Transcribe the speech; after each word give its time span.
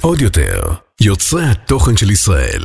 עוד 0.00 0.20
יותר, 0.20 0.60
יוצרי 1.00 1.44
התוכן 1.44 1.96
של 1.96 2.10
ישראל. 2.10 2.62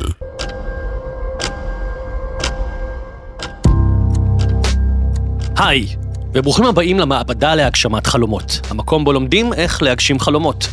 היי, 5.56 5.86
וברוכים 6.32 6.64
הבאים 6.64 6.98
למעבדה 6.98 7.54
להגשמת 7.54 8.06
חלומות, 8.06 8.60
המקום 8.70 9.04
בו 9.04 9.12
לומדים 9.12 9.52
איך 9.52 9.82
להגשים 9.82 10.18
חלומות. 10.18 10.68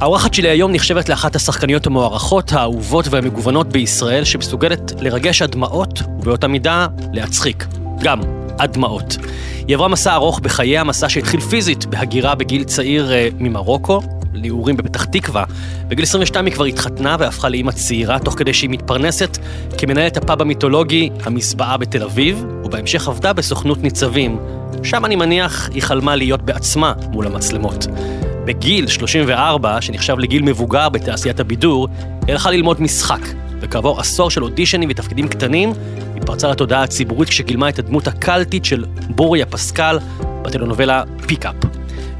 האורחת 0.00 0.34
שלי 0.34 0.48
היום 0.48 0.72
נחשבת 0.72 1.08
לאחת 1.08 1.36
השחקניות 1.36 1.86
המוערכות, 1.86 2.52
האהובות 2.52 3.06
והמגוונות 3.10 3.68
בישראל, 3.68 4.24
שמסוגלת 4.24 4.92
לרגש 5.00 5.42
עד 5.42 5.50
דמעות, 5.50 6.02
ובאותה 6.18 6.48
מידה 6.48 6.86
להצחיק. 7.12 7.64
גם, 8.00 8.20
עד 8.58 8.72
דמעות. 8.72 9.16
היא 9.68 9.76
עברה 9.76 9.88
מסע 9.88 10.14
ארוך 10.14 10.40
בחייה, 10.40 10.84
מסע 10.84 11.08
שהתחיל 11.08 11.40
פיזית 11.40 11.86
בהגירה 11.86 12.34
בגיל 12.34 12.64
צעיר 12.64 13.12
אה, 13.12 13.28
ממרוקו, 13.38 14.00
ליעורים 14.32 14.76
בפתח 14.76 15.04
תקווה. 15.04 15.44
בגיל 15.88 16.02
22 16.02 16.46
היא 16.46 16.54
כבר 16.54 16.64
התחתנה 16.64 17.16
והפכה 17.18 17.48
לאימא 17.48 17.72
צעירה, 17.72 18.18
תוך 18.18 18.34
כדי 18.38 18.54
שהיא 18.54 18.70
מתפרנסת 18.70 19.38
כמנהלת 19.78 20.16
הפאב 20.16 20.42
המיתולוגי, 20.42 21.10
המזבעה 21.24 21.76
בתל 21.76 22.02
אביב, 22.02 22.44
ובהמשך 22.64 23.08
עבדה 23.08 23.32
בסוכנות 23.32 23.82
ניצבים. 23.82 24.38
שם 24.82 25.04
אני 25.04 25.16
מניח 25.16 25.70
היא 25.74 25.82
חלמה 25.82 26.16
להיות 26.16 26.42
בעצמה 26.42 26.92
מול 27.12 27.26
המצלמות. 27.26 27.86
בגיל 28.44 28.88
34, 28.88 29.80
שנחשב 29.80 30.18
לגיל 30.18 30.42
מבוגר 30.42 30.88
בתעשיית 30.88 31.40
הבידור, 31.40 31.88
היא 32.26 32.32
הלכה 32.32 32.50
ללמוד 32.50 32.82
משחק, 32.82 33.20
וכעבור 33.64 34.00
עשור 34.00 34.30
של 34.30 34.42
אודישנים 34.42 34.88
ותפקידים 34.90 35.28
קטנים, 35.28 35.72
היא 36.14 36.22
פרצה 36.26 36.50
לתודעה 36.50 36.82
הציבורית 36.82 37.28
כשגילמה 37.28 37.68
את 37.68 37.78
הדמות 37.78 38.08
הקלטית 38.08 38.64
של 38.64 38.84
בוריה 39.08 39.46
פסקל 39.46 39.98
בטלנובלה 40.42 41.02
פיקאפ. 41.26 41.54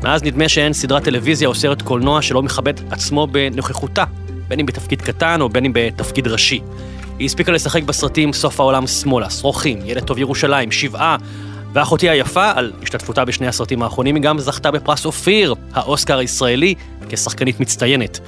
מאז 0.03 0.23
נדמה 0.23 0.48
שאין 0.48 0.73
סדרת 0.73 1.05
טלוויזיה 1.05 1.48
או 1.48 1.55
סרט 1.55 1.83
קולנוע 1.83 2.23
שלא 2.23 2.43
מכבד 2.43 2.75
עצמו 2.91 3.27
בנוכחותה, 3.27 4.05
בין 4.48 4.61
אם 4.61 4.67
בתפקיד 4.67 5.03
קטן 5.03 5.41
או 5.41 5.48
בין 5.48 5.64
אם 5.64 5.70
בתפקיד 5.75 6.27
ראשי. 6.27 6.61
היא 7.19 7.27
הספיקה 7.27 7.53
לשחק 7.53 7.83
בסרטים 7.83 8.33
סוף 8.33 8.61
העולם 8.61 8.86
שמאלה, 8.86 9.31
שרוכים, 9.31 9.79
ילד 9.84 10.05
טוב 10.05 10.19
ירושלים, 10.19 10.73
שבעה, 10.73 11.17
ואחותי 11.73 12.08
היפה, 12.08 12.51
על 12.55 12.73
השתתפותה 12.83 13.25
בשני 13.25 13.47
הסרטים 13.47 13.83
האחרונים, 13.83 14.14
היא 14.14 14.23
גם 14.23 14.39
זכתה 14.39 14.70
בפרס 14.70 15.06
אופיר, 15.06 15.55
האוסקר 15.73 16.19
הישראלי, 16.19 16.75
כשחקנית 17.08 17.61
מצטיינת. 17.61 18.20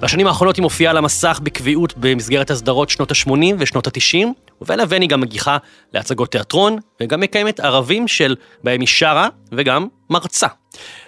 בשנים 0.00 0.26
האחרונות 0.26 0.56
היא 0.56 0.62
מופיעה 0.62 0.90
על 0.90 0.96
המסך 0.96 1.40
בקביעות 1.42 1.94
במסגרת 1.96 2.50
הסדרות 2.50 2.90
שנות 2.90 3.10
ה-80 3.10 3.54
ושנות 3.58 3.86
ה-90, 3.86 4.26
ובין 4.60 4.78
לבין 4.78 5.02
היא 5.02 5.10
גם 5.10 5.20
מגיחה 5.20 5.56
להצגות 5.94 6.32
תיאטרון, 6.32 6.78
וגם 7.02 7.20
מקיימת 7.20 7.60
ערבים 7.60 8.08
של 8.08 8.36
בהם 8.64 8.80
היא 8.80 8.88
שרה 8.88 9.28
וגם 9.52 9.86
מרצה. 10.10 10.46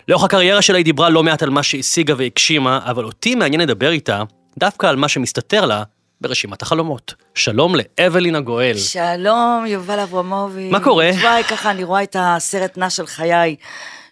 לאורך 0.09 0.25
הקריירה 0.25 0.63
שלה 0.63 0.77
היא 0.77 0.85
דיברה 0.85 1.09
לא 1.09 1.23
מעט 1.23 1.43
על 1.43 1.51
מה 1.51 1.63
שהשיגה 1.63 2.15
והגשימה, 2.17 2.81
אבל 2.85 3.05
אותי 3.05 3.35
מעניין 3.35 3.61
לדבר 3.61 3.91
איתה 3.91 4.23
דווקא 4.59 4.87
על 4.87 4.97
מה 4.97 5.09
שמסתתר 5.09 5.67
לה 5.67 5.83
ברשימת 6.21 6.63
החלומות. 6.63 7.15
שלום 7.35 7.75
לאבלין 7.75 8.35
הגואל. 8.35 8.77
שלום, 8.77 9.65
יובל 9.67 10.01
אברמוביץ'. 10.01 10.73
מה 10.73 10.81
קורה? 10.81 11.11
וואי, 11.23 11.45
ככה 11.45 11.71
אני 11.71 11.85
רואה 11.85 12.03
את 12.03 12.17
הסרט 12.19 12.79
נע 12.79 12.91
של 12.91 13.07
חיי, 13.07 13.57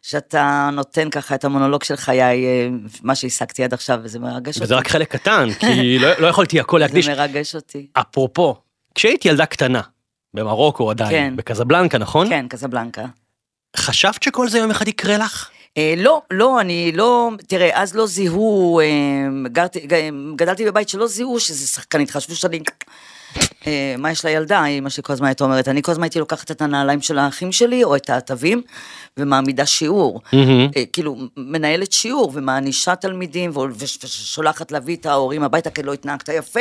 שאתה 0.08 0.70
נותן 0.72 1.10
ככה 1.10 1.34
את 1.34 1.44
המונולוג 1.44 1.84
של 1.84 1.96
חיי, 1.96 2.20
אה, 2.22 2.68
מה 3.02 3.14
שהשגתי 3.14 3.64
עד 3.64 3.74
עכשיו, 3.74 4.00
וזה 4.02 4.18
מרגש 4.18 4.54
אותי. 4.54 4.64
וזה 4.64 4.74
רק 4.74 4.88
חלק 4.88 5.12
קטן, 5.12 5.48
כי 5.60 5.98
לא, 6.02 6.08
לא 6.18 6.26
יכולתי 6.26 6.60
הכל 6.60 6.78
להקדיש. 6.78 7.04
זה 7.04 7.14
מרגש 7.14 7.54
אותי. 7.54 7.86
אפרופו, 7.92 8.56
כשהייתי 8.94 9.28
ילדה 9.28 9.46
קטנה, 9.46 9.80
במרוקו 10.34 10.90
עדיין, 10.90 11.10
כן. 11.10 11.36
בקזבלנקה, 11.36 11.98
נכון? 11.98 12.28
כן, 12.28 12.48
קזבלנקה. 12.48 13.04
חשבת 13.76 14.22
שכל 14.22 14.48
זה 14.48 14.58
יום 14.58 14.70
אחד 14.70 14.88
יקרה 14.88 15.18
לך? 15.18 15.50
אה, 15.78 15.94
לא, 15.96 16.22
לא, 16.30 16.60
אני 16.60 16.92
לא, 16.94 17.30
תראה, 17.46 17.82
אז 17.82 17.94
לא 17.94 18.06
זיהו, 18.06 18.80
אה, 18.80 18.86
גרתי, 19.52 19.86
גדלתי 20.36 20.64
בבית 20.64 20.88
שלא 20.88 21.06
זיהו 21.06 21.40
שזה 21.40 21.66
שחקנית, 21.66 22.10
חשבו 22.10 22.34
שאני... 22.34 22.60
אה, 23.66 23.94
מה 23.98 24.10
יש 24.10 24.24
לילדה, 24.24 24.64
אמא 24.66 24.88
שלי 24.88 25.02
כל 25.02 25.12
הזמן 25.12 25.26
הייתה 25.26 25.44
אומרת, 25.44 25.68
אני 25.68 25.82
כל 25.82 25.92
הזמן 25.92 26.02
הייתי 26.04 26.18
לוקחת 26.18 26.50
את 26.50 26.62
הנעליים 26.62 27.02
של 27.02 27.18
האחים 27.18 27.52
שלי, 27.52 27.84
או 27.84 27.96
את 27.96 28.10
העטבים, 28.10 28.62
ומעמידה 29.16 29.66
שיעור. 29.66 30.20
אה, 30.76 30.84
כאילו, 30.92 31.16
מנהלת 31.36 31.92
שיעור, 31.92 32.32
ומענישה 32.34 32.96
תלמידים, 32.96 33.50
ושולחת 33.78 34.72
להביא 34.72 34.96
את 34.96 35.06
ההורים 35.06 35.42
הביתה, 35.42 35.70
כי 35.70 35.82
לא 35.82 35.92
התנהגת 35.92 36.28
יפה, 36.28 36.60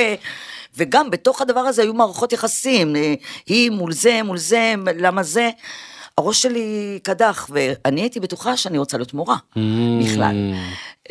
וגם 0.78 1.12
בתוך 1.12 1.42
הדבר 1.42 1.60
הזה 1.60 1.82
היו 1.82 1.94
מערכות 1.94 2.34
יחסים, 2.34 2.96
אה, 2.96 3.14
היא 3.48 3.72
מול 3.72 3.92
זה, 3.92 4.20
מול 4.24 4.38
זה, 4.38 4.74
למה 4.98 5.24
זה. 5.24 5.50
הראש 6.18 6.42
שלי 6.42 7.00
קדח, 7.04 7.50
ואני 7.50 8.02
הייתי 8.02 8.20
בטוחה 8.20 8.58
שאני 8.58 8.78
רוצה 8.78 8.98
להיות 8.98 9.14
מורה, 9.14 9.38
בכלל. 10.02 10.36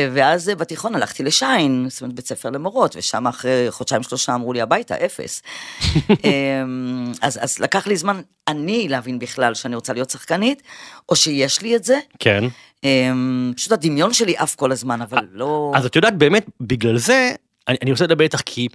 ואז 0.00 0.48
אה, 0.48 0.54
בתיכון 0.54 0.94
הלכתי 0.94 1.22
לשיין, 1.22 1.86
זאת 1.88 2.02
אומרת 2.02 2.14
בית 2.14 2.26
ספר 2.26 2.50
למורות, 2.50 2.96
ושם 2.96 3.26
אחרי 3.26 3.66
חודשיים 3.70 4.02
שלושה 4.02 4.34
אמרו 4.34 4.52
לי 4.52 4.60
הביתה, 4.60 4.94
אפס. 4.94 5.42
אמ, 6.24 7.12
אז, 7.22 7.38
אז 7.42 7.58
לקח 7.58 7.86
לי 7.86 7.96
זמן 7.96 8.20
אני 8.48 8.88
להבין 8.88 9.18
בכלל 9.18 9.54
שאני 9.54 9.74
רוצה 9.74 9.92
להיות 9.92 10.10
שחקנית, 10.10 10.62
או 11.08 11.16
שיש 11.16 11.62
לי 11.62 11.76
את 11.76 11.84
זה. 11.84 11.98
כן. 12.18 12.44
אמ, 12.84 13.52
פשוט 13.56 13.72
הדמיון 13.72 14.12
שלי 14.12 14.36
עף 14.36 14.54
כל 14.54 14.72
הזמן, 14.72 15.02
אבל 15.02 15.26
לא... 15.32 15.72
אז 15.74 15.86
את 15.86 15.96
יודעת, 15.96 16.18
באמת, 16.18 16.46
בגלל 16.60 16.98
זה, 16.98 17.32
אני, 17.68 17.76
אני 17.82 17.90
רוצה 17.90 18.04
לדבר 18.04 18.24
איתך, 18.24 18.40
כי 18.44 18.68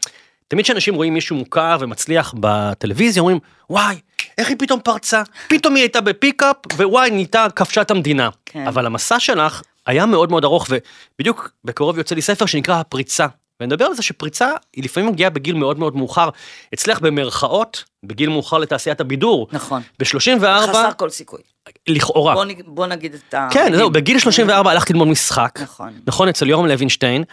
תמיד 0.47 0.65
כשאנשים 0.65 0.95
רואים 0.95 1.13
מישהו 1.13 1.35
מוכר 1.35 1.77
ומצליח 1.79 2.33
בטלוויזיה, 2.39 3.21
אומרים, 3.21 3.39
וואי, 3.69 3.95
איך 4.37 4.49
היא 4.49 4.55
פתאום 4.59 4.79
פרצה? 4.83 5.23
פתאום 5.47 5.75
היא 5.75 5.83
הייתה 5.83 6.01
בפיקאפ, 6.01 6.55
ווואי, 6.73 7.11
נהייתה 7.11 7.47
כבשה 7.55 7.81
את 7.81 7.91
המדינה. 7.91 8.29
כן. 8.45 8.67
אבל 8.67 8.85
המסע 8.85 9.19
שלך 9.19 9.61
היה 9.89 10.05
מאוד 10.05 10.31
מאוד 10.31 10.43
ארוך, 10.43 10.67
ובדיוק 10.69 11.49
בקרוב 11.65 11.97
יוצא 11.97 12.15
לי 12.15 12.21
ספר 12.21 12.45
שנקרא 12.45 12.75
הפריצה. 12.79 13.25
ונדבר 13.61 13.85
על 13.85 13.93
זה 13.93 14.01
שפריצה 14.01 14.49
היא 14.75 14.83
לפעמים 14.83 15.09
מגיעה 15.09 15.29
בגיל 15.29 15.55
מאוד 15.55 15.79
מאוד 15.79 15.95
מאוחר, 15.95 16.29
אצלך 16.73 16.99
במרכאות, 17.01 17.83
בגיל 18.03 18.29
מאוחר 18.29 18.57
לתעשיית 18.57 19.01
הבידור. 19.01 19.47
נכון. 19.51 19.81
ב-34, 19.99 20.43
חסר 20.69 20.89
כל 20.97 21.09
סיכוי. 21.09 21.39
לכאורה. 21.87 22.33
בוא, 22.33 22.45
נג- 22.45 22.61
בוא 22.67 22.87
נגיד 22.87 23.13
את 23.27 23.33
ה... 23.33 23.47
כן, 23.51 23.71
זהו, 23.75 23.89
בגיל 23.89 24.19
34 24.19 24.71
הלכתי 24.71 24.93
ללמוד 24.93 25.07
משחק. 25.07 25.59
נכון. 25.61 25.93
נכון, 26.07 26.27
אצל 26.29 26.49
יורם 26.49 26.65
לוינשטיין, 26.65 27.23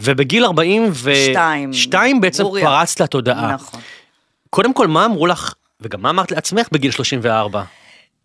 ובגיל 0.00 0.44
42 0.44 1.72
שתיים. 1.72 2.20
בעצם 2.20 2.42
ברוריה. 2.42 2.66
פרצת 2.66 3.00
לתודעה. 3.00 3.52
נכון. 3.54 3.80
קודם 4.50 4.74
כל, 4.74 4.86
מה 4.86 5.04
אמרו 5.04 5.26
לך, 5.26 5.54
וגם 5.80 6.02
מה 6.02 6.10
אמרת 6.10 6.32
לעצמך 6.32 6.66
בגיל 6.72 6.90
34? 6.90 7.62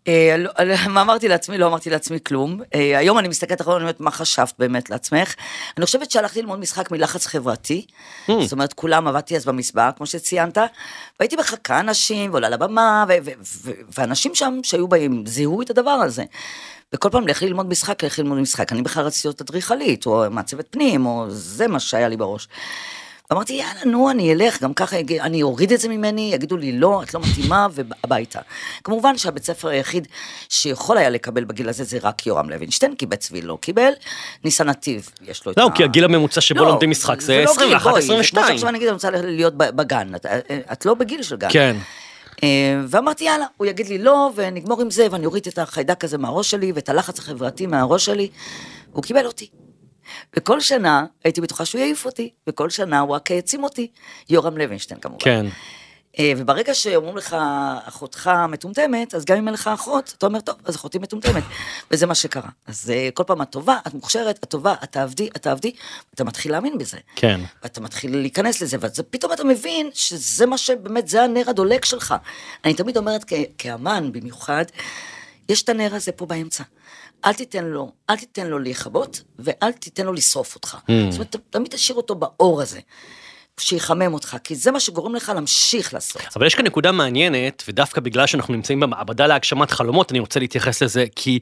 אה, 0.08 0.36
לא- 0.38 0.50
מה 0.94 1.02
אמרתי 1.02 1.28
לעצמי? 1.28 1.58
לא 1.58 1.66
אמרתי 1.66 1.90
לעצמי 1.90 2.18
כלום. 2.26 2.60
אה, 2.74 2.98
היום 2.98 3.18
אני 3.18 3.28
מסתכלת 3.28 3.60
אחרונה, 3.60 3.76
אני 3.76 3.82
אומרת, 3.82 4.00
מה 4.00 4.10
חשבת 4.10 4.52
באמת 4.58 4.90
לעצמך? 4.90 5.34
אני 5.78 5.86
חושבת 5.86 6.10
שהלכתי 6.10 6.40
ללמוד 6.40 6.58
משחק 6.58 6.90
מלחץ 6.90 7.26
חברתי. 7.26 7.86
Hmm. 8.26 8.32
זאת 8.42 8.52
אומרת, 8.52 8.72
כולם 8.72 9.08
עבדתי 9.08 9.36
אז 9.36 9.44
במסבעה, 9.44 9.92
כמו 9.92 10.06
שציינת, 10.06 10.58
והייתי 11.20 11.36
מחכה 11.36 11.80
אנשים, 11.80 12.30
ועולה 12.30 12.48
לבמה, 12.48 13.04
ואנשים 13.98 14.34
שם 14.34 14.60
שהיו 14.62 14.88
באים, 14.88 15.26
זיהו 15.26 15.62
את 15.62 15.70
הדבר 15.70 15.90
הזה. 15.90 16.24
וכל 16.92 17.10
פעם 17.10 17.28
לכי 17.28 17.46
ללמוד 17.46 17.66
משחק, 17.66 18.04
לכי 18.04 18.22
ללמוד 18.22 18.38
משחק. 18.38 18.72
אני 18.72 18.82
בכלל 18.82 19.04
רציתי 19.04 19.28
להיות 19.28 19.40
אדריכלית, 19.40 20.06
או 20.06 20.24
מעצבת 20.30 20.66
פנים, 20.70 21.06
או 21.06 21.26
זה 21.28 21.68
מה 21.68 21.80
שהיה 21.80 22.08
לי 22.08 22.16
בראש. 22.16 22.48
אמרתי, 23.32 23.52
יאללה, 23.52 23.84
נו, 23.84 24.10
אני 24.10 24.32
אלך, 24.32 24.62
גם 24.62 24.74
ככה, 24.74 24.96
אני 25.20 25.42
אוריד 25.42 25.72
את 25.72 25.80
זה 25.80 25.88
ממני, 25.88 26.30
יגידו 26.34 26.56
לי, 26.56 26.72
לא, 26.72 27.02
את 27.02 27.14
לא 27.14 27.20
מתאימה, 27.20 27.66
והביתה. 27.72 28.40
כמובן 28.84 29.18
שהבית 29.18 29.44
ספר 29.44 29.68
היחיד 29.68 30.08
שיכול 30.48 30.98
היה 30.98 31.10
לקבל 31.10 31.44
בגיל 31.44 31.68
הזה 31.68 31.84
זה 31.84 31.98
רק 32.02 32.26
יורם 32.26 32.50
לוינשטיין, 32.50 32.94
כי 32.94 33.06
בית 33.06 33.20
צבי 33.20 33.42
לא 33.42 33.58
קיבל, 33.60 33.92
ניסן 34.44 34.68
נתיב, 34.68 35.10
יש 35.22 35.46
לו 35.46 35.52
את 35.52 35.58
לא, 35.58 35.70
כי 35.74 35.84
הגיל 35.84 36.04
הממוצע 36.04 36.40
שבו 36.40 36.60
לא, 36.60 36.68
לומדים 36.68 36.90
משחק 36.90 37.20
זה 37.20 37.44
לא 37.44 37.52
גיל, 37.58 37.76
21, 37.76 37.90
בואי, 37.90 38.02
זה 38.02 38.08
כמו 38.08 38.18
22. 38.18 38.46
שעכשיו 38.46 38.68
אני 38.68 38.78
אגיד, 38.78 38.88
אני 38.88 38.94
רוצה 38.94 39.10
להיות 39.10 39.56
בגן, 39.56 40.14
את, 40.14 40.26
את 40.72 40.86
לא 40.86 40.94
בגיל 40.94 41.22
של 41.22 41.36
גן. 41.36 41.48
כן. 41.50 41.76
אה, 42.42 42.80
ואמרתי, 42.88 43.24
יאללה, 43.24 43.46
הוא 43.56 43.66
יגיד 43.66 43.88
לי 43.88 43.98
לא, 43.98 44.30
ונגמור 44.34 44.80
עם 44.80 44.90
זה, 44.90 45.06
ואני 45.10 45.26
אוריד 45.26 45.46
את 45.48 45.58
החיידק 45.58 46.04
הזה 46.04 46.18
מהראש 46.18 46.50
שלי, 46.50 46.72
ואת 46.74 46.88
הלחץ 46.88 47.18
החברתי 47.18 47.66
מהראש 47.66 48.04
שלי. 48.04 48.28
הוא 48.92 49.02
קיבל 49.02 49.26
אותי. 49.26 49.48
וכל 50.36 50.60
שנה 50.60 51.06
הייתי 51.24 51.40
בטוחה 51.40 51.64
שהוא 51.64 51.80
יעיף 51.80 52.04
אותי, 52.04 52.30
וכל 52.46 52.70
שנה 52.70 53.00
הוא 53.00 53.14
רק 53.14 53.30
העצים 53.30 53.64
אותי. 53.64 53.90
יורם 54.30 54.58
לוינשטיין 54.58 55.00
כמובן. 55.00 55.24
כן. 55.24 55.46
אה, 56.18 56.32
וברגע 56.36 56.74
שאומרים 56.74 57.16
לך, 57.16 57.36
אחותך 57.84 58.30
מטומטמת, 58.48 59.14
אז 59.14 59.24
גם 59.24 59.36
אם 59.36 59.46
אין 59.46 59.54
לך 59.54 59.70
אחות, 59.74 60.14
אתה 60.18 60.26
אומר, 60.26 60.40
טוב, 60.40 60.56
אז 60.64 60.76
אחותי 60.76 60.98
מטומטמת. 60.98 61.42
וזה 61.90 62.06
מה 62.06 62.14
שקרה. 62.14 62.48
אז 62.66 62.90
אה, 62.90 63.08
כל 63.14 63.24
פעם 63.24 63.42
את 63.42 63.50
טובה, 63.50 63.78
את 63.86 63.94
מוכשרת, 63.94 64.38
את 64.44 64.44
טובה, 64.44 64.74
את 64.84 64.92
תעבדי, 64.92 65.28
את 65.36 65.42
תעבדי, 65.42 65.72
אתה 66.14 66.24
מתחיל 66.24 66.52
להאמין 66.52 66.78
בזה. 66.78 66.98
כן. 67.16 67.40
ואתה 67.62 67.80
מתחיל 67.80 68.16
להיכנס 68.16 68.62
לזה, 68.62 68.76
ופתאום 68.80 69.32
אתה 69.32 69.44
מבין 69.44 69.90
שזה 69.94 70.46
מה 70.46 70.58
שבאמת, 70.58 71.08
זה 71.08 71.22
הנר 71.22 71.50
הדולק 71.50 71.84
שלך. 71.84 72.14
אני 72.64 72.74
תמיד 72.74 72.96
אומרת, 72.96 73.24
כאמן 73.58 74.12
במיוחד, 74.12 74.64
יש 75.48 75.62
את 75.62 75.68
הנר 75.68 75.94
הזה 75.94 76.12
פה 76.12 76.26
באמצע. 76.26 76.64
אל 77.24 77.32
תיתן 77.32 77.64
לו, 77.64 77.92
אל 78.10 78.16
תיתן 78.16 78.46
לו 78.46 78.58
להיכבות, 78.58 79.22
ואל 79.38 79.72
תיתן 79.72 80.06
לו 80.06 80.12
לשרוף 80.12 80.54
אותך. 80.54 80.74
Mm. 80.74 80.92
זאת 81.10 81.18
אומרת, 81.18 81.36
תמיד 81.50 81.68
תשאיר 81.70 81.96
אותו 81.96 82.14
באור 82.14 82.62
הזה, 82.62 82.80
שיחמם 83.60 84.14
אותך, 84.14 84.36
כי 84.44 84.54
זה 84.54 84.70
מה 84.70 84.80
שגורם 84.80 85.14
לך 85.14 85.32
להמשיך 85.34 85.94
לעשות. 85.94 86.22
אבל 86.36 86.46
יש 86.46 86.54
כאן 86.54 86.66
נקודה 86.66 86.92
מעניינת, 86.92 87.62
ודווקא 87.68 88.00
בגלל 88.00 88.26
שאנחנו 88.26 88.54
נמצאים 88.54 88.80
במעבדה 88.80 89.26
להגשמת 89.26 89.70
חלומות, 89.70 90.10
אני 90.10 90.18
רוצה 90.20 90.40
להתייחס 90.40 90.82
לזה, 90.82 91.04
כי, 91.16 91.38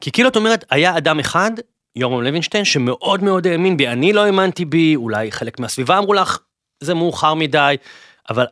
כי 0.00 0.12
כאילו 0.12 0.28
את 0.28 0.36
אומרת, 0.36 0.64
היה 0.70 0.96
אדם 0.96 1.18
אחד 1.18 1.50
יורם 1.96 2.22
לוינשטיין, 2.22 2.64
שמאוד 2.64 3.22
מאוד 3.22 3.46
האמין 3.46 3.76
בי, 3.76 3.88
אני 3.88 4.12
לא 4.12 4.24
האמנתי 4.24 4.64
בי, 4.64 4.96
אולי 4.96 5.32
חלק 5.32 5.60
מהסביבה 5.60 5.98
אמרו 5.98 6.14
לך, 6.14 6.38
זה 6.82 6.94
מאוחר 6.94 7.34
מדי, 7.34 7.76
אבל 8.30 8.46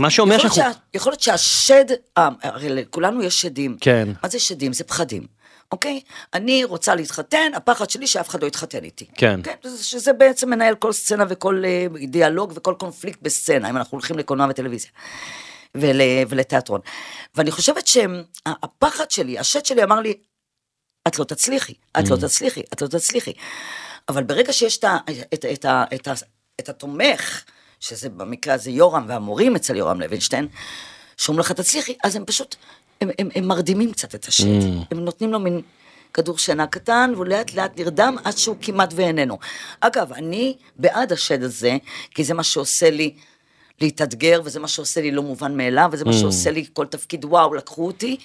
מה 0.00 0.10
שאומר 0.10 0.34
יכול 0.34 0.50
שאנחנו... 0.50 0.72
שה- 0.72 0.78
יכול 0.94 1.12
להיות 1.12 1.20
שהשד, 1.20 1.84
אה, 2.18 2.28
הרי 2.42 2.68
לכולנו 2.68 3.22
יש 3.22 3.40
שדים. 3.40 3.76
כן. 3.80 4.08
מה 4.22 4.28
זה 4.28 4.38
שדים? 4.38 4.72
זה 4.72 4.84
פחדים. 4.84 5.37
אוקיי? 5.72 6.00
אני 6.34 6.64
רוצה 6.64 6.94
להתחתן, 6.94 7.52
הפחד 7.54 7.90
שלי 7.90 8.06
שאף 8.06 8.28
אחד 8.28 8.42
לא 8.42 8.46
יתחתן 8.46 8.84
איתי. 8.84 9.06
כן. 9.14 9.40
כן, 9.44 9.54
שזה- 9.82 10.12
בעצם 10.12 10.50
מנהל 10.50 10.74
כל 10.74 10.92
סצנה 10.92 11.24
וכל 11.28 11.62
אה, 11.64 11.86
דיאלוג 12.08 12.52
וכל 12.54 12.74
קונפליקט 12.78 13.18
בסצנה, 13.22 13.70
אם 13.70 13.76
אנחנו 13.76 13.96
הולכים 13.96 14.18
לקולנוע 14.18 14.46
וטלוויזיה. 14.50 14.90
ול, 15.74 16.00
ולתיאטרון. 16.28 16.80
ואני 17.34 17.50
חושבת 17.50 17.86
שהפחד 17.86 19.10
שלי, 19.10 19.38
השד 19.38 19.64
שלי 19.66 19.82
אמר 19.84 20.00
לי, 20.00 20.14
את 21.08 21.18
לא 21.18 21.24
תצליחי, 21.24 21.74
את 21.98 22.08
לא 22.10 22.16
תצליחי, 22.16 22.62
את 22.72 22.82
לא 22.82 22.86
תצליחי. 22.86 23.32
אבל 24.08 24.22
ברגע 24.22 24.52
שיש 24.52 24.78
את, 24.78 24.84
את, 25.34 25.44
את, 25.44 25.66
את, 25.94 26.08
את 26.60 26.68
התומך, 26.68 27.44
שזה 27.80 28.08
במקרה 28.08 28.54
הזה 28.54 28.70
יורם 28.70 29.04
והמורים 29.08 29.56
אצל 29.56 29.76
יורם 29.76 30.00
לוינשטיין, 30.00 30.48
שאומרים 31.16 31.40
לך 31.40 31.52
תצליחי, 31.52 31.94
אז 32.04 32.16
הם 32.16 32.24
פשוט, 32.24 32.56
הם, 33.00 33.10
הם, 33.18 33.28
הם 33.34 33.44
מרדימים 33.44 33.92
קצת 33.92 34.14
את 34.14 34.24
השד. 34.24 34.44
הם 34.90 34.98
נותנים 34.98 35.32
לו 35.32 35.40
מין 35.40 35.60
כדור 36.14 36.38
שינה 36.38 36.66
קטן, 36.66 37.10
והוא 37.14 37.26
לאט 37.26 37.54
לאט 37.54 37.80
נרדם 37.80 38.16
עד 38.24 38.38
שהוא 38.38 38.56
כמעט 38.60 38.92
ואיננו. 38.96 39.38
אגב, 39.80 40.12
אני 40.12 40.56
בעד 40.76 41.12
השד 41.12 41.42
הזה, 41.42 41.76
כי 42.14 42.24
זה 42.24 42.34
מה 42.34 42.42
שעושה 42.42 42.90
לי 42.90 43.14
להתאתגר, 43.80 44.40
וזה 44.44 44.60
מה 44.60 44.68
שעושה 44.68 45.00
לי 45.00 45.10
לא 45.10 45.22
מובן 45.22 45.56
מאליו, 45.56 45.88
וזה 45.92 46.04
מה 46.04 46.12
שעושה 46.12 46.50
לי 46.50 46.64
כל 46.72 46.86
תפקיד, 46.86 47.24
וואו, 47.24 47.54
לקחו 47.54 47.86
אותי. 47.86 48.16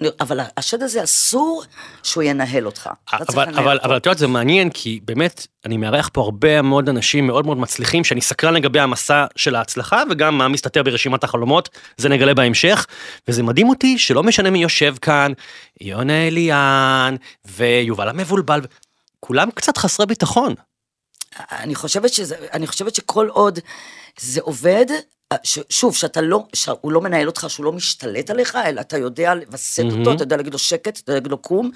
אני, 0.00 0.08
אבל 0.20 0.40
השד 0.56 0.82
הזה 0.82 1.04
אסור 1.04 1.64
שהוא 2.02 2.22
ינהל 2.22 2.66
אותך. 2.66 2.90
אבל, 3.12 3.48
אבל. 3.48 3.78
אבל 3.82 3.96
את 3.96 4.06
יודעת, 4.06 4.18
זה 4.18 4.26
מעניין, 4.26 4.70
כי 4.70 5.00
באמת, 5.04 5.46
אני 5.66 5.76
מארח 5.76 6.10
פה 6.12 6.20
הרבה 6.20 6.62
מאוד 6.62 6.88
אנשים 6.88 7.26
מאוד 7.26 7.46
מאוד 7.46 7.58
מצליחים, 7.58 8.04
שאני 8.04 8.20
סקרן 8.20 8.54
לגבי 8.54 8.80
המסע 8.80 9.26
של 9.36 9.54
ההצלחה, 9.54 10.02
וגם 10.10 10.38
מה 10.38 10.48
מסתתר 10.48 10.82
ברשימת 10.82 11.24
החלומות, 11.24 11.68
זה 11.96 12.08
נגלה 12.08 12.34
בהמשך, 12.34 12.86
וזה 13.28 13.42
מדהים 13.42 13.68
אותי 13.68 13.98
שלא 13.98 14.22
משנה 14.22 14.50
מי 14.50 14.62
יושב 14.62 14.94
כאן, 15.00 15.32
יונה 15.80 16.26
אליאן, 16.26 17.16
ויובל 17.44 18.08
המבולבל, 18.08 18.60
כולם 19.20 19.50
קצת 19.50 19.76
חסרי 19.76 20.06
ביטחון. 20.06 20.54
אני 21.50 21.74
חושבת 21.74 22.12
שזה, 22.12 22.36
אני 22.52 22.66
חושבת 22.66 22.94
שכל 22.94 23.28
עוד 23.28 23.58
זה 24.20 24.40
עובד, 24.40 24.86
ש, 25.44 25.58
שוב, 25.70 25.96
שאתה 25.96 26.20
לא, 26.20 26.46
שהוא 26.54 26.92
לא 26.92 27.00
מנהל 27.00 27.26
אותך, 27.26 27.46
שהוא 27.48 27.64
לא 27.64 27.72
משתלט 27.72 28.30
עליך, 28.30 28.58
אלא 28.66 28.80
אתה 28.80 28.98
יודע 28.98 29.34
לווסת 29.34 29.84
אותו, 29.98 30.12
אתה 30.12 30.22
יודע 30.22 30.36
להגיד 30.36 30.52
לו 30.52 30.58
שקט, 30.58 30.98
אתה 30.98 31.10
יודע 31.10 31.14
להגיד 31.14 31.30
לו 31.30 31.38
קום, 31.38 31.70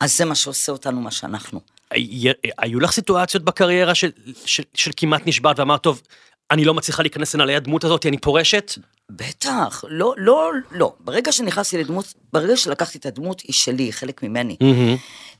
אז 0.00 0.16
זה 0.16 0.24
מה 0.24 0.34
שעושה 0.34 0.72
אותנו 0.72 1.00
מה 1.00 1.10
שאנחנו. 1.10 1.60
הי- 1.90 2.32
היו 2.58 2.80
לך 2.80 2.92
סיטואציות 2.92 3.42
בקריירה 3.44 3.94
של, 3.94 4.10
של, 4.44 4.62
של 4.74 4.90
כמעט 4.96 5.22
נשבעת 5.26 5.58
ואמרת, 5.58 5.82
טוב, 5.82 6.02
אני 6.50 6.64
לא 6.64 6.74
מצליחה 6.74 7.02
להיכנס 7.02 7.34
לנעלי 7.34 7.56
הדמות 7.56 7.84
הזאת, 7.84 8.06
אני 8.06 8.18
פורשת? 8.18 8.72
בטח, 9.10 9.84
לא, 9.88 10.14
לא, 10.16 10.50
לא. 10.70 10.92
ברגע 11.00 11.32
שנכנסתי 11.32 11.78
לדמות, 11.78 12.14
ברגע 12.32 12.56
שלקחתי 12.56 12.98
את 12.98 13.06
הדמות, 13.06 13.40
היא 13.40 13.52
שלי, 13.52 13.82
היא 13.82 13.92
חלק 13.92 14.22
ממני. 14.22 14.56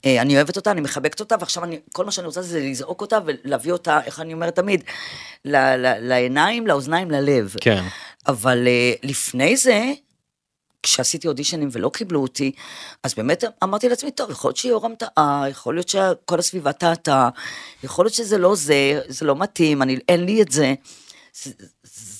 אה, 0.04 0.22
אני 0.22 0.36
אוהבת 0.36 0.56
אותה, 0.56 0.70
אני 0.70 0.80
מחבקת 0.80 1.20
אותה, 1.20 1.34
ועכשיו 1.40 1.64
אני, 1.64 1.80
כל 1.92 2.04
מה 2.04 2.10
שאני 2.10 2.26
רוצה 2.26 2.42
זה 2.42 2.60
לזעוק 2.60 3.00
אותה 3.00 3.18
ולהביא 3.26 3.72
אותה, 3.72 4.00
איך 4.06 4.20
אני 4.20 4.32
אומרת 4.32 4.56
תמיד, 4.56 4.84
ל, 5.44 5.56
ל, 5.56 6.08
לעיניים, 6.08 6.66
לאוזניים, 6.66 7.10
ללב. 7.10 7.54
כן. 7.60 7.84
אבל 8.26 8.66
אה, 8.66 8.92
לפני 9.02 9.56
זה, 9.56 9.92
כשעשיתי 10.82 11.28
אודישנים 11.28 11.68
ולא 11.72 11.88
קיבלו 11.88 12.22
אותי, 12.22 12.52
אז 13.02 13.14
באמת 13.14 13.44
אמרתי 13.64 13.88
לעצמי, 13.88 14.10
טוב, 14.10 14.30
יכול 14.30 14.48
להיות 14.48 14.56
שיורם 14.56 14.94
טעה, 14.94 15.44
יכול 15.50 15.74
להיות 15.74 15.88
שכל 15.88 16.38
הסביבה 16.38 16.72
טעתה, 16.72 17.28
יכול 17.84 18.04
להיות 18.04 18.14
שזה 18.14 18.38
לא 18.38 18.54
זה, 18.54 19.00
זה 19.08 19.24
לא 19.24 19.36
מתאים, 19.36 19.82
אני, 19.82 19.98
אין 20.08 20.24
לי 20.24 20.42
את 20.42 20.52
זה. 20.52 20.74
זה, 21.42 21.50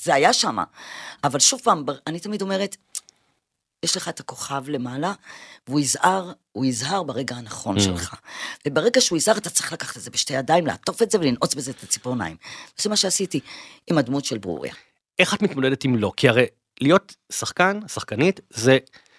זה 0.04 0.14
היה 0.14 0.32
שמה. 0.32 0.64
אבל 1.24 1.38
שוב 1.38 1.60
פעם, 1.64 1.84
אני 2.06 2.20
תמיד 2.20 2.42
אומרת, 2.42 2.76
יש 3.82 3.96
לך 3.96 4.08
את 4.08 4.20
הכוכב 4.20 4.68
למעלה, 4.68 5.12
והוא 5.68 5.80
יזהר, 5.80 6.32
הוא 6.52 6.64
יזהר 6.64 7.02
ברגע 7.02 7.36
הנכון 7.36 7.80
שלך. 7.80 8.14
וברגע 8.66 9.00
שהוא 9.00 9.16
יזהר, 9.16 9.36
אתה 9.36 9.50
צריך 9.50 9.72
לקחת 9.72 9.96
את 9.96 10.02
זה 10.02 10.10
בשתי 10.10 10.34
ידיים, 10.34 10.66
לעטוף 10.66 11.02
את 11.02 11.10
זה 11.10 11.18
ולנעוץ 11.18 11.54
בזה 11.54 11.70
את 11.70 11.82
הציפורניים. 11.82 12.36
וזה 12.78 12.88
מה 12.88 12.96
שעשיתי 12.96 13.40
עם 13.90 13.98
הדמות 13.98 14.24
של 14.24 14.38
ברוריה. 14.38 14.74
איך 15.18 15.34
את 15.34 15.42
מתמודדת 15.42 15.84
עם 15.84 15.96
לא? 15.96 16.12
כי 16.16 16.28
הרי 16.28 16.46
להיות 16.80 17.16
שחקן, 17.32 17.80
שחקנית, 17.88 18.40
זה 18.50 18.78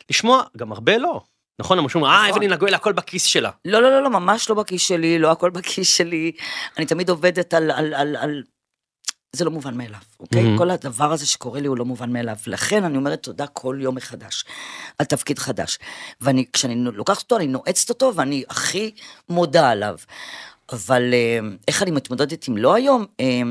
לשמוע 0.10 0.44
גם 0.58 0.72
הרבה 0.72 0.98
לא. 0.98 1.22
נכון? 1.60 1.80
אנשים 1.80 2.02
אומרים, 2.02 2.18
אה, 2.18 2.24
נכון. 2.24 2.34
אבלין 2.34 2.54
הגואל, 2.54 2.74
הכל 2.74 2.94
בכיס 2.94 3.24
שלה. 3.26 3.52
לא, 3.66 3.82
לא, 3.82 3.92
לא, 3.92 4.04
לא, 4.04 4.10
ממש 4.10 4.50
לא 4.50 4.56
בכיס 4.56 4.82
שלי, 4.82 5.20
לא 5.20 5.32
הכל 5.32 5.50
בכיס 5.50 5.96
שלי. 5.96 6.32
אני 6.78 6.86
תמיד 6.86 7.10
עובדת 7.10 7.54
על... 7.54 7.72
על, 7.72 7.94
על, 7.94 8.16
על... 8.16 8.44
זה 9.36 9.46
לא 9.46 9.52
מובן 9.52 9.78
מאליו, 9.78 10.00
אוקיי? 10.20 10.44
מהמם. 10.44 10.58
כל 10.58 10.70
הדבר 10.70 11.12
הזה 11.12 11.26
שקורה 11.26 11.60
לי 11.60 11.68
הוא 11.68 11.78
לא 11.78 11.86
מובן 11.86 12.14
מאליו. 12.14 12.36
לכן 12.48 12.84
אני 12.84 12.98
אומרת 12.98 13.24
תודה 13.24 13.48
כל 13.48 13.78
יום 13.82 13.96
מחדש, 13.96 14.46
על 15.00 15.06
תפקיד 15.06 15.40
חדש. 15.40 15.80
ואני, 16.22 16.46
כשאני 16.54 16.76
לוקחת 16.94 17.22
אותו, 17.22 17.38
אני 17.38 17.48
נועצת 17.48 17.90
אותו, 17.90 18.12
ואני 18.16 18.44
הכי 18.50 18.92
מודה 19.30 19.70
עליו. 19.70 19.98
אבל 20.72 21.14
אה, 21.14 21.40
איך 21.68 21.84
אני 21.84 21.92
מתמודדת 21.92 22.48
עם 22.48 22.58
לא 22.58 22.76
היום? 22.76 23.06
אה, 23.20 23.42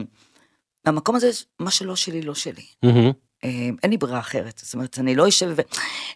מהמקום 0.87 1.17
הזה, 1.17 1.31
מה 1.59 1.71
שלא 1.71 1.97
שלי, 1.97 2.23
לא 2.23 2.35
שלי. 2.35 2.67
מהמם. 2.83 3.13
אה, 3.45 3.51
אין 3.83 3.91
לי 3.91 3.97
ברירה 3.97 4.19
אחרת, 4.19 4.61
זאת 4.65 4.75
אומרת, 4.75 4.99
אני 4.99 5.15
לא 5.15 5.29
אשב 5.29 5.53
ו... 5.57 5.61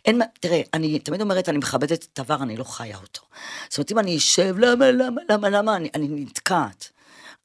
אין 0.05 0.19
מה, 0.19 0.25
תראה, 0.41 0.61
אני 0.75 0.99
תמיד 0.99 1.21
אומרת, 1.21 1.49
אני 1.49 1.59
מכבדת 1.59 2.05
את 2.13 2.19
הדבר, 2.19 2.43
אני 2.43 2.57
לא 2.57 2.65
חיה 2.65 2.97
אותו. 2.97 3.23
זאת 3.69 3.79
אומרת, 3.79 3.93
אם 3.93 3.99
אני 3.99 4.17
אשב, 4.17 4.55
למה, 4.59 4.91
למה, 4.91 5.21
למה, 5.29 5.51
למה, 5.51 5.77
אני, 5.77 5.89
אני 5.95 6.09
נתקעת. 6.09 6.89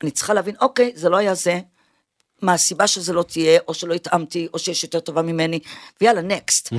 אני 0.04 0.12
צריכה 0.12 0.34
להבין, 0.34 0.56
אוקיי, 0.62 0.92
זה 0.96 1.10
לא 1.10 1.18
היה 1.18 1.36
זה, 1.36 1.60
מה 2.42 2.54
הסיבה 2.54 2.88
שזה 2.88 3.14
לא 3.14 3.24
תהיה, 3.24 3.60
או 3.68 3.74
שלא 3.74 3.94
התאמתי, 3.94 4.48
או 4.54 4.60
שיש 4.60 4.84
יותר 4.84 5.00
טובה 5.00 5.22
ממני, 5.22 5.60
ויאללה, 6.02 6.22
נקסט. 6.22 6.74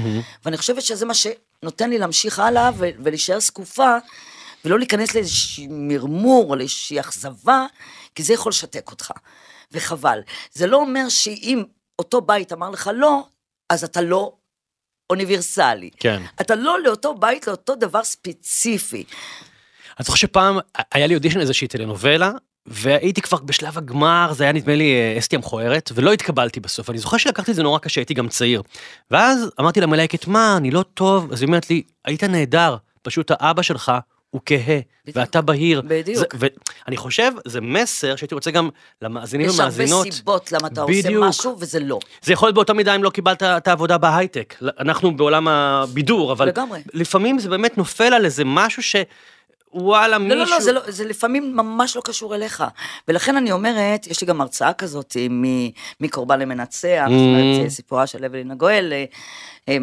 ואני 0.44 0.56
חושבת 0.56 0.82
שזה 0.82 1.06
מה 1.06 1.14
שנותן 1.14 1.90
לי 1.90 1.98
להמשיך 1.98 2.38
הלאה 2.38 2.70
ו- 2.78 2.90
ולהישאר 3.04 3.40
זקופה, 3.40 3.96
ולא 4.64 4.78
להיכנס 4.78 5.14
לאיזשהו 5.14 5.64
מרמור 5.70 6.50
או 6.50 6.56
לאיזושהי 6.56 7.00
אכזבה, 7.00 7.66
כי 8.14 8.22
זה 8.22 8.32
יכול 8.32 8.50
לשתק 8.50 8.90
אותך, 8.90 9.12
וחבל. 9.72 10.20
זה 10.52 10.66
לא 10.66 10.76
אומר 10.76 11.08
שאם 11.08 11.64
אותו 11.98 12.20
בית 12.20 12.52
אמר 12.52 12.70
לך 12.70 12.90
לא, 12.94 13.22
אז 13.70 13.84
אתה 13.84 14.00
לא 14.00 14.32
אוניברסלי. 15.10 15.90
כן. 16.00 16.22
אתה 16.40 16.54
לא 16.54 16.82
לאותו 16.82 17.14
בית, 17.14 17.46
לאותו 17.46 17.74
דבר 17.74 18.04
ספציפי. 18.04 19.04
אני 19.98 20.04
זוכר 20.04 20.16
שפעם 20.16 20.58
היה 20.92 21.06
לי 21.06 21.14
אודישן 21.14 21.40
איזושהי 21.40 21.68
טלנובלה, 21.68 22.32
והייתי 22.66 23.20
כבר 23.22 23.38
בשלב 23.38 23.78
הגמר, 23.78 24.32
זה 24.32 24.44
היה 24.44 24.52
נדמה 24.52 24.74
לי 24.74 24.94
אה, 24.94 25.18
אסתי 25.18 25.36
המכוערת, 25.36 25.92
ולא 25.94 26.12
התקבלתי 26.12 26.60
בסוף. 26.60 26.90
אני 26.90 26.98
זוכר 26.98 27.16
שלקחתי 27.16 27.50
את 27.50 27.56
זה 27.56 27.62
נורא 27.62 27.78
קשה, 27.78 28.00
הייתי 28.00 28.14
גם 28.14 28.28
צעיר. 28.28 28.62
ואז 29.10 29.50
אמרתי 29.60 29.80
למלהקת, 29.80 30.26
מה, 30.26 30.56
אני 30.56 30.70
לא 30.70 30.82
טוב? 30.94 31.32
אז 31.32 31.40
היא 31.42 31.46
אומרת 31.46 31.70
לי, 31.70 31.82
היית 32.04 32.24
נהדר, 32.24 32.76
פשוט 33.02 33.30
האבא 33.30 33.62
שלך 33.62 33.92
הוא 34.30 34.40
כהה. 34.46 34.78
ואתה 35.14 35.40
בהיר. 35.40 35.82
בדיוק. 35.86 36.36
זה- 36.36 36.46
ואני 36.86 36.96
חושב, 36.96 37.32
זה 37.46 37.60
מסר 37.60 38.16
שהייתי 38.16 38.34
רוצה 38.34 38.50
גם 38.50 38.68
למאזינים 39.02 39.46
יש 39.46 39.60
הרבה 39.60 39.74
ומאזינות. 39.76 40.12
סיבות 40.12 40.52
למה 40.52 40.68
אתה 40.68 40.84
בדיוק. 40.86 41.06
עושה 41.24 41.28
משהו, 41.28 41.56
וזה 41.60 41.80
לא. 41.80 41.98
זה 42.22 42.32
יכול 42.32 42.46
להיות 42.46 42.54
באותה 42.54 42.72
מידה 42.72 42.94
אם 42.94 43.02
לא 43.02 43.10
קיבלת 43.10 43.42
את 43.42 43.68
העבודה 43.68 43.98
בהייטק. 43.98 44.54
אנחנו 44.80 45.16
בעולם 45.16 45.48
הבידור, 45.48 46.32
אבל 46.32 46.48
לגמרי. 46.48 46.80
לפעמים 46.94 47.38
זה 47.38 47.48
באמת 47.48 47.78
נופל 47.78 48.14
על 48.14 48.24
איזה 48.24 48.42
משהו 48.46 48.82
ש... 48.82 48.96
וואלה, 49.72 50.18
לא, 50.18 50.24
מישהו... 50.24 50.38
לא, 50.38 50.50
לא, 50.50 50.60
זה, 50.60 50.72
לא, 50.72 50.80
זה 50.88 51.04
לפעמים 51.04 51.56
ממש 51.56 51.96
לא 51.96 52.02
קשור 52.04 52.34
אליך. 52.34 52.64
ולכן 53.08 53.36
אני 53.36 53.52
אומרת, 53.52 54.06
יש 54.06 54.20
לי 54.20 54.26
גם 54.26 54.40
הרצאה 54.40 54.72
כזאת 54.72 55.16
מ- 55.30 55.68
מקורבן 56.00 56.38
למנצח, 56.40 57.04
זאת 57.08 57.12
אומרת, 57.12 57.70
סיפורה 57.70 58.06
של 58.06 58.24
אבלין 58.24 58.50
הגואל, 58.50 58.92
אה, 58.92 59.04
אה, 59.68 59.76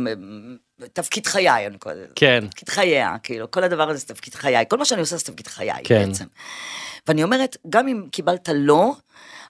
תפקיד 0.93 1.27
חיי, 1.27 1.67
אני 1.67 1.77
קוראת 1.77 1.97
לזה. 1.97 2.07
כן. 2.15 2.43
תפקיד 2.47 2.69
חייה, 2.69 3.15
כאילו, 3.23 3.51
כל 3.51 3.63
הדבר 3.63 3.89
הזה 3.89 3.99
זה 3.99 4.05
תפקיד 4.05 4.35
חיי. 4.35 4.65
כל 4.69 4.77
מה 4.77 4.85
שאני 4.85 5.01
עושה 5.01 5.17
זה 5.17 5.23
תפקיד 5.25 5.47
חיי, 5.47 5.71
כן. 5.83 6.07
בעצם. 6.09 6.25
ואני 7.07 7.23
אומרת, 7.23 7.57
גם 7.69 7.87
אם 7.87 8.03
קיבלת 8.11 8.49
לא, 8.53 8.95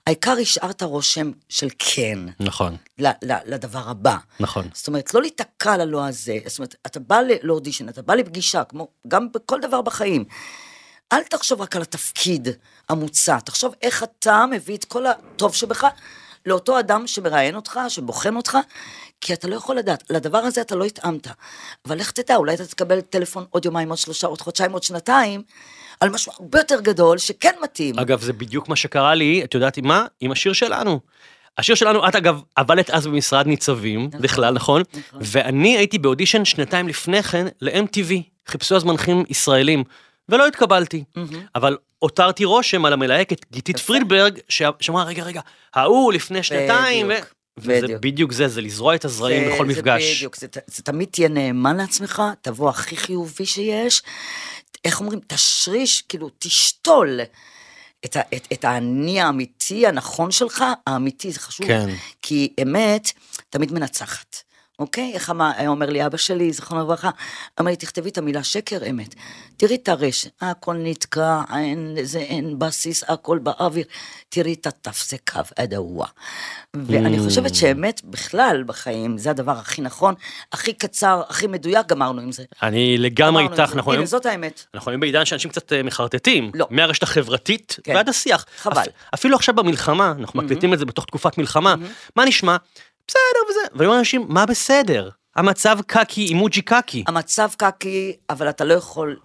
העיקר 0.07 0.35
השארת 0.41 0.83
רושם 0.83 1.31
של 1.49 1.67
כן. 1.79 2.19
נכון, 2.39 2.77
ל- 2.99 3.07
ל- 3.07 3.53
לדבר 3.53 3.89
הבא. 3.89 4.17
נכון. 4.39 4.67
זאת 4.73 4.87
אומרת, 4.87 5.13
לא 5.13 5.21
להיתקע 5.21 5.77
ללא 5.77 6.05
הזה. 6.07 6.37
זאת 6.45 6.59
אומרת, 6.59 6.75
אתה 6.85 6.99
בא 6.99 7.19
לאודישן, 7.43 7.89
אתה 7.89 8.01
בא 8.01 8.13
לפגישה, 8.15 8.63
כמו 8.63 8.87
גם 9.07 9.31
בכל 9.31 9.59
דבר 9.61 9.81
בחיים. 9.81 10.25
אל 11.13 11.23
תחשוב 11.23 11.61
רק 11.61 11.75
על 11.75 11.81
התפקיד 11.81 12.47
המוצע, 12.89 13.39
תחשוב 13.39 13.73
איך 13.81 14.03
אתה 14.03 14.45
מביא 14.51 14.77
את 14.77 14.85
כל 14.85 15.05
הטוב 15.07 15.55
שבך 15.55 15.87
לאותו 16.45 16.79
אדם 16.79 17.07
שמראיין 17.07 17.55
אותך, 17.55 17.79
שבוחן 17.89 18.35
אותך, 18.35 18.57
כי 19.21 19.33
אתה 19.33 19.47
לא 19.47 19.55
יכול 19.55 19.75
לדעת, 19.75 20.03
לדבר 20.09 20.37
הזה 20.37 20.61
אתה 20.61 20.75
לא 20.75 20.85
התאמת. 20.85 21.27
אבל 21.85 21.97
לך 21.97 22.11
תדע, 22.11 22.35
אולי 22.35 22.53
אתה 22.53 22.65
תקבל 22.65 23.01
טלפון 23.01 23.45
עוד 23.49 23.65
יומיים, 23.65 23.89
עוד 23.89 23.97
שלושה, 23.97 24.27
עוד 24.27 24.41
חודשיים, 24.41 24.71
עוד 24.71 24.83
שנתיים, 24.83 25.41
על 25.99 26.09
משהו 26.09 26.31
הרבה 26.39 26.59
יותר 26.59 26.81
גדול, 26.81 27.17
שכן 27.17 27.53
מתאים. 27.63 27.99
אגב, 27.99 28.21
זה 28.21 28.33
בדיוק 28.33 28.69
מה 28.69 28.75
שקרה 28.75 29.15
לי, 29.15 29.43
את 29.43 29.53
יודעת 29.53 29.77
עם 29.77 29.87
מה? 29.87 30.05
עם 30.19 30.31
השיר 30.31 30.53
שלנו. 30.53 30.99
השיר 31.57 31.75
שלנו, 31.75 32.07
את 32.07 32.15
אגב 32.15 32.41
עבדת 32.55 32.89
אז 32.89 33.07
במשרד 33.07 33.47
ניצבים, 33.47 34.05
נכון, 34.07 34.21
בכלל, 34.21 34.53
נכון? 34.53 34.81
נכון. 34.93 35.19
ואני 35.23 35.77
הייתי 35.77 35.97
באודישן 35.97 36.45
שנתיים 36.45 36.87
לפני 36.87 37.23
כן 37.23 37.47
ל-MTV, 37.61 38.13
חיפשו 38.47 38.75
אז 38.75 38.83
מנחים 38.83 39.23
ישראלים. 39.29 39.83
ולא 40.29 40.47
התקבלתי. 40.47 41.03
מהמם. 41.15 41.45
אבל 41.55 41.77
הותרתי 42.03 42.45
רושם 42.45 42.85
על 42.85 42.93
המלהקת 42.93 43.45
גיתית. 43.51 43.79
פרידברג, 43.79 44.39
שאמרה, 44.49 45.03
רגע, 45.03 45.23
רגע, 45.23 45.41
ההוא 45.73 46.13
לפני 46.13 46.43
שנתיים. 46.43 47.07
בדיוק, 47.07 47.33
וזה 47.57 47.81
בדיוק. 47.81 48.01
בדיוק 48.01 48.31
זה, 48.31 48.47
זה 48.47 48.61
לזרוע 48.61 48.95
את 48.95 49.05
הזרעים 49.05 49.49
זה- 49.49 49.55
בכל 49.55 49.65
זה 49.67 49.71
מפגש. 49.79 50.17
בדיוק, 50.17 50.35
זה, 50.35 50.47
זה 50.67 50.83
תמיד 50.83 51.09
תהיה 51.11 51.29
נאמן 51.29 51.77
לעצמך, 51.77 52.23
תבוא 52.41 52.69
הכי 52.69 52.97
חיובי 52.97 53.45
שיש, 53.45 54.01
איך 54.85 54.99
אומרים, 54.99 55.19
תשריש, 55.27 56.01
כאילו, 56.09 56.29
תשתול 56.39 57.19
את, 58.05 58.17
את, 58.35 58.47
את 58.53 58.65
האני 58.65 59.21
האמיתי 59.21 59.87
הנכון 59.87 60.31
שלך, 60.31 60.63
האמיתי, 60.87 61.31
זה 61.31 61.39
חשוב, 61.39 61.67
כן. 61.67 61.89
כי 62.21 62.53
אמת 62.61 63.11
תמיד 63.49 63.71
מנצחת. 63.73 64.35
אוקיי? 64.83 65.11
איך 65.13 65.29
אמר, 65.29 65.51
אומר 65.67 65.89
לי 65.89 66.05
אבא 66.05 66.17
שלי, 66.17 66.51
זיכרונו 66.53 66.83
לברכה, 66.83 67.09
אמר 67.59 67.69
לי, 67.69 67.75
תכתבי 67.75 68.09
את 68.09 68.17
המילה 68.17 68.43
שקר, 68.43 68.77
אמת. 68.89 69.15
תראי 69.57 69.75
את 69.75 69.89
הרשת, 69.89 70.29
הכל 70.41 70.75
נתקע, 70.79 71.41
אין, 71.57 71.95
זה, 72.03 72.19
אין 72.19 72.59
בסיס, 72.59 73.03
הכל 73.07 73.37
באוויר. 73.37 73.85
תראי 74.29 74.53
את 74.53 74.67
התף, 74.67 75.05
זה 75.09 75.17
קו, 75.31 75.39
ההוא. 75.75 76.05
ואני 76.73 77.17
Mm. 77.19 77.23
חושבת 77.23 77.55
שאמת 77.55 78.01
בכלל 78.03 78.63
בחיים, 78.65 79.17
זה 79.17 79.29
הדבר 79.29 79.51
הכי 79.51 79.81
נכון, 79.81 80.13
הכי 80.53 80.73
קצר, 80.73 81.21
הכי 81.29 81.47
מדויק, 81.47 81.87
גמרנו 81.87 82.21
עם 82.21 82.31
זה. 82.31 82.43
אני 82.63 82.97
לגמרי 82.97 83.43
איתך. 83.43 83.59
אנחנו 83.75 83.93
הנה. 83.93 84.05
זאת 84.05 84.25
האמת. 84.25 84.65
אנחנו 84.73 84.91
היום 84.91 85.01
בעידן 85.01 85.25
שאנשים 85.25 85.51
קצת 85.51 85.73
אה, 85.73 85.83
מחרטטים, 85.83 86.51
לא. 86.55 86.67
מהרשת 86.69 87.03
החברתית 87.03 87.77
כן. 87.83 87.95
ועד 87.95 88.09
השיח. 88.09 88.45
חבל. 88.57 88.81
אפ- 88.81 88.87
אפילו 89.13 89.35
עכשיו 89.35 89.55
במלחמה, 89.55 90.13
אנחנו 90.19 90.41
מקליטים 90.41 90.73
את 90.73 90.79
זה 90.79 90.85
בתוך 90.85 91.05
תקופת 91.05 91.37
מלחמה, 91.37 91.75
מה 92.15 92.25
נשמע? 92.25 92.57
בסדר 93.07 93.49
וזה, 93.49 93.59
והיום 93.75 93.97
אנשים, 93.99 94.25
מה 94.29 94.45
בסדר? 94.45 95.09
המצב 95.35 95.79
קקי, 95.87 96.25
אימוג'י 96.25 96.61
קקי. 96.61 97.03
המצב 97.07 97.49
קקי, 97.57 98.15
אבל 98.29 98.49
אתה 98.49 98.63
לא 98.63 98.73
יכול... 98.73 99.19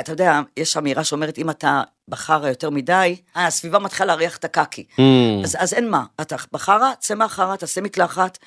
אתה 0.00 0.12
יודע, 0.12 0.40
יש 0.56 0.76
אמירה 0.76 1.04
שאומרת, 1.04 1.38
אם 1.38 1.50
אתה 1.50 1.82
בחרא 2.08 2.48
יותר 2.48 2.70
מדי, 2.70 3.16
אה, 3.36 3.46
הסביבה 3.46 3.78
מתחילה 3.78 4.06
להריח 4.06 4.36
את 4.36 4.44
הקקי. 4.44 4.84
Mm. 4.96 5.00
אז, 5.44 5.56
אז 5.58 5.74
אין 5.74 5.90
מה, 5.90 6.04
אתה 6.20 6.36
בחרא, 6.52 6.94
צא 6.98 7.14
מהחרא, 7.14 7.56
תעשה 7.56 7.80
מקלחת, 7.80 8.38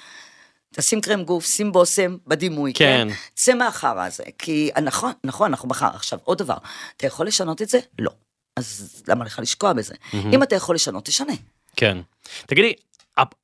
תשים 0.75 1.01
קרם 1.01 1.24
גוף, 1.24 1.46
שים 1.46 1.72
בושם 1.72 2.18
בדימוי, 2.28 2.74
כן? 2.74 3.08
כן. 3.10 3.16
צא 3.36 3.54
מהחרא 3.54 4.06
הזה, 4.06 4.24
כי 4.38 4.72
נכון, 4.84 5.12
נכון, 5.24 5.51
אנחנו 5.51 5.70
בחרא. 5.70 5.90
עכשיו, 5.94 6.20
עוד 6.24 6.38
דבר, 6.38 6.58
אתה 6.98 7.08
יכול 7.08 7.28
לשנות 7.28 7.62
את 7.62 7.70
זה? 7.70 7.80
לא. 8.00 8.12
אז 8.58 9.04
למה 9.08 9.25
לך 9.25 9.40
לשקוע 9.40 9.74
בזה? 9.74 9.96
אם 10.13 10.44
אתה 10.44 10.56
יכול 10.56 10.75
לשנות, 10.75 11.06
תשנה. 11.06 11.34
כן. 11.75 11.98
תגידי, 12.46 12.74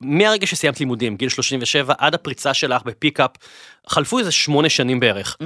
מהרגע 0.00 0.46
שסיימת 0.46 0.80
לימודים, 0.80 1.16
גיל 1.16 1.28
37, 1.28 1.94
עד 1.98 2.14
הפריצה 2.14 2.54
שלך 2.54 2.82
בפיקאפ, 2.82 3.30
חלפו 3.88 4.18
איזה 4.18 4.32
שמונה 4.32 4.68
שנים 4.68 5.00
בערך. 5.00 5.36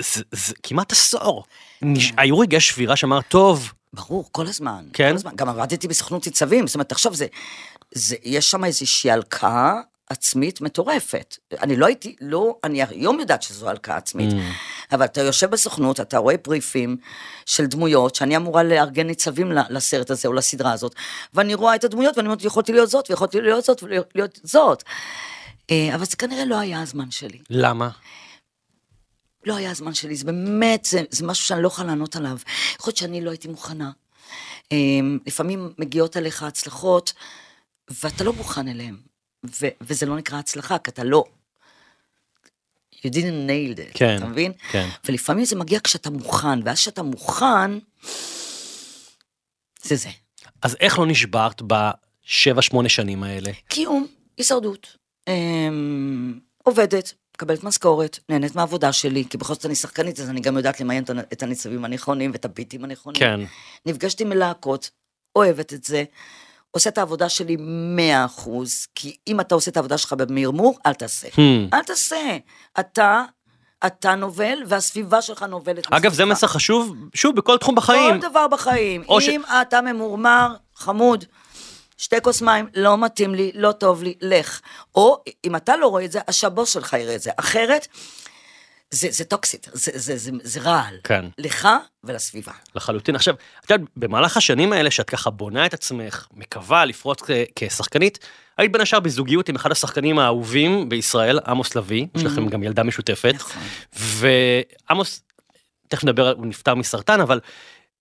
זה, 0.00 0.22
זה 0.32 0.54
כמעט 0.62 0.92
עשור. 0.92 1.44
נש... 1.82 2.12
היו 2.16 2.38
רגעי 2.38 2.60
שבירה 2.60 2.96
שאמרת, 2.96 3.24
טוב, 3.28 3.72
ברור, 3.92 4.28
כל 4.32 4.46
הזמן. 4.46 4.84
כן? 4.92 5.08
כל 5.08 5.14
הזמן. 5.14 5.32
גם 5.36 5.48
עבדתי 5.48 5.88
בסוכנות 5.88 6.26
ניצבים, 6.26 6.66
זאת 6.66 6.74
אומרת, 6.74 6.88
תחשוב, 6.88 7.14
זה, 7.14 7.26
זה, 7.94 8.16
יש 8.22 8.50
שם 8.50 8.64
איזושהי 8.64 9.10
הלקאה 9.10 9.72
עצמית 10.12 10.60
מטורפת. 10.60 11.36
אני 11.62 11.76
לא 11.76 11.86
הייתי, 11.86 12.16
לא, 12.20 12.56
אני 12.64 12.82
היום 12.82 13.20
יודעת 13.20 13.42
שזו 13.42 13.68
הלקאה 13.68 13.96
עצמית, 13.96 14.30
Mm. 14.32 14.36
אבל 14.92 15.04
אתה 15.04 15.20
יושב 15.20 15.50
בסוכנות, 15.50 16.00
אתה 16.00 16.18
רואה 16.18 16.34
בריפים 16.44 16.96
של 17.46 17.66
דמויות, 17.66 18.14
שאני 18.14 18.36
אמורה 18.36 18.62
לארגן 18.62 19.06
ניצבים 19.06 19.52
לסרט 19.70 20.10
הזה 20.10 20.28
או 20.28 20.32
לסדרה 20.32 20.72
הזאת, 20.72 20.94
ואני 21.34 21.54
רואה 21.54 21.74
את 21.74 21.84
הדמויות, 21.84 22.16
ואני 22.16 22.28
אומרת, 22.28 22.44
יכולתי 22.44 22.72
להיות 22.72 22.90
זאת, 22.90 23.10
ויכולתי 23.10 23.40
להיות 23.40 23.64
זאת, 23.64 23.82
ולהיות 23.82 24.40
זאת. 24.42 24.82
אה, 25.70 25.94
אבל 25.94 26.04
זה 26.04 26.16
כנראה 26.16 26.44
לא 26.44 26.58
היה 26.58 26.82
הזמן 26.82 27.10
שלי. 27.10 27.38
למה? 27.50 27.88
לא 29.46 29.56
היה 29.56 29.70
הזמן 29.70 29.94
שלי, 29.94 30.16
זה 30.16 30.24
באמת, 30.24 30.84
זה, 30.84 31.02
זה 31.10 31.26
משהו 31.26 31.44
שאני 31.44 31.62
לא 31.62 31.66
יכולה 31.66 31.88
לענות 31.88 32.16
עליו. 32.16 32.36
יכול 32.78 32.90
להיות 32.90 32.96
שאני 32.96 33.20
לא 33.20 33.30
הייתי 33.30 33.48
מוכנה. 33.48 33.90
אמ, 34.72 35.18
לפעמים 35.26 35.72
מגיעות 35.78 36.16
אליך 36.16 36.42
הצלחות, 36.42 37.12
ואתה 38.02 38.24
לא 38.24 38.32
מוכן 38.32 38.68
אליהן. 38.68 38.96
ו- 39.44 39.66
וזה 39.80 40.06
לא 40.06 40.16
נקרא 40.16 40.38
הצלחה, 40.38 40.78
כי 40.78 40.90
אתה 40.90 41.04
לא... 41.04 41.24
You 42.94 43.08
didn't 43.08 43.48
nailed 43.48 43.78
it, 43.78 43.98
כן, 43.98 44.16
אתה 44.16 44.26
מבין? 44.26 44.52
כן. 44.70 44.88
ולפעמים 45.04 45.44
זה 45.44 45.56
מגיע 45.56 45.78
כשאתה 45.84 46.10
מוכן, 46.10 46.58
ואז 46.64 46.76
כשאתה 46.78 47.02
מוכן, 47.02 47.70
זה 49.82 49.96
זה. 49.96 50.08
אז 50.62 50.76
איך 50.80 50.98
לא 50.98 51.06
נשברת 51.06 51.62
בשבע, 51.66 52.62
שמונה 52.62 52.88
שנים 52.88 53.22
האלה? 53.22 53.50
קיום, 53.68 54.06
הישרדות. 54.38 54.96
אמ, 55.28 56.38
עובדת, 56.62 57.12
מקבלת 57.36 57.64
משכורת, 57.64 58.18
נהנית 58.28 58.54
מהעבודה 58.56 58.92
שלי, 58.92 59.24
כי 59.30 59.38
בכל 59.38 59.54
זאת 59.54 59.66
אני 59.66 59.74
שחקנית, 59.74 60.20
אז 60.20 60.28
אני 60.30 60.40
גם 60.40 60.56
יודעת 60.56 60.80
למיין 60.80 61.04
את 61.04 61.10
הנ- 61.10 61.18
את 61.32 61.42
הניצבים 61.42 61.84
הנכונים 61.84 62.30
ואת 62.32 62.44
הביטים 62.44 62.84
הנכונים. 62.84 63.18
כן. 63.20 63.40
נפגשת 63.86 64.20
עם 64.20 64.28
מלהקות, 64.28 64.90
אוהבת 65.36 65.72
את 65.72 65.84
זה, 65.84 66.04
עושה 66.74 66.90
את 66.90 66.98
העבודה 66.98 67.28
שלי 67.28 67.56
מאה 67.96 68.24
אחוז, 68.24 68.86
כי 68.94 69.16
אם 69.28 69.40
אתה 69.40 69.54
עושה 69.54 69.70
את 69.70 69.76
העבודה 69.76 69.98
שלך 69.98 70.12
במרמור, 70.12 70.78
אל 70.86 70.94
תעשה. 70.94 71.28
Hmm. 71.28 71.74
אל 71.74 71.82
תעשה. 71.82 72.36
אתה, 72.80 73.22
אתה 73.86 74.14
נובל, 74.14 74.58
והסביבה 74.66 75.22
שלך 75.22 75.42
נובלת. 75.42 75.86
אגב, 75.92 76.12
זה 76.12 76.24
מסביבך. 76.24 76.30
מסר 76.38 76.46
חשוב, 76.46 76.94
שוב, 77.14 77.36
בכל 77.36 77.58
תחום 77.58 77.74
בחיים. 77.74 78.20
כל 78.20 78.28
דבר 78.28 78.48
בחיים. 78.48 79.04
או 79.08 79.20
ש- 79.20 79.28
אם 79.28 79.42
אתה 79.62 79.80
ממורמר, 79.80 80.54
חמוד, 80.74 81.24
שתי 81.96 82.16
כוס 82.22 82.42
מים, 82.42 82.66
לא 82.76 82.98
מתאים 82.98 83.34
לי, 83.34 83.50
לא 83.54 83.72
טוב 83.72 84.02
לי, 84.02 84.14
לך. 84.20 84.60
או 84.94 85.16
אם 85.44 85.56
אתה 85.56 85.76
לא 85.76 85.86
רואה 85.86 86.04
את 86.04 86.12
זה, 86.12 86.20
אז 86.26 86.34
שהבוס 86.34 86.72
שלך 86.72 86.92
יראה 86.92 87.14
את 87.14 87.22
זה. 87.22 87.30
אחרת, 87.36 87.86
זה, 88.92 89.08
זה 89.10 89.24
טוקסית, 89.24 89.68
זה, 89.72 89.90
זה, 89.94 90.16
זה, 90.16 90.30
זה 90.42 90.60
רעל. 90.60 90.96
כן. 91.04 91.24
לך 91.38 91.68
ולסביבה. 92.04 92.52
לחלוטין. 92.74 93.14
עכשיו, 93.16 93.34
את 93.64 93.70
יודעת, 93.70 93.88
במהלך 93.96 94.36
השנים 94.36 94.72
האלה 94.72 94.90
שאת 94.90 95.10
ככה 95.10 95.30
בונה 95.30 95.66
את 95.66 95.74
עצמך, 95.74 96.26
מקווה 96.34 96.84
לפרוץ 96.84 97.22
כ- 97.22 97.30
כשחקנית, 97.56 98.18
היית 98.58 98.72
בין 98.72 98.80
השאר 98.80 99.00
בזוגיות 99.00 99.48
עם 99.48 99.56
אחד 99.56 99.72
השחקנים 99.72 100.18
האהובים 100.18 100.88
בישראל, 100.88 101.38
עמוס 101.46 101.76
לביא, 101.76 102.06
יש 102.14 102.24
לכם 102.24 102.48
גם 102.48 102.62
ילדה 102.62 102.82
משותפת. 102.82 103.34
נכון. 103.34 103.62
ועמוס, 104.88 105.22
תכף 105.88 106.04
נדבר, 106.04 106.32
הוא 106.36 106.46
נפטר 106.46 106.74
מסרטן, 106.74 107.20
אבל 107.20 107.40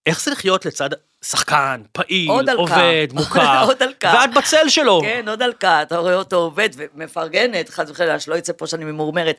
איך 0.06 0.22
זה 0.22 0.32
לחיות 0.32 0.66
לצד 0.66 0.90
שחקן, 1.26 1.82
פעיל. 1.92 2.32
עובד, 2.56 3.08
מוכר, 3.14 3.64
עוד 3.64 3.84
הלקאה. 3.84 4.14
ואת 4.16 4.34
בצל 4.34 4.70
שלו. 4.70 5.02
כן, 5.02 5.26
עוד 5.28 5.42
הלקאה, 5.42 5.82
אתה 5.82 5.98
רואה 5.98 6.16
אותו 6.16 6.36
עובד 6.36 6.70
ומפרגנת, 6.76 7.70
חס 7.70 7.90
וחלילה, 7.90 8.20
שלא 8.20 8.36
יצא 8.36 8.54
פה 8.58 8.68
שאני 8.68 8.86
ממורמרת. 8.86 9.36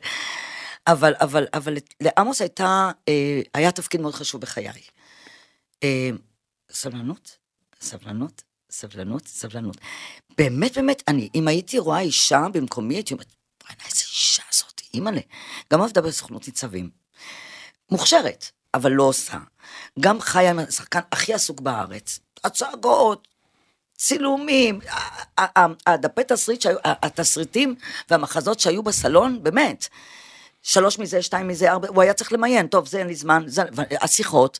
אבל, 0.87 1.13
אבל, 1.21 1.45
אבל 1.53 1.77
לעמוס 2.01 2.41
הייתה, 2.41 2.91
אה, 3.09 3.41
היה 3.53 3.71
תפקיד 3.71 4.01
מאוד 4.01 4.13
חשוב 4.13 4.41
בחיי. 4.41 4.81
אה, 5.83 6.09
סבלנות, 6.71 7.37
סבלנות, 7.81 8.43
סבלנות, 8.71 9.27
סבלנות. 9.27 9.77
באמת, 10.37 10.77
באמת, 10.77 11.03
אני, 11.07 11.29
אם 11.35 11.47
הייתי 11.47 11.79
רואה 11.79 11.99
אישה 11.99 12.45
במקומי, 12.53 12.95
הייתי 12.95 13.13
אומרת, 13.13 13.33
בוא'נה, 13.63 13.83
איזה 13.85 14.01
אישה 14.01 14.43
זאת, 14.51 14.81
אימא'לה. 14.93 15.21
גם 15.73 15.81
עבדה 15.81 16.01
בסוכנות 16.01 16.47
ניצבים. 16.47 16.89
מוכשרת, 17.91 18.45
אבל 18.73 18.91
לא 18.91 19.03
עושה. 19.03 19.37
גם 19.99 20.21
חיה 20.21 20.49
עם 20.49 20.59
השחקן 20.59 20.99
הכי 21.11 21.33
עסוק 21.33 21.61
בארץ. 21.61 22.19
הצגות, 22.43 23.27
צילומים, 23.97 24.79
הדפי 25.87 26.21
תסריט 26.27 26.65
התסריטים 26.83 27.75
והמחזות 28.09 28.59
שהיו 28.59 28.83
בסלון, 28.83 29.43
באמת. 29.43 29.87
שלוש 30.63 30.99
מזה, 30.99 31.21
שתיים 31.21 31.47
מזה, 31.47 31.71
ארבע, 31.71 31.87
הוא 31.87 32.01
היה 32.01 32.13
צריך 32.13 32.33
למיין, 32.33 32.67
טוב, 32.67 32.87
זה 32.87 32.99
אין 32.99 33.07
לי 33.07 33.15
זמן, 33.15 33.43
זה, 33.47 33.61
השיחות, 34.01 34.59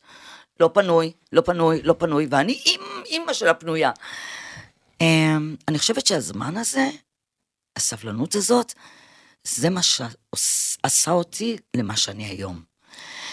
לא 0.60 0.70
פנוי, 0.74 1.12
לא 1.32 1.40
פנוי, 1.40 1.82
לא 1.82 1.94
פנוי, 1.98 2.26
ואני 2.30 2.62
עם 2.66 2.80
אימא 3.06 3.32
של 3.32 3.48
הפנויה. 3.48 3.90
אמ, 5.00 5.56
אני 5.68 5.78
חושבת 5.78 6.06
שהזמן 6.06 6.56
הזה, 6.56 6.90
הסבלנות 7.76 8.34
הזאת, 8.34 8.72
זה 9.44 9.70
מה 9.70 9.80
שעשה 9.82 11.10
אותי 11.10 11.56
למה 11.76 11.96
שאני 11.96 12.24
היום. 12.24 12.62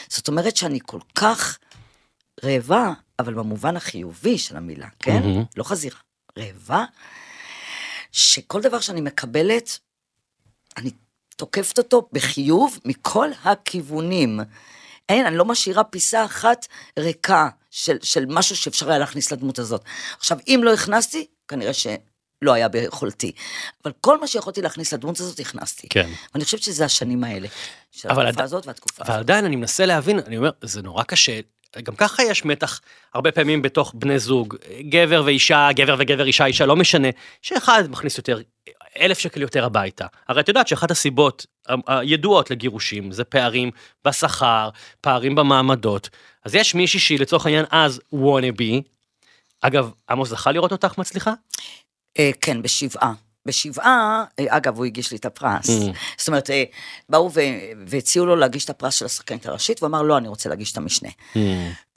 זאת 0.08 0.28
אומרת 0.28 0.58
שאני 0.58 0.80
כל 0.86 1.00
כך 1.16 1.60
רעבה, 2.44 2.94
אבל 3.20 3.34
במובן 3.34 3.78
החיובי 3.78 4.38
של 4.38 4.58
המילה, 4.58 4.88
כן? 5.00 5.22
מהמם. 5.24 5.44
לא 5.58 5.64
חזירה, 5.64 6.00
רעבה, 6.38 6.86
שכל 8.12 8.62
דבר 8.62 8.80
שאני 8.80 9.02
מקבלת, 9.02 9.80
אני 10.78 10.92
תוקפת 11.42 11.78
אותו 11.78 12.10
בחיוב 12.14 12.80
מכל 12.86 13.30
הכיוונים. 13.44 14.40
אין, 15.10 15.26
אני 15.26 15.38
לא 15.38 15.46
משאירה 15.46 15.84
פיסה 15.84 16.26
אחת 16.26 16.68
ריקה 17.00 17.50
של, 17.72 17.98
של 18.04 18.26
משהו 18.30 18.56
שאפשר 18.56 18.90
היה 18.90 19.00
להכניס 19.00 19.32
לדמות 19.32 19.60
הזאת. 19.60 19.82
עכשיו, 20.20 20.38
אם 20.48 20.62
לא 20.64 20.74
הכנסתי, 20.74 21.28
כנראה 21.48 21.74
שלא 21.74 22.54
היה 22.54 22.68
ביכולתי. 22.68 23.32
אבל 23.86 23.94
כל 24.02 24.20
מה 24.20 24.28
שיכולתי 24.28 24.62
להכניס 24.62 24.94
לדמות 24.94 25.20
הזאת, 25.20 25.40
הכנסתי. 25.40 25.88
כן. 25.90 26.10
ואני 26.34 26.46
חושבת 26.46 26.62
שזה 26.62 26.86
השנים 26.86 27.24
האלה. 27.24 27.48
של 27.92 28.10
אבל 28.10 28.26
התקופה 28.28 28.42
עד- 28.42 28.46
הזאת 28.46 28.68
והתקופה 28.68 29.04
אבל 29.04 29.12
הזאת. 29.14 29.20
עדיין 29.24 29.46
אני 29.46 29.56
מנסה 29.56 29.86
להבין, 29.86 30.20
אני 30.20 30.38
אומר, 30.38 30.50
זה 30.62 30.82
נורא 30.82 31.04
קשה. 31.04 31.40
גם 31.84 31.96
ככה 31.96 32.24
יש 32.24 32.46
מתח 32.46 32.82
הרבה 33.14 33.32
פעמים 33.32 33.62
בתוך 33.62 33.92
בני 33.96 34.20
זוג, 34.20 34.56
גבר 34.90 35.24
ואישה, 35.26 35.70
גבר 35.76 35.96
וגבר, 36.00 36.26
אישה, 36.26 36.46
אישה, 36.46 36.66
לא 36.66 36.76
משנה, 36.76 37.08
שאחד 37.42 37.84
מכניס 37.90 38.18
יותר 38.18 38.40
אלף 39.00 39.20
שקל 39.20 39.42
יותר 39.42 39.66
הביתה. 39.66 40.06
הרי 40.28 40.42
את 40.42 40.48
יודעת 40.48 40.68
שאחת 40.68 40.92
הסיבות 40.92 41.46
הידועות 41.88 42.52
לגירושים 42.52 43.12
זה 43.12 43.24
פערים 43.24 43.72
בשכר, 44.06 44.70
פערים 45.02 45.36
במעמדות. 45.36 46.10
אז 46.46 46.56
יש 46.56 46.76
מישהי 46.76 47.00
שהיא 47.00 47.20
לצורך 47.20 47.46
העניין 47.46 47.66
אז 47.72 48.02
וונאבי. 48.14 48.82
אגב, 49.62 49.92
עמוס 50.10 50.30
זכה 50.30 50.52
לראות 50.52 50.72
אותך 50.72 50.98
מצליחה? 50.98 51.34
אה, 52.20 52.30
כן, 52.42 52.62
בשבעה. 52.62 53.14
בשבעה, 53.46 54.24
אה, 54.40 54.46
אגב, 54.58 54.78
הוא 54.78 54.86
הגיש 54.86 55.12
לי 55.12 55.18
את 55.18 55.26
הפרס. 55.26 55.70
Mm. 55.70 55.98
זאת 56.18 56.28
אומרת, 56.28 56.50
אה, 56.50 56.64
באו 57.10 57.32
והציעו 57.88 58.26
לו 58.26 58.36
להגיש 58.36 58.66
את 58.66 58.70
הפרס 58.70 58.94
של 58.94 59.06
השחקנית 59.06 59.46
הראשית, 59.46 59.84
והוא 59.84 59.90
אמר, 59.90 60.02
לא, 60.02 60.18
אני 60.18 60.28
רוצה 60.28 60.50
להגיש 60.50 60.72
את 60.72 60.78
המשנה. 60.78 61.10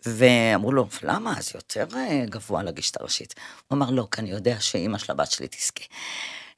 ואמרו 0.06 0.72
לו, 0.72 0.88
למה? 1.02 1.34
זה 1.40 1.50
יותר 1.54 1.86
גבוה 2.24 2.62
להגיש 2.62 2.90
את 2.90 3.00
הראשית. 3.00 3.34
הוא 3.68 3.76
אמר, 3.76 3.90
לא, 3.90 4.08
כי 4.10 4.20
אני 4.20 4.30
יודע 4.30 4.60
שאימא 4.60 4.98
של 4.98 5.12
הבת 5.12 5.30
שלי 5.30 5.48
תזכה. 5.48 5.84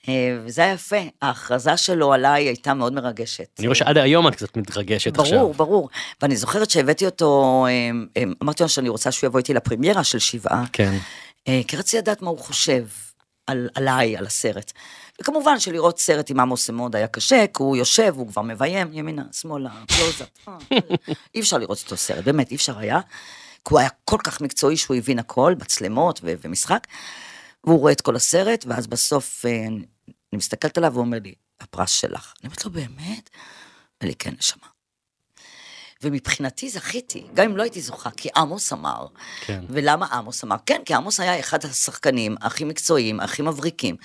אה, 0.09 0.39
וזה 0.45 0.63
היה 0.63 0.73
יפה, 0.73 0.97
ההכרזה 1.23 1.77
שלו 1.77 2.13
עליי 2.13 2.45
הייתה 2.45 2.75
מאוד 2.75 2.93
מרגשת. 2.93 3.49
אני 3.59 3.67
רואה 3.67 3.75
שעד 3.75 3.99
היום 3.99 4.29
את 4.29 4.35
קצת 4.35 4.57
מתרגשת 4.57 5.19
עכשיו. 5.19 5.39
ברור, 5.39 5.55
ברור. 5.55 5.89
ואני 6.23 6.37
זוכרת 6.37 6.71
שהבאתי 6.71 7.07
אותו, 7.07 7.65
אה, 7.69 7.91
אה, 8.17 8.23
אמרתי 8.43 8.63
לו 8.63 8.69
שאני 8.69 8.89
רוצה 8.89 9.13
שהוא 9.13 9.29
יבוא 9.29 9.39
איתי 9.39 9.55
לפרמיירה 9.55 10.05
של 10.05 10.19
שבעה. 10.19 10.65
כן. 10.73 10.99
כי 11.69 11.77
רציתי 11.77 11.99
לדעת 11.99 12.23
מה 12.23 12.31
הוא 12.31 12.39
חושב 12.39 12.85
על, 13.47 13.69
עליי, 13.75 14.17
על 14.17 14.27
הסרט. 14.27 14.73
וכמובן 15.21 15.61
שלראות 15.61 15.99
סרט 15.99 16.31
עם 16.31 16.41
עמוס 16.41 16.71
מאוד 16.71 16.97
היה 16.97 17.07
קשה, 17.07 17.45
כי 17.55 17.63
הוא 17.63 17.77
יושב, 17.77 18.15
הוא 18.17 18.29
כבר 18.29 18.43
מביים, 18.43 18.89
ימינה, 18.93 19.23
שמאלה, 19.33 19.71
קלוזאפ. 19.87 20.63
אי 21.35 21.41
אפשר 21.41 21.59
לראות 21.59 21.79
איתו 21.85 21.97
סרט, 21.97 22.25
באמת, 22.25 22.51
אי 22.51 22.57
אפשר 22.57 22.79
היה. 22.79 23.01
כי 23.65 23.75
הוא 23.75 23.79
היה 23.79 23.89
כל 24.05 24.19
כך 24.25 24.41
מקצועי 24.41 24.77
שהוא 24.77 24.97
הבין 24.97 25.19
הכל, 25.19 25.55
מצלמות 25.61 26.21
ומשחק. 26.23 26.87
והוא 27.65 27.79
רואה 27.79 27.93
את 27.93 28.01
כל 28.01 28.17
הסרט, 28.17 28.65
ואז 28.69 28.87
בסוף 28.87 29.45
אני 30.33 30.39
מסתכלת 30.39 30.79
עליו 30.79 30.93
והוא 30.93 31.05
אומר 31.05 31.19
לי, 31.25 31.35
הפרס 31.61 31.91
שלך. 31.91 32.33
אני 32.41 32.47
אומרת 32.49 32.65
לו, 32.65 32.71
באמת? 32.71 33.31
אומר 34.01 34.03
לי, 34.03 34.15
כן, 34.15 34.35
נשמה. 34.39 34.67
ומבחינתי 36.03 36.71
זכיתי, 36.71 37.27
גם 37.35 37.45
אם 37.51 37.57
לא 37.57 37.63
הייתי 37.63 37.81
זוכה, 37.81 38.11
כי 38.11 38.29
עמוס 38.37 38.73
אמר. 38.73 39.07
כן. 39.41 39.65
ולמה 39.69 40.07
עמוס 40.07 40.45
אמר? 40.45 40.57
כן, 40.67 40.81
כי 40.85 40.95
עמוס 40.95 41.21
היה 41.21 41.41
אחד 41.41 41.65
השחקנים 41.65 42.37
הכי 42.41 42.65
מקצועיים, 42.65 43.21
הכי 43.21 43.43
מבריקים. 43.43 43.97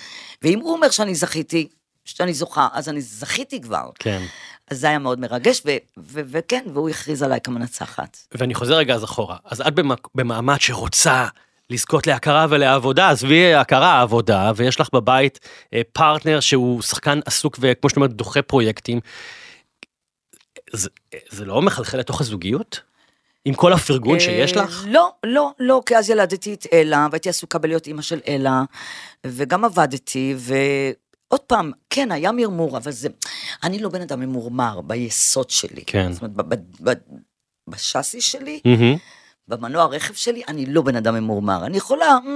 ואם 0.42 0.60
הוא 0.60 0.72
אומר 0.72 0.90
שאני 0.90 1.14
זכיתי, 1.14 1.68
שאני 2.04 2.34
זוכה, 2.34 2.68
אז 2.72 2.88
אני 2.88 3.00
זכיתי 3.00 3.60
כבר. 3.60 3.90
כן. 3.98 4.22
אז 4.70 4.80
זה 4.80 4.86
היה 4.88 4.98
מאוד 4.98 5.20
מרגש, 5.20 5.62
ו- 5.66 5.70
ו- 5.98 6.20
וכן, 6.26 6.64
והוא 6.72 6.88
הכריז 6.88 7.22
עליי 7.22 7.40
כמנצחת. 7.40 8.16
ואני 8.34 8.54
חוזר 8.54 8.74
רגע 8.74 8.94
אז 8.94 9.04
אחורה. 9.04 9.36
אז 9.44 9.60
את 9.60 9.74
במק- 9.74 10.08
במעמד 10.14 10.60
שרוצה 10.60 11.26
לזכות 11.72 12.06
להכרה 12.06 12.46
ולעבודה, 12.50 13.10
עזבי 13.10 13.54
הכרה, 13.54 14.00
עבודה, 14.00 14.52
ויש 14.56 14.80
לך 14.80 14.88
בבית 14.92 15.40
אה, 15.74 15.80
פרטנר 15.92 16.40
שהוא 16.40 16.82
שחקן 16.82 17.20
עסוק 17.26 17.58
וכמו 17.60 17.90
שאת 17.90 17.96
אומרת, 17.96 18.12
דוחה 18.12 18.42
פרויקטים. 18.42 19.00
זה, 20.72 20.88
זה 21.30 21.44
לא 21.44 21.62
מחלחל 21.62 21.98
לתוך 21.98 22.20
הזוגיות? 22.20 22.80
עם 23.44 23.54
כל 23.54 23.72
הפרגון 23.72 24.20
שיש 24.20 24.52
אה, 24.52 24.62
לך? 24.62 24.84
לא, 24.88 25.12
לא, 25.26 25.50
לא, 25.58 25.82
כי 25.86 25.96
אז 25.96 26.10
ילדתי 26.10 26.54
את 26.54 26.66
אלה, 26.72 27.06
והייתי 27.10 27.28
עסוקה 27.28 27.58
בלהיות 27.58 27.86
אימא 27.86 28.02
של 28.02 28.20
אלה, 28.28 28.62
וגם 29.26 29.64
עבדתי, 29.64 30.34
ועוד 30.38 31.40
פעם, 31.40 31.72
כן, 31.90 32.12
היה 32.12 32.32
מרמור, 32.32 32.76
אבל 32.76 32.92
זה... 32.92 33.08
אני 33.62 33.78
לא 33.78 33.88
בן 33.88 34.00
אדם 34.00 34.20
ממורמר 34.20 34.80
ביסוד 34.80 35.50
שלי. 35.50 35.84
כן. 35.86 36.12
זאת 36.12 36.22
אומרת, 36.22 36.58
בשאסי 37.68 38.20
שלי, 38.20 38.60
מהמם. 38.64 38.96
במנוע 39.48 39.82
הרכב 39.82 40.14
שלי, 40.14 40.42
אני 40.48 40.66
לא 40.66 40.82
בן 40.82 40.96
אדם 40.96 41.14
ממורמר. 41.14 41.66
אני 41.66 41.76
יכולה, 41.76 42.18
"מ, 42.24 42.28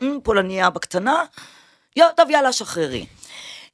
מ, 0.00 0.06
מ, 0.16 0.20
פולניה 0.20 0.70
בקטנה, 0.70 1.24
יא, 1.96 2.04
טוב, 2.16 2.30
יאללה, 2.30 2.52
שחררי. 2.52 3.06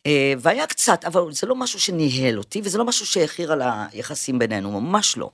אה, 0.07 0.33
והיה 0.39 0.67
קצת, 0.67 1.05
אבל 1.05 1.33
זה 1.33 1.47
לא 1.47 1.57
משהו 1.57 1.81
שניהל 1.81 2.39
אותי, 2.39 2.61
וזה 2.65 2.79
לא 2.79 2.85
משהו 2.85 3.07
שהכיר 3.07 3.53
על 3.53 3.63
היחסים 3.93 4.39
בינינו, 4.39 4.81
ממש 4.81 5.17
לא. 5.17 5.31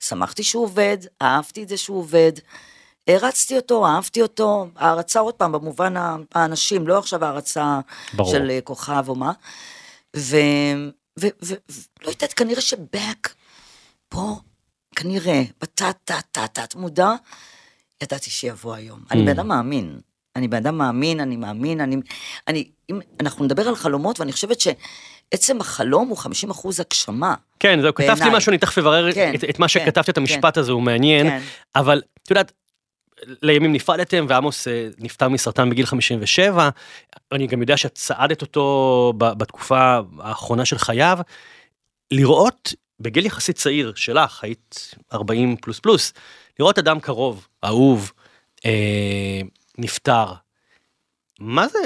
שמחתי 0.00 0.42
שהוא 0.42 0.64
עובד, 0.64 0.98
אהבתי 1.22 1.62
את 1.62 1.68
זה 1.68 1.76
שהוא 1.76 1.98
עובד, 1.98 2.32
הערצתי 3.08 3.56
אותו, 3.56 3.86
אהבתי 3.86 4.22
אותו, 4.22 4.66
הערצה 4.76 5.20
עוד 5.20 5.34
פעם, 5.34 5.52
במובן 5.52 5.94
האנשים, 6.34 6.88
לא 6.88 6.98
עכשיו 6.98 7.24
הערצה 7.24 7.80
ברור. 8.12 8.30
של 8.32 8.50
אה, 8.50 8.60
כוכב 8.64 9.04
או 9.08 9.14
מה. 9.14 9.32
ולא 10.14 11.30
יודעת, 12.06 12.32
כנראה 12.32 12.60
שבק 12.60 13.34
פה, 14.08 14.36
כנראה, 14.98 15.42
בתת 15.60 15.96
תת 16.04 16.14
תת 16.32 16.50
תת 16.52 16.74
מודע, 16.74 17.12
ידעתי 18.02 18.30
שיבוא 18.30 18.74
היום. 18.74 19.00
אני 19.10 19.22
בן 19.22 19.28
אדם 19.28 19.48
מאמין. 19.48 20.00
אני 20.36 20.48
בן 20.48 20.56
אדם 20.56 20.78
מאמין, 20.78 21.20
אני 21.20 21.36
מאמין, 21.36 21.80
אני... 21.80 21.96
אני 22.48 22.64
אם, 22.90 23.00
אנחנו 23.20 23.44
נדבר 23.44 23.68
על 23.68 23.76
חלומות, 23.76 24.20
ואני 24.20 24.32
חושבת 24.32 24.60
שעצם 24.60 25.60
החלום 25.60 26.08
הוא 26.08 26.16
50 26.16 26.50
אחוז 26.50 26.80
הגשמה. 26.80 27.34
כן, 27.60 27.80
זהו, 27.82 27.94
כתבתי. 27.94 28.24
משהו, 28.32 28.50
אני 28.50 28.58
תכף 28.58 28.78
אברר 28.78 29.12
כן, 29.12 29.34
את, 29.34 29.44
את 29.44 29.58
מה 29.58 29.64
כן, 29.64 29.68
שכתבת, 29.68 30.08
את 30.08 30.14
כן. 30.14 30.20
המשפט 30.20 30.56
הזה, 30.56 30.72
הוא 30.72 30.82
מעניין, 30.82 31.26
כן. 31.26 31.40
אבל 31.76 32.02
את 32.22 32.30
יודעת, 32.30 32.52
לימים 33.42 33.72
נפרדתם, 33.72 34.26
ועמוס 34.28 34.68
אה, 34.68 34.88
נפטר 34.98 35.28
מסרטן 35.28 35.70
בגיל 35.70 35.86
57, 35.86 36.68
אני 37.32 37.46
גם 37.46 37.60
יודע 37.60 37.76
שאת 37.76 37.94
צעדת 37.94 38.42
אותו 38.42 39.12
בתקופה 39.18 39.98
האחרונה 40.18 40.64
של 40.64 40.78
חייו, 40.78 41.18
לראות 42.10 42.74
בגיל 43.00 43.26
יחסית 43.26 43.56
צעיר 43.56 43.92
שלך, 43.96 44.44
היית 44.44 44.94
40 45.12 45.56
פלוס 45.56 45.80
פלוס, 45.80 46.12
לראות 46.58 46.78
אדם 46.78 47.00
קרוב, 47.00 47.46
אהוב, 47.64 48.12
אה, 48.64 49.40
נפטר, 49.78 50.32
מה 51.40 51.68
זה 51.68 51.78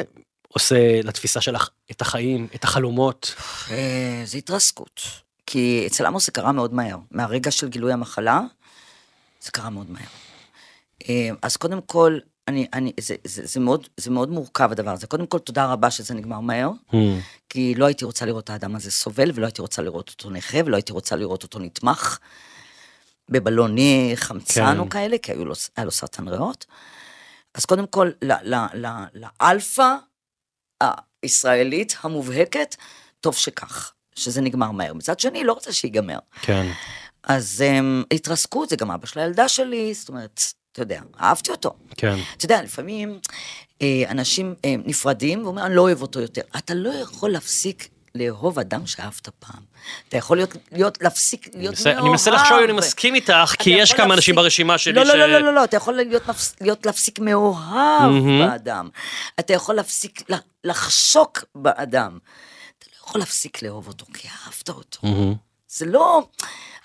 עושה 0.49 1.01
לתפיסה 1.03 1.41
שלך 1.41 1.69
את 1.91 2.01
החיים, 2.01 2.49
את 2.55 2.65
החלומות? 2.65 3.35
אה, 3.71 4.23
זה 4.25 4.39
התרסקות. 4.39 5.03
כי 5.47 5.85
אצל 5.87 6.07
עמוס 6.07 6.27
זה 6.27 6.33
קרה 6.33 6.53
מאוד 6.53 6.75
מהר. 6.75 6.97
מהרגע 7.11 7.51
של 7.51 7.69
גילוי 7.69 7.93
המחלה, 7.93 8.41
זה 9.41 9.51
קרה 9.51 9.71
מאוד 9.71 9.91
מהר. 9.91 10.07
אה, 11.09 11.31
אז 11.43 11.57
קודם 11.57 11.81
כל, 11.81 12.19
אני, 12.49 12.67
אני, 12.73 12.93
זה, 13.01 13.15
זה, 13.25 13.47
זה, 13.47 13.61
מאוד, 13.61 13.89
זה 13.97 14.11
מאוד 14.11 14.31
מורכב 14.31 14.73
הדבר 14.73 14.91
הזה. 14.91 15.07
קודם 15.07 15.27
כל, 15.27 15.39
תודה 15.39 15.67
רבה 15.73 15.91
שזה 15.91 16.15
נגמר 16.15 16.41
מהר, 16.41 16.71
כי 17.49 17.75
לא 17.75 17.87
הייתי 17.87 18.05
רוצה 18.05 18.27
לראות 18.27 18.45
את 18.45 18.51
האדם 18.51 18.77
הזה 18.77 18.91
סובל, 18.91 19.31
ולא 19.35 19.47
הייתי 19.47 19.63
רוצה 19.63 19.83
לראות 19.83 20.09
אותו 20.09 20.31
נכה, 20.31 20.59
ולא 20.67 20.77
הייתי 20.77 20.93
רוצה 20.93 21.17
לראות 21.17 21.43
אותו 21.43 21.59
נתמך 21.59 22.19
בבלוני 23.29 24.13
חמצן 24.15 24.73
כן. 24.73 24.79
או 24.79 24.89
כאלה, 24.91 25.19
כי 25.19 25.33
היו 25.33 25.45
לו, 25.45 25.55
היה 25.77 25.85
לו 25.85 25.91
סרטן 25.91 26.29
ריאות. 26.29 26.67
אז 27.55 27.65
קודם 27.65 27.87
כל, 27.87 28.11
ל- 28.23 28.55
ל- 28.55 28.87
ל- 28.87 29.07
לאלפא 29.15 29.95
הישראלית 31.23 31.97
המובהקת, 32.03 32.77
טוב 33.21 33.35
שכך, 33.37 33.93
שזה 34.15 34.41
נגמר 34.41 34.71
מהר. 34.71 34.95
מצד 34.95 35.21
שני, 35.21 35.45
לא 35.45 35.53
רוצה 35.53 35.73
שיגמר. 35.73 36.19
כן. 36.43 36.67
אז 37.23 37.65
um, 37.65 38.07
התרסקות, 38.15 38.69
זה 38.69 38.77
גם 38.77 38.91
אבא 38.91 39.07
של 39.07 39.21
הילדה 39.21 39.49
שלי, 39.49 39.95
זאת 39.95 40.09
אומרת, 40.09 40.41
אתה 40.73 40.83
יודע, 40.83 41.01
אהבתי 41.21 41.51
אותו. 41.51 41.75
כן. 41.97 42.17
אתה 42.37 42.45
יודע, 42.45 42.63
לפעמים 42.63 43.19
אה, 43.83 44.03
אנשים 44.09 44.55
אה, 44.65 44.75
נפרדים 44.85 45.45
ואומרים, 45.45 45.67
אני 45.67 45.75
לא 45.77 45.81
אוהב 45.83 46.03
אותו 46.03 46.21
יותר. 46.21 46.43
אתה 46.57 46.75
לא 46.75 46.91
יכול 46.91 47.31
להפסיק 47.31 47.89
לאהוב 48.15 48.59
אדם 48.59 48.87
שאהבת 48.87 49.29
פעם. 49.39 49.63
אתה 50.09 50.17
יכול 50.17 50.37
להיות, 50.37 50.51
להיות 50.73 51.03
להפסיק 51.03 51.49
להיות 51.55 51.75
מנסה- 51.75 51.93
אני 51.99 52.09
מנסה 52.09 52.31
לחשוב 52.31 52.59
אם 52.59 52.65
אני 52.65 52.73
מסכים 52.73 53.15
איתך, 53.15 53.55
כי 53.59 53.71
יש 53.71 53.93
כמה 53.93 54.15
אנשים 54.15 54.35
להפסיק- 54.35 54.45
ברשימה 54.45 54.79
שלי 54.79 54.93
לא, 54.93 55.05
ש... 55.05 55.09
לא, 55.09 55.15
לא, 55.17 55.27
לא, 55.27 55.39
לא, 55.41 55.55
לא, 55.55 55.65
אתה 55.65 55.77
יכול 55.77 55.95
להיות, 55.95 56.23
להיות 56.61 56.87
להפסיק 56.87 57.19
מאוהב 57.19 57.59
מהמם. 58.03 58.47
באדם. 58.47 58.89
אתה 59.41 59.53
יכול 59.53 59.75
להפסיק 59.75 60.23
לחשוק 60.65 61.45
באדם. 61.55 62.19
אתה 62.79 62.87
לא 62.91 63.09
יכול 63.09 63.21
להפסיק 63.21 63.63
לאהוב 63.63 63.89
אותו, 63.89 64.07
כי 64.15 64.29
אהבת 64.29 64.69
אותו. 64.69 64.99
מהמם. 65.03 65.35
זה 65.69 65.87
לא, 65.87 66.23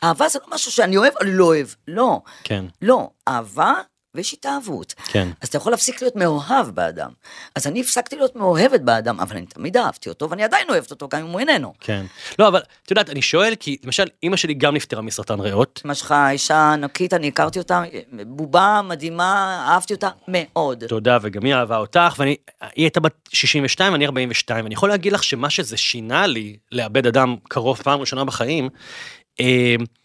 אהבה 0.03 0.29
זה 0.29 0.39
לא 0.47 0.55
משהו 0.55 0.71
שאני 0.71 0.97
אוהב, 0.97 1.13
אני 1.21 1.31
לא 1.33 1.45
אוהב. 1.45 1.67
לא. 1.87 2.21
כן. 2.43 2.65
לא, 2.81 3.09
אהבה 3.27 3.73
ויש 4.17 4.33
התאהבות. 4.33 4.93
כן. 5.07 5.27
אז 5.41 5.47
אתה 5.47 5.57
יכול 5.57 5.71
להפסיק 5.71 6.01
להיות 6.01 6.15
מאוהב 6.15 6.67
באדם. 6.67 7.11
אז 7.55 7.67
אני 7.67 7.81
הפסקתי 7.81 8.15
להיות 8.15 8.35
מאוהבת 8.35 8.81
באדם, 8.81 9.19
אבל 9.19 9.37
אני 9.37 9.45
תמיד 9.45 9.77
אהבתי 9.77 10.09
אותו, 10.09 10.29
ואני 10.29 10.43
עדיין 10.43 10.69
אוהבת 10.69 10.91
אותו, 10.91 11.07
גם 11.07 11.21
אם 11.21 11.27
הוא 11.27 11.39
איננו. 11.39 11.73
כן. 11.79 12.05
לא, 12.39 12.47
אבל 12.47 12.61
את 12.83 12.91
יודעת, 12.91 13.09
אני 13.09 13.21
שואל, 13.21 13.53
כי 13.59 13.77
למשל, 13.83 14.05
אימא 14.23 14.37
שלי 14.37 14.53
גם 14.53 14.75
נפטרה 14.75 15.01
מסרטן 15.01 15.39
ריאות. 15.39 15.81
אמא 15.85 15.93
שלך 15.93 16.15
אישה 16.29 16.73
ענקית, 16.73 17.13
אני 17.13 17.27
הכרתי 17.27 17.59
אותה, 17.59 17.83
בובה 18.27 18.81
מדהימה, 18.83 19.65
אהבתי 19.69 19.93
אותה 19.93 20.09
מאוד. 20.27 20.83
תודה, 20.83 21.17
וגם 21.21 21.45
היא 21.45 21.53
אהבה 21.55 21.77
אותך, 21.77 22.15
ואני, 22.17 22.35
היא 22.61 22.83
הייתה 22.85 22.99
בת 22.99 23.29
62, 23.29 23.95
אני 23.95 24.05
42, 24.05 24.65
ואני 24.65 24.73
יכול 24.73 24.89
להגיד 24.89 25.13
לך 25.13 25.23
שמה 25.23 25.49
שזה 25.49 25.77
שינה 25.77 26.27
לי, 26.27 26.57
לאבד 26.71 27.07
אדם 27.07 27.35
קרוב 27.49 27.81
פעם 27.83 27.99
ראשונה 27.99 28.25
בחיים, 28.25 28.69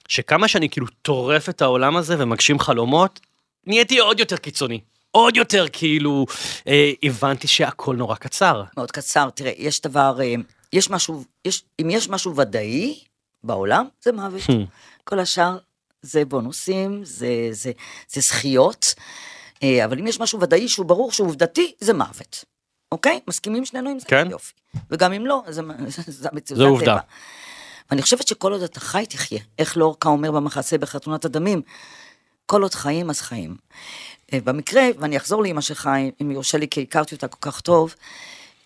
שכמה 0.08 0.48
שאני 0.48 0.68
כאילו 0.68 0.86
טורף 1.02 1.48
את 1.48 1.62
העולם 1.62 1.96
הזה 1.96 2.16
ומגשים 2.18 2.58
חלומות, 2.58 3.20
נהייתי 3.66 3.98
עוד 3.98 4.20
יותר 4.20 4.36
קיצוני. 4.36 4.80
עוד 5.10 5.36
יותר 5.36 5.66
כאילו, 5.72 6.26
אה, 6.66 6.92
הבנתי 7.02 7.46
שהכל 7.46 7.96
נורא 7.96 8.14
קצר. 8.14 8.62
מאוד 8.76 8.90
קצר, 8.90 9.30
תראה, 9.30 9.52
יש 9.58 9.80
דבר, 9.80 10.18
אה, 10.22 10.34
יש 10.72 10.90
משהו, 10.90 11.24
יש, 11.44 11.62
אם 11.82 11.90
יש 11.90 12.08
משהו 12.08 12.36
ודאי 12.36 12.98
בעולם, 13.44 13.86
זה 14.02 14.12
מוות. 14.12 14.42
כל 15.04 15.18
השאר 15.18 15.58
זה 16.02 16.24
בונוסים, 16.24 17.00
זה, 17.04 17.48
זה, 17.50 17.72
זה 18.08 18.20
זכיות, 18.20 18.94
אה, 19.62 19.84
אבל 19.84 19.98
אם 19.98 20.06
יש 20.06 20.20
משהו 20.20 20.40
ודאי 20.40 20.68
שהוא 20.68 20.86
ברור 20.86 21.12
שהוא 21.12 21.28
עובדתי, 21.28 21.72
זה 21.80 21.94
מוות. 21.94 22.44
אוקיי? 22.92 23.20
מסכימים 23.28 23.64
שנינו 23.64 23.90
עם 23.90 23.98
זה? 23.98 24.06
כן. 24.08 24.28
יופי. 24.30 24.52
וגם 24.90 25.12
אם 25.12 25.26
לא, 25.26 25.42
זה, 25.48 25.62
זה, 25.86 26.02
זה 26.20 26.28
המציאות, 26.32 26.58
זו 26.58 26.66
עובדה. 26.66 26.98
ואני 27.92 28.02
חושבת 28.02 28.28
שכל 28.28 28.52
עוד 28.52 28.62
אתה 28.62 28.80
חי, 28.80 29.04
תחיה. 29.08 29.40
איך 29.58 29.76
לורקה 29.76 30.08
אומר 30.08 30.30
במחסה 30.30 30.78
בחתונת 30.78 31.24
הדמים? 31.24 31.62
כל 32.46 32.62
עוד 32.62 32.74
חיים, 32.74 33.10
אז 33.10 33.20
חיים. 33.20 33.56
אה, 34.32 34.38
במקרה, 34.44 34.82
ואני 34.98 35.16
אחזור 35.16 35.42
לאמא 35.42 35.60
שלך, 35.60 35.90
אם 36.22 36.30
יורשה 36.30 36.58
לי, 36.58 36.68
כי 36.68 36.82
הכרתי 36.82 37.14
אותה 37.14 37.28
כל 37.28 37.50
כך 37.50 37.60
טוב, 37.60 37.94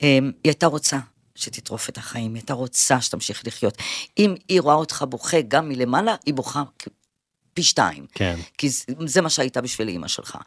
אה, 0.03 0.09
היא 0.09 0.33
הייתה 0.45 0.67
רוצה 0.67 0.99
שתטרוף 1.35 1.89
את 1.89 1.99
החיים, 1.99 2.35
היא 2.35 2.41
הייתה 2.41 2.55
רוצה 2.55 3.01
שתמשיך 3.01 3.43
לחיות. 3.47 3.75
אם 4.19 4.35
היא 4.49 4.61
רואה 4.61 4.75
אותך 4.75 5.05
בוכה 5.09 5.41
גם 5.49 5.69
מלמעלה, 5.69 6.15
היא 6.27 6.35
בוכה 6.35 6.63
פי 7.55 7.63
שתיים. 7.63 8.07
כן. 8.13 8.37
כי 8.59 8.69
זה, 8.69 8.85
זה 9.07 9.21
מה 9.21 9.31
שהייתה 9.31 9.61
בשביל 9.61 9.89
אימא 9.89 10.09
שלך. 10.09 10.39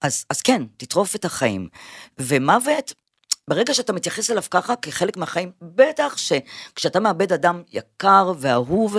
אז, 0.00 0.24
אז 0.30 0.42
כן, 0.42 0.62
תטרוף 0.76 1.16
את 1.16 1.24
החיים. 1.24 1.68
ומוות, 2.18 2.94
ברגע 3.50 3.74
שאתה 3.74 3.92
מתייחס 3.92 4.30
אליו 4.30 4.42
ככה, 4.50 4.76
כחלק 4.76 5.16
מהחיים, 5.16 5.52
בטח 5.62 6.16
שכשאתה 6.16 7.00
מאבד 7.00 7.32
אדם 7.32 7.62
יקר 7.72 8.32
ואהוב, 8.38 8.96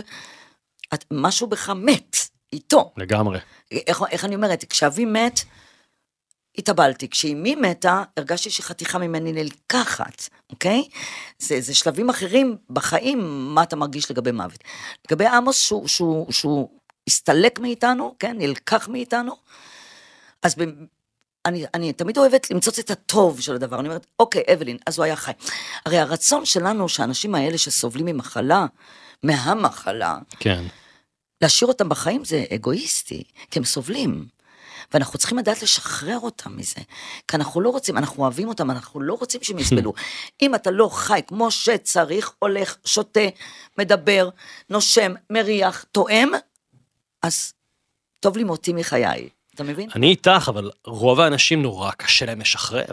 את, 0.94 1.06
משהו 1.12 1.48
בך 1.48 1.70
מת 1.70 2.18
איתו. 2.54 2.94
לגמרי. 2.98 3.40
איך, 3.72 4.02
איך 4.12 4.26
אני 4.26 4.36
אומרת, 4.36 4.66
כשאבי 4.70 5.06
מת, 5.06 5.40
התאבלתי. 6.58 7.10
כשאימי 7.10 7.56
מתה, 7.56 8.04
הרגשתי 8.18 8.50
שחתיכה 8.50 8.98
ממני 8.98 9.32
נלקחת, 9.32 10.30
אוקיי? 10.50 10.84
זה, 11.40 11.62
זה 11.62 11.76
שלבים 11.76 12.10
אחרים 12.10 12.58
בחיים, 12.70 13.20
מה 13.56 13.64
אתה 13.64 13.76
מרגיש 13.76 14.12
לגבי 14.12 14.32
מוות. 14.32 14.64
לגבי 15.08 15.26
עמוס, 15.26 15.58
שהוא, 15.58 15.88
שהוא, 15.88 16.32
שהוא 16.32 16.70
הסתלק 17.08 17.60
מאיתנו, 17.60 18.16
כן? 18.20 18.36
נלקח 18.38 18.88
מאיתנו, 18.88 19.36
אז 20.44 20.56
אני, 21.46 21.66
אני 21.74 21.94
תמיד 21.94 22.18
אוהבת 22.18 22.52
למצוץ 22.52 22.80
את 22.80 22.92
הטוב 22.92 23.42
של 23.42 23.56
הדבר. 23.56 23.80
אני 23.80 23.88
אומרת, 23.88 24.06
אוקיי, 24.20 24.44
אבלין, 24.54 24.78
אז 24.88 24.98
הוא 24.98 25.04
היה 25.06 25.16
חי. 25.16 25.32
הרי 25.86 25.98
הרצון 25.98 26.46
שלנו, 26.46 26.90
שהאנשים 26.90 27.36
האלה 27.36 27.58
שסובלים 27.58 28.06
ממחלה, 28.06 28.66
מהמחלה, 29.24 30.18
כן. 30.40 30.64
להשאיר 31.42 31.68
אותם 31.68 31.90
בחיים 31.90 32.26
זה 32.26 32.46
אגואיסטי, 32.56 33.24
כי 33.52 33.60
הם 33.60 33.66
סובלים. 33.66 34.28
ואנחנו 34.94 35.20
צריכים 35.20 35.38
לדעת 35.38 35.64
לשחרר 35.64 36.20
אותם 36.20 36.58
מזה. 36.58 36.82
כי 37.28 37.38
אנחנו 37.38 37.62
לא 37.62 37.70
רוצים, 37.70 37.98
אנחנו 37.98 38.24
אוהבים 38.24 38.48
אותם, 38.48 38.72
אנחנו 38.72 39.02
לא 39.02 39.14
רוצים 39.14 39.44
שהם 39.44 39.60
יסבלו. 39.64 39.94
אם 40.42 40.56
אתה 40.56 40.72
לא 40.72 40.90
חי 40.94 41.22
כמו 41.28 41.52
שצריך, 41.52 42.32
הולך, 42.40 42.78
שותה, 42.86 43.28
מדבר, 43.78 44.30
נושם, 44.70 45.14
מריח, 45.30 45.86
תואם, 45.92 46.30
אז 47.22 47.54
טוב 48.20 48.38
לי 48.38 48.44
מותי 48.44 48.74
מחיי. 48.74 49.30
אתה 49.56 49.64
מבין? 49.64 49.90
אני 49.96 50.08
איתך, 50.08 50.46
אבל 50.48 50.72
רוב 50.86 51.20
האנשים 51.20 51.62
נורא 51.62 51.92
קשה 51.92 52.26
להם 52.26 52.42
לשחרר. 52.42 52.86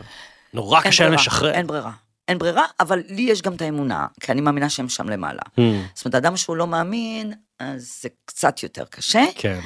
נורא 0.54 0.80
קשה 0.80 1.04
להם 1.04 1.12
לשחרר. 1.12 1.52
אין 1.52 1.66
ברירה. 1.66 1.90
אין 2.28 2.38
ברירה, 2.38 2.64
אבל 2.80 3.02
לי 3.08 3.22
יש 3.22 3.42
גם 3.42 3.54
את 3.54 3.62
האמונה, 3.62 4.06
כי 4.20 4.32
אני 4.32 4.40
מאמינה 4.40 4.70
שהם 4.70 4.88
שם 4.88 5.08
למעלה. 5.08 5.42
Hmm, 5.42 5.60
זאת 5.94 6.04
אומרת, 6.04 6.14
אדם 6.14 6.36
שהוא 6.36 6.56
לא 6.56 6.66
מאמין, 6.66 7.32
אז 7.58 7.98
זה 8.02 8.08
קצת 8.24 8.62
יותר 8.62 8.84
קשה. 8.84 9.24
כן. 9.34 9.60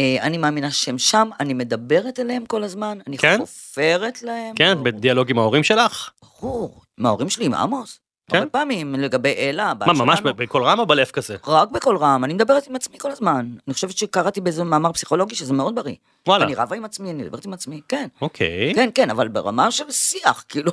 אה, 0.00 0.16
אני 0.20 0.38
מאמינה 0.38 0.70
שהם 0.70 0.98
שם, 0.98 1.28
אני 1.40 1.54
מדברת 1.54 2.20
אליהם 2.20 2.46
כל 2.46 2.64
הזמן, 2.64 2.98
אני 3.06 3.18
כן? 3.18 3.38
חופרת 3.38 4.22
להם. 4.22 4.54
כן, 4.54 4.74
ברור. 4.74 4.84
בדיאלוג 4.84 5.30
עם 5.30 5.38
ההורים 5.38 5.64
שלך? 5.64 6.10
ברור. 6.40 6.82
עם 6.98 7.06
ההורים 7.06 7.30
שלי, 7.30 7.46
עם 7.46 7.54
עמוס. 7.54 8.00
כן? 8.30 8.38
הרבה 8.38 8.50
פעמים 8.50 8.94
לגבי 8.94 9.32
אלה, 9.36 9.70
הבת 9.70 9.86
מה, 9.86 9.92
ממש 9.92 10.18
שלנו. 10.18 10.34
בקול 10.34 10.62
רם 10.64 10.78
או 10.78 10.86
בלב 10.86 11.06
כזה? 11.06 11.36
רק 11.46 11.68
בקול 11.70 11.96
רם, 11.96 12.24
אני 12.24 12.34
מדברת 12.34 12.66
עם 12.68 12.76
עצמי 12.76 12.98
כל 12.98 13.10
הזמן. 13.10 13.48
אני 13.66 13.74
חושבת 13.74 13.96
שקראתי 13.96 14.40
באיזה 14.40 14.64
מאמר 14.64 14.92
פסיכולוגי 14.92 15.34
שזה 15.34 15.52
מאוד 15.52 15.74
בריא. 15.74 15.94
וואלה. 16.26 16.44
אני 16.44 16.54
רבה 16.54 16.76
עם 16.76 16.84
עצמי, 16.84 17.10
אני 17.10 17.22
מדברת 17.22 17.44
עם 17.44 17.52
עצמי, 17.52 17.80
כן. 17.88 18.08
אוקיי. 18.20 18.72
כן, 18.74 18.90
כן, 18.94 19.10
אבל 19.10 19.28
ברמה 19.28 19.70
של 19.70 19.90
שיח, 19.90 20.44
כאילו, 20.48 20.72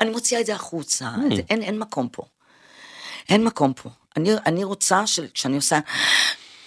אני 0.00 0.10
מוציאה 0.10 0.40
את 0.40 0.46
זה 0.46 0.54
החוצה, 0.54 1.08
Hmm. 1.16 1.34
זה, 1.36 1.42
אין, 1.50 1.62
אין 1.62 1.78
מקום 1.78 2.08
פה. 2.12 2.22
אין 3.28 3.44
מקום 3.44 3.72
פה. 3.72 3.90
אני, 4.16 4.30
אני 4.46 4.64
רוצה 4.64 5.06
שכשאני 5.06 5.56
עושה, 5.56 5.78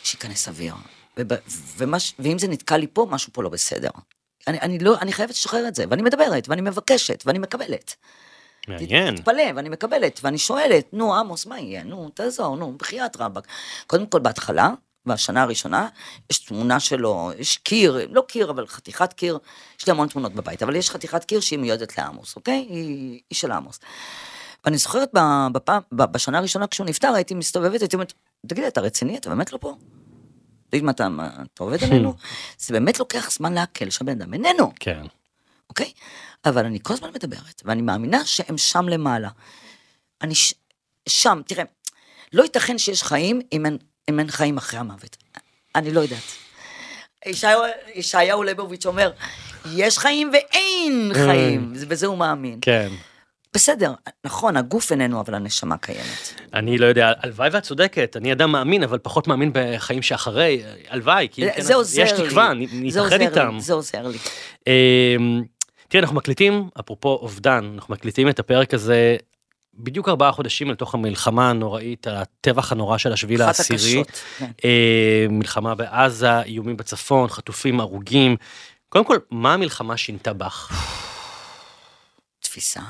שייכנס 0.03 0.47
אוויר. 0.47 0.73
וב, 1.17 1.31
ומש, 1.77 2.13
ואם 2.19 2.39
זה 2.39 2.47
נתקע 2.47 2.77
לי 2.77 2.87
פה, 2.93 3.07
משהו 3.09 3.33
פה 3.33 3.43
לא 3.43 3.49
בסדר. 3.49 3.89
אני, 4.47 4.59
אני, 4.61 4.79
לא, 4.79 4.97
אני 5.01 5.13
חייבת 5.13 5.31
לשחרר 5.33 5.67
את 5.67 5.75
זה, 5.75 5.85
ואני 5.89 6.01
מדברת, 6.01 6.49
ואני 6.49 6.61
מבקשת, 6.61 7.23
ואני 7.25 7.39
מקבלת. 7.39 7.95
מעניין. 8.67 9.15
תתפלא, 9.15 9.43
ואני 9.55 9.69
מקבלת, 9.69 10.19
ואני 10.23 10.37
שואלת, 10.37 10.93
נו, 10.93 11.15
עמוס, 11.15 11.45
מה 11.45 11.59
יהיה? 11.59 11.83
נו, 11.83 12.09
תעזור, 12.09 12.57
נו, 12.57 12.77
בחייאת 12.77 13.17
רבאק. 13.17 13.47
קודם 13.87 14.07
כל, 14.07 14.19
בהתחלה, 14.19 14.69
בשנה 15.05 15.41
הראשונה, 15.41 15.87
יש 16.29 16.39
תמונה 16.39 16.79
שלו, 16.79 17.31
יש 17.37 17.57
קיר, 17.57 18.07
לא 18.09 18.23
קיר, 18.27 18.51
אבל 18.51 18.67
חתיכת 18.67 19.13
קיר, 19.13 19.39
יש 19.79 19.87
לי 19.87 19.91
המון 19.91 20.07
תמונות 20.07 20.33
בבית, 20.33 20.63
אבל 20.63 20.75
יש 20.75 20.89
חתיכת 20.89 21.23
קיר 21.23 21.39
שהיא 21.39 21.59
מיועדת 21.59 21.97
לעמוס, 21.97 22.35
אוקיי? 22.35 22.65
היא, 22.69 23.19
היא 23.29 23.37
של 23.37 23.51
עמוס. 23.51 23.79
ואני 24.65 24.77
זוכרת 24.77 25.09
בפעם, 25.51 25.81
בשנה 25.91 26.37
הראשונה 26.37 26.67
כשהוא 26.67 26.87
נפטר, 26.87 27.13
הייתי 27.13 27.33
מסתובבת, 27.33 27.81
הייתי 27.81 27.95
אומרת, 27.95 28.13
תגיד, 28.47 28.63
אתה 28.63 28.81
רציני? 28.81 29.17
אתה 29.17 29.29
באמת 29.29 29.53
לא 29.53 29.57
פה? 29.57 29.75
תגיד, 30.69 30.83
מה 30.83 30.91
אתה, 30.91 31.07
אתה 31.53 31.63
עובד 31.63 31.83
עלינו? 31.83 32.13
זה 32.65 32.73
באמת 32.73 32.99
לוקח 32.99 33.31
זמן 33.31 33.53
לעכל 33.53 33.89
שהבן 33.89 34.21
אדם 34.21 34.33
איננו. 34.33 34.71
כן. 34.79 35.03
אוקיי? 35.73 35.91
אבל 36.45 36.65
אני 36.65 36.79
כל 36.83 36.93
הזמן 36.93 37.09
מדברת, 37.15 37.61
ואני 37.65 37.81
מאמינה 37.81 38.25
שהם 38.25 38.57
שם 38.57 38.89
למעלה. 38.89 39.29
אני 40.21 40.35
ש... 40.35 40.53
שם, 41.09 41.41
תראה, 41.47 41.63
לא 42.33 42.43
ייתכן 42.43 42.77
שיש 42.77 43.03
חיים 43.03 43.41
אם 43.53 43.65
אין, 43.65 43.77
אם 44.09 44.19
אין 44.19 44.31
חיים 44.31 44.57
אחרי 44.57 44.79
המוות. 44.79 45.17
אני 45.75 45.91
לא 45.91 45.99
יודעת. 46.01 46.19
ישעיהו- 47.95 48.43
ליבוביץ' 48.43 48.85
אומר, 48.85 49.11
יש 49.75 49.97
חיים 49.99 50.31
ואין 50.33 51.11
חיים, 51.13 51.73
בזה 51.87 52.05
הוא 52.07 52.17
מאמין. 52.17 52.59
כן. 52.61 52.89
בסדר, 53.53 53.93
נכון, 54.23 54.57
הגוף 54.57 54.91
איננו, 54.91 55.19
אבל 55.19 55.35
הנשמה 55.35 55.77
קיימת. 55.77 56.33
אני 56.53 56.77
לא 56.77 56.85
יודע, 56.85 57.11
הלוואי 57.19 57.49
ואת 57.51 57.63
צודקת, 57.63 58.17
אני 58.17 58.33
אדם 58.33 58.51
מאמין, 58.51 58.83
אבל 58.83 58.97
פחות 58.97 59.27
מאמין 59.27 59.51
בחיים 59.53 60.01
שאחרי, 60.01 60.63
הלוואי, 60.89 61.27
כי 61.31 61.49
כן, 61.51 61.61
זה 61.61 61.75
עוזר 61.75 62.03
לי. 62.03 62.07
יש 62.09 62.27
תקווה, 62.27 62.53
נ- 62.53 62.67
זה 62.67 63.01
נתאחד 63.01 63.03
עוזר 63.03 63.17
לי, 63.17 63.25
איתם. 63.27 63.57
זה 63.59 63.73
עוזר 63.73 64.07
לי. 64.07 64.17
אמ, 65.93 65.99
תראה, 65.99 66.03
אנחנו 66.03 66.15
מקליטים, 66.15 66.69
אפרופו 66.79 67.09
אובדן, 67.09 67.71
אנחנו 67.75 67.93
מקליטים 67.93 68.29
את 68.29 68.39
הפרק 68.39 68.73
הזה 68.73 69.17
בדיוק 69.73 70.09
ארבעה 70.09 70.31
חודשים 70.31 70.71
לתוך 70.71 70.93
המלחמה 70.93 71.49
הנוראית, 71.49 72.07
הטבח 72.07 72.71
הנורא 72.71 72.97
של 72.97 73.13
השביעי 73.13 73.37
לעשירי. 73.37 74.03
כן. 74.37 74.51
אה, 74.65 75.25
מלחמה 75.29 75.75
בעזה, 75.75 76.41
איומים 76.41 76.77
בצפון, 76.77 77.29
חטופים, 77.29 77.79
הרוגים. 77.79 78.35
קודם 78.89 79.05
כל, 79.05 79.17
מה 79.31 79.53
המלחמה 79.53 79.97
שינתה 79.97 80.33
בך? 80.33 80.71
תפיסה. 82.39 82.81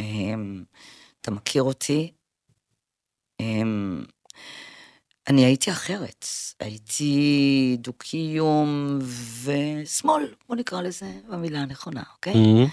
אמ, 0.00 0.64
אתה 1.20 1.30
מכיר 1.30 1.62
אותי? 1.62 2.12
אני 5.28 5.44
הייתי 5.44 5.70
אחרת. 5.70 6.26
הייתי 6.60 7.76
דו-קיום 7.80 8.98
ושמאל, 9.44 10.34
בוא 10.48 10.56
נקרא 10.56 10.82
לזה 10.82 11.12
במילה 11.28 11.58
הנכונה, 11.60 12.02
אוקיי? 12.14 12.34
אמ, 12.34 12.66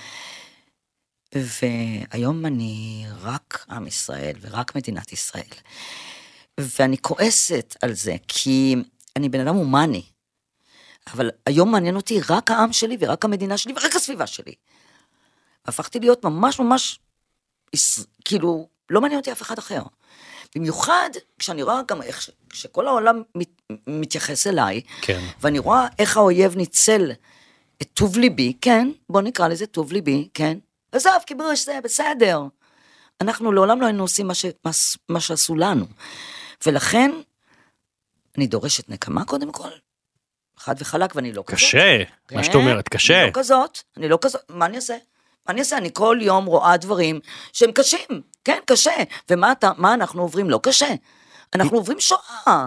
והיום 1.36 2.46
אני 2.46 3.06
רק 3.22 3.66
עם 3.70 3.88
ישראל 3.88 4.36
ורק 4.42 4.76
מדינת 4.76 5.14
ישראל. 5.14 5.44
ואני 6.60 6.98
כועסת 6.98 7.76
על 7.82 7.94
זה, 7.94 8.16
כי 8.28 8.76
אני 9.16 9.30
בן 9.30 9.40
אדם 9.40 9.56
הומני. 9.56 10.04
אבל 11.14 11.30
היום 11.46 11.72
מעניין 11.72 11.96
אותי 11.96 12.20
רק 12.30 12.52
העם 12.52 12.74
שלי 12.74 12.98
ורק 13.00 13.26
המדינה 13.26 13.58
שלי 13.58 13.74
ורק 13.74 13.96
הסביבה 13.96 14.28
שלי. 14.28 14.54
הפכתי 15.66 16.00
להיות 16.00 16.24
ממש 16.26 16.60
ממש, 16.60 17.00
כאילו, 18.26 18.68
לא 18.90 19.02
מעניין 19.02 19.20
אותי 19.20 19.32
אף 19.32 19.42
אחד 19.42 19.58
אחר. 19.58 19.82
במיוחד 20.56 21.10
כשאני 21.40 21.64
רואה 21.64 21.82
גם 21.88 22.02
איך, 22.02 22.22
ש- 22.22 22.30
כשכל 22.50 22.88
העולם 22.88 23.22
מת, 23.36 23.50
מתייחס 23.88 24.48
אליי, 24.48 24.82
כן. 25.02 25.20
ואני 25.42 25.60
רואה 25.60 25.88
איך 26.00 26.18
האויב 26.18 26.56
ניצל 26.56 27.12
את 27.82 27.88
טוב 27.94 28.18
ליבי, 28.18 28.54
כן, 28.62 28.92
בוא 29.10 29.22
נקרא 29.22 29.48
לזה 29.48 29.66
טוב 29.68 29.92
ליבי, 29.94 30.30
כן, 30.34 30.58
עזוב, 30.92 31.14
כיבוש 31.26 31.66
זה 31.66 31.80
בסדר. 31.84 32.42
אנחנו 33.22 33.52
לעולם 33.52 33.82
לא 33.82 33.86
היינו 33.86 34.04
עושים 34.04 34.28
מה, 34.28 34.34
ש, 34.34 34.46
מה, 34.66 34.72
מה 35.10 35.20
שעשו 35.20 35.56
לנו. 35.56 35.86
ולכן, 36.66 37.12
אני 38.38 38.48
דורשת 38.48 38.90
נקמה 38.90 39.26
קודם 39.26 39.52
כל, 39.52 39.70
חד 40.58 40.76
וחלק, 40.80 41.16
ואני 41.16 41.34
לא 41.34 41.44
כזאת. 41.48 41.58
קשה, 41.60 42.04
מה 42.32 42.44
שאת 42.44 42.56
אומרת, 42.56 42.76
אני 42.76 42.84
קשה. 42.84 43.26
לא 43.26 43.32
כזאת, 43.34 43.78
אני 43.98 44.10
לא 44.10 44.18
כזאת, 44.22 44.42
מה 44.50 44.66
אני 44.66 44.76
אעשה? 44.76 44.96
אני 45.50 45.60
אעשה? 45.60 45.78
אני 45.78 45.90
כל 45.94 46.18
יום 46.22 46.46
רואה 46.46 46.78
דברים 46.78 47.20
שהם 47.54 47.72
קשים, 47.72 48.22
כן, 48.44 48.58
קשה. 48.66 48.92
ומה 49.30 49.52
אתה, 49.52 49.72
מה 49.78 49.94
אנחנו 49.94 50.22
עוברים? 50.22 50.50
לא 50.50 50.60
קשה. 50.64 50.94
אנחנו 51.56 51.78
עוברים 51.78 52.00
שואה. 52.00 52.66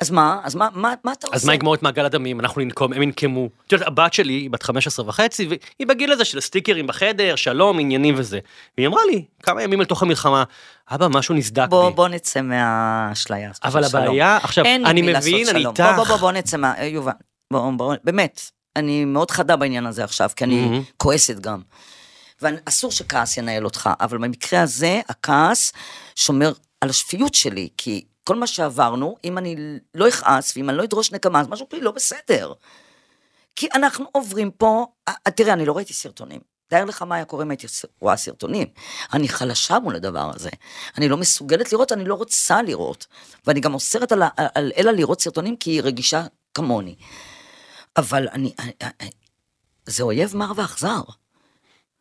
אז 0.00 0.10
מה, 0.10 0.40
אז 0.44 0.54
מה, 0.54 0.68
מה, 0.74 0.94
מה 1.04 1.12
אתה 1.12 1.26
עושה? 1.26 1.36
אז 1.36 1.44
מה 1.44 1.54
יגמור 1.54 1.74
את 1.74 1.82
מעגל 1.82 2.04
הדמים, 2.04 2.40
אנחנו 2.40 2.60
ננקום, 2.60 2.92
הם 2.92 3.02
ינקמו. 3.02 3.48
את 3.66 3.72
יודעת, 3.72 3.88
הבת 3.88 4.12
שלי 4.12 4.32
היא 4.32 4.50
בת 4.50 4.62
15 4.62 5.08
וחצי, 5.08 5.46
והיא 5.46 5.86
בגיל 5.86 6.12
הזה 6.12 6.24
של 6.24 6.40
סטיקרים 6.40 6.86
בחדר, 6.86 7.36
שלום, 7.36 7.78
עניינים 7.78 8.14
וזה. 8.18 8.38
והיא 8.76 8.88
אמרה 8.88 9.00
לי, 9.10 9.24
כמה 9.42 9.62
ימים 9.62 9.80
לתוך 9.80 10.02
המלחמה, 10.02 10.44
אבא, 10.90 11.08
משהו 11.08 11.34
נסדק 11.34 11.66
בוא, 11.68 11.88
בי. 11.88 11.94
בוא 11.94 12.08
נצא 12.08 12.40
מהאשליה 12.42 13.50
אבל. 13.64 13.84
הבעיה, 13.84 14.36
עכשיו, 14.36 14.64
אני 14.64 15.02
מבין, 15.02 15.48
אני. 15.48 15.66
איתך. 15.66 15.80
בוא, 15.80 15.92
בוא, 15.92 16.04
בוא, 16.04 16.16
בוא 16.16 16.32
נצא 16.32 16.56
מה... 16.56 16.74
יובל, 16.82 17.12
בוא, 17.52 17.70
בוא, 17.76 17.94
באמת, 18.04 18.50
אני 18.80 19.04
מאוד 19.04 19.30
חדה 19.30 19.56
בעניין 19.56 19.86
הזה 19.86 20.04
עכשיו, 20.04 20.30
כי 20.36 20.44
אני 20.44 20.60
מהמם. 20.66 20.82
כועסת 20.96 21.38
גם. 21.40 21.60
ואסור 22.42 22.90
שכעס 22.90 23.36
ינהל 23.36 23.64
אותך, 23.64 23.90
אבל 24.00 24.18
במקרה 24.18 24.62
הזה, 24.62 25.00
הכעס 25.08 25.72
שומר 26.16 26.52
על 26.80 26.90
השפיות 26.90 27.34
שלי, 27.34 27.68
כי 27.76 28.04
כל 28.24 28.36
מה 28.36 28.46
שעברנו, 28.46 29.16
אם 29.24 29.38
אני 29.38 29.56
לא 29.94 30.08
אכעס 30.08 30.56
ואם 30.56 30.70
אני 30.70 30.78
לא 30.78 30.84
אדרוש 30.84 31.12
נקמה, 31.12 31.40
אז 31.40 31.48
משהו 31.48 31.68
כלי 31.68 31.80
לא 31.80 31.90
בסדר. 31.90 32.52
כי 33.56 33.68
אנחנו 33.74 34.04
עוברים 34.12 34.50
פה, 34.50 34.86
אה, 35.08 35.14
תראה, 35.36 35.52
אני 35.52 35.66
לא 35.66 35.76
ראיתי 35.76 35.92
סרטונים. 35.92 36.40
תאר 36.68 36.84
לך 36.84 37.02
מה 37.02 37.14
היה 37.14 37.24
קורה 37.24 37.44
אם 37.44 37.50
הייתי 37.50 37.66
רואה 38.00 38.16
סרטונים. 38.16 38.66
אני 39.12 39.28
חלשה 39.28 39.78
מול 39.78 39.96
הדבר 39.96 40.30
הזה. 40.34 40.50
אני 40.98 41.08
לא 41.08 41.16
מסוגלת 41.16 41.72
לראות, 41.72 41.92
אני 41.92 42.04
לא 42.04 42.14
רוצה 42.14 42.62
לראות. 42.62 43.06
ואני 43.46 43.60
גם 43.60 43.74
אוסרת 43.74 44.12
על, 44.12 44.22
על, 44.22 44.46
על 44.54 44.72
אלה 44.76 44.92
לראות 44.92 45.20
סרטונים 45.20 45.56
כי 45.56 45.70
היא 45.70 45.82
רגישה 45.82 46.24
כמוני. 46.54 46.94
אבל 47.96 48.28
אני, 48.28 48.52
אני, 48.58 48.72
אני 49.00 49.10
זה 49.86 50.02
אויב 50.02 50.36
מר 50.36 50.52
ואכזר. 50.56 51.00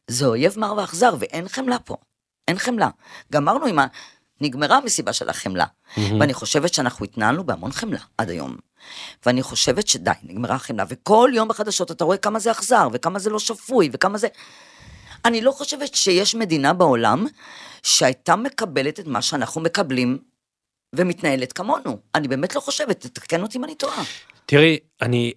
זה 0.07 0.25
אויב 0.25 0.59
מר 0.59 0.73
ואכזר, 0.77 1.15
ואין 1.19 1.49
חמלה 1.49 1.79
פה. 1.79 1.95
אין 2.47 2.57
חמלה. 2.57 2.89
גמרנו 3.31 3.65
עם 3.65 3.79
ה... 3.79 3.85
נגמרה 4.41 4.77
המסיבה 4.77 5.13
של 5.13 5.29
החמלה. 5.29 5.65
Mm-hmm. 5.65 5.99
ואני 6.19 6.33
חושבת 6.33 6.73
שאנחנו 6.73 7.05
התנהלנו 7.05 7.43
בהמון 7.43 7.71
חמלה 7.71 7.99
עד 8.17 8.29
היום. 8.29 8.57
ואני 9.25 9.43
חושבת 9.43 9.87
שדי, 9.87 10.11
נגמרה 10.23 10.55
החמלה. 10.55 10.83
וכל 10.89 11.31
יום 11.33 11.47
בחדשות 11.47 11.91
אתה 11.91 12.03
רואה 12.03 12.17
כמה 12.17 12.39
זה 12.39 12.51
אכזר, 12.51 12.87
וכמה 12.93 13.19
זה 13.19 13.29
לא 13.29 13.39
שפוי, 13.39 13.89
וכמה 13.93 14.17
זה... 14.17 14.27
אני 15.25 15.41
לא 15.41 15.51
חושבת 15.51 15.95
שיש 15.95 16.35
מדינה 16.35 16.73
בעולם 16.73 17.25
שהייתה 17.83 18.35
מקבלת 18.35 18.99
את 18.99 19.07
מה 19.07 19.21
שאנחנו 19.21 19.61
מקבלים 19.61 20.17
ומתנהלת 20.95 21.53
כמונו. 21.53 21.97
אני 22.15 22.27
באמת 22.27 22.55
לא 22.55 22.59
חושבת, 22.59 22.99
תתקן 22.99 23.41
אותי 23.41 23.57
אם 23.57 23.63
אני 23.63 23.75
טועה. 23.75 24.03
תראי, 24.45 24.77
אני, 25.01 25.33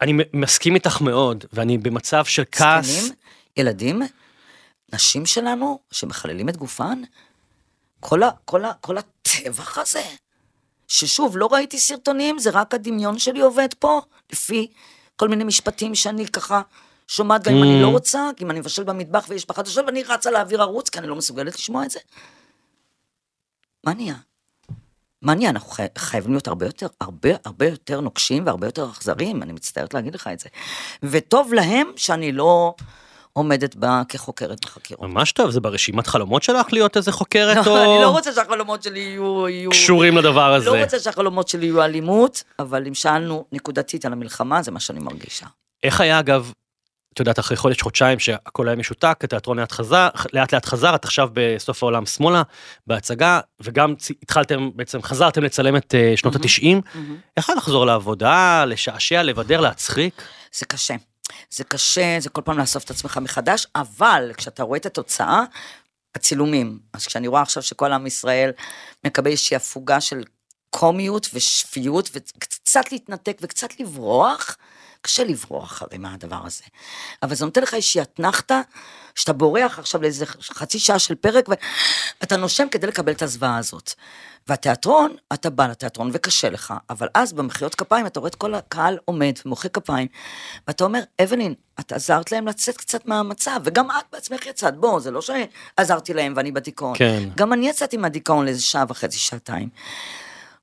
אני 0.00 0.12
מסכים 0.32 0.74
איתך 0.74 1.00
מאוד, 1.00 1.44
ואני 1.52 1.78
במצב 1.78 2.24
של 2.24 2.42
כעס... 2.52 2.86
זקנים, 2.86 3.12
ילדים, 3.56 4.02
נשים 4.92 5.26
שלנו 5.26 5.78
שמחללים 5.90 6.48
את 6.48 6.56
גופן, 6.56 7.02
כל, 8.00 8.22
ה, 8.22 8.30
כל, 8.44 8.64
ה, 8.64 8.72
כל 8.80 8.98
הטבח 8.98 9.78
הזה, 9.78 10.04
ששוב, 10.88 11.36
לא 11.36 11.48
ראיתי 11.52 11.78
סרטונים, 11.78 12.38
זה 12.38 12.50
רק 12.50 12.74
הדמיון 12.74 13.18
שלי 13.18 13.40
עובד 13.40 13.74
פה, 13.78 14.00
לפי 14.32 14.68
כל 15.16 15.28
מיני 15.28 15.44
משפטים 15.44 15.94
שאני 15.94 16.26
ככה 16.26 16.62
שומעת, 17.08 17.44
גם 17.44 17.54
אם 17.54 17.62
אני 17.62 17.82
לא 17.82 17.88
mm. 17.88 17.90
רוצה, 17.90 18.30
אם 18.40 18.50
אני 18.50 18.60
מבשל 18.60 18.84
במטבח 18.84 19.26
ויש 19.28 19.46
בחדשות, 19.46 19.86
ואני 19.86 20.02
רצה 20.02 20.30
להעביר 20.30 20.62
ערוץ, 20.62 20.88
כי 20.88 20.98
אני 20.98 21.06
לא 21.06 21.16
מסוגלת 21.16 21.54
לשמוע 21.54 21.84
את 21.84 21.90
זה. 21.90 21.98
מה 23.84 23.94
נהיה? 23.94 24.14
מה 25.22 25.34
נהיה? 25.34 25.50
אנחנו 25.50 25.70
חי... 25.70 25.86
חייבים 25.98 26.32
להיות 26.32 26.48
הרבה 26.48 26.66
יותר, 26.66 26.86
הרבה 27.00 27.28
הרבה 27.44 27.66
יותר 27.66 28.00
נוקשים 28.00 28.46
והרבה 28.46 28.66
יותר 28.66 28.90
אכזריים, 28.90 29.42
אני 29.42 29.52
מצטערת 29.52 29.94
להגיד 29.94 30.14
לך 30.14 30.30
את 30.32 30.40
זה. 30.40 30.48
וטוב 31.02 31.54
להם 31.54 31.86
שאני 31.96 32.32
לא 32.32 32.74
עומדת 33.32 33.74
בה 33.74 34.02
כחוקרת 34.08 34.64
בחקירות. 34.64 35.08
ממש 35.08 35.32
טוב, 35.32 35.50
זה 35.50 35.60
ברשימת 35.60 36.06
חלומות 36.06 36.42
שלך 36.42 36.72
להיות 36.72 36.96
איזה 36.96 37.12
חוקרת 37.12 37.66
לא, 37.66 37.70
או... 37.70 37.94
אני 37.94 38.02
לא 38.02 38.10
רוצה 38.10 38.32
שהחלומות 38.32 38.82
שלי. 38.82 39.00
יהיו... 39.00 39.70
קשורים 39.70 40.16
לדבר 40.16 40.54
הזה. 40.54 40.70
לא 40.70 40.82
רוצה 40.82 40.98
שהחלומות 40.98 41.48
שלי 41.48 41.66
יהיו 41.66 41.82
אלימות, 41.82 42.42
אבל 42.58 42.86
אם 42.86 42.94
שאלנו 42.94 43.44
נקודתית 43.52 44.04
על 44.04 44.12
המלחמה, 44.12 44.62
זה 44.62 44.70
מה 44.70 44.80
שאני 44.80 45.00
מרגישה. 45.00 45.46
איך 45.82 46.00
היה 46.00 46.18
אגב 46.18 46.52
את 47.16 47.20
יודעת, 47.20 47.38
אחרי 47.38 47.56
חודש, 47.56 47.82
חודשיים 47.82 48.18
שהכל 48.18 48.68
היה 48.68 48.76
משותק, 48.76 49.20
התיאטרון 49.22 49.58
לאט 49.58 49.72
חזר, 49.72 50.08
לאט 50.32 50.54
לאט 50.54 50.66
חזר, 50.66 50.94
את 50.94 51.04
עכשיו 51.04 51.28
בסוף 51.32 51.82
העולם 51.82 52.06
שמאלה, 52.06 52.42
בהצגה, 52.86 53.40
וגם 53.60 53.94
התחלתם, 54.22 54.70
בעצם 54.74 55.02
חזרתם 55.02 55.42
לצלם 55.42 55.76
את 55.76 55.94
uh, 55.94 56.16
שנות 56.16 56.36
התשעים. 56.36 56.80
איך 57.36 57.50
לחזור 57.50 57.86
לעבודה, 57.86 58.64
לשעשע, 58.64 59.22
לבדר, 59.22 59.60
להצחיק? 59.60 60.22
זה 60.52 60.66
קשה. 60.66 60.94
זה 61.50 61.64
קשה, 61.64 62.16
זה 62.20 62.28
כל 62.28 62.42
פעם 62.44 62.58
לאסוף 62.58 62.84
את 62.84 62.90
עצמך 62.90 63.18
מחדש, 63.22 63.66
אבל 63.74 64.30
כשאתה 64.36 64.62
רואה 64.62 64.78
את 64.78 64.86
התוצאה, 64.86 65.42
הצילומים, 66.14 66.78
אז 66.92 67.06
כשאני 67.06 67.28
רואה 67.28 67.42
עכשיו 67.42 67.62
שכל 67.62 67.92
עם 67.92 68.06
ישראל 68.06 68.50
מקבל 69.04 69.30
איזושהי 69.30 69.56
הפוגה 69.56 70.00
של 70.00 70.22
קומיות 70.70 71.28
ושפיות, 71.34 72.10
וקצת 72.14 72.92
להתנתק 72.92 73.38
וקצת 73.40 73.80
לברוח, 73.80 74.56
קשה 75.06 75.24
לברוח 75.24 75.82
הרי 75.82 75.98
מהדבר 75.98 76.40
הזה. 76.44 76.64
אבל 77.22 77.34
זה 77.34 77.44
נותן 77.44 77.62
לך 77.62 77.74
איזושהי 77.74 78.02
אתנחתא, 78.02 78.60
שאתה 79.14 79.32
בורח 79.32 79.78
עכשיו 79.78 80.02
לאיזה 80.02 80.26
חצי 80.26 80.78
שעה 80.78 80.98
של 80.98 81.14
פרק, 81.14 81.48
ואתה 82.20 82.36
נושם 82.36 82.68
כדי 82.70 82.86
לקבל 82.86 83.12
את 83.12 83.22
הזוועה 83.22 83.58
הזאת. 83.58 83.92
והתיאטרון, 84.48 85.16
אתה 85.32 85.50
בא 85.50 85.66
לתיאטרון 85.66 86.10
וקשה 86.12 86.50
לך, 86.50 86.74
אבל 86.90 87.08
אז 87.14 87.32
במחיאות 87.32 87.74
כפיים 87.74 88.06
אתה 88.06 88.20
רואה 88.20 88.28
את 88.28 88.34
כל 88.34 88.54
הקהל 88.54 88.98
עומד 89.04 89.32
ומוחא 89.46 89.68
כפיים, 89.68 90.08
ואתה 90.66 90.84
אומר, 90.84 91.00
אבלין, 91.22 91.54
את 91.80 91.92
עזרת 91.92 92.32
להם 92.32 92.48
לצאת 92.48 92.76
קצת 92.76 93.06
מהמצב, 93.06 93.60
וגם 93.64 93.90
את 93.90 94.04
בעצמך 94.12 94.46
יצאת, 94.46 94.76
בוא, 94.76 95.00
זה 95.00 95.10
לא 95.10 95.20
שעזרתי 95.20 96.14
להם 96.14 96.32
ואני 96.36 96.52
בדיכאון. 96.52 96.94
כן. 96.96 97.28
גם 97.36 97.52
אני 97.52 97.68
יצאתי 97.68 97.96
מהדיכאון 97.96 98.44
לאיזה 98.44 98.62
שעה 98.62 98.84
וחצי, 98.88 99.18
שעתיים. 99.18 99.68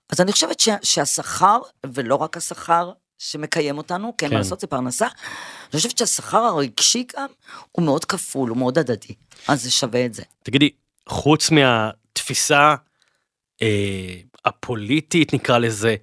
אז 0.10 0.21
אני 0.21 0.32
חושבת 0.32 0.60
שה, 0.60 0.75
שהשכר, 0.84 1.60
ולא 1.86 2.15
רק 2.15 2.38
השכר, 2.38 2.91
שמקיים 3.24 3.78
אותנו, 3.78 4.14
כן, 4.18 4.30
כן. 4.30 4.36
לעשות 4.36 4.60
זה 4.60 4.68
פרנסה. 4.68 5.08
אני 5.08 5.78
חושבת 5.78 5.98
שהשכר 5.98 6.38
הרגשי 6.38 7.06
גם 7.18 7.28
הוא 7.72 7.86
מאוד 7.86 8.06
כפול, 8.06 8.50
הוא 8.50 8.58
מאוד 8.58 8.78
הדדי, 8.78 9.14
אז 9.48 9.64
זה 9.64 9.72
שווה 9.72 10.06
את 10.06 10.14
זה. 10.14 10.24
תגידי, 10.44 10.70
חוץ 11.10 11.52
מהתפיסה 11.52 12.76
אה, 13.62 14.16
הפוליטית, 14.46 15.34
נקרא 15.34 15.58
לזה, 15.58 15.96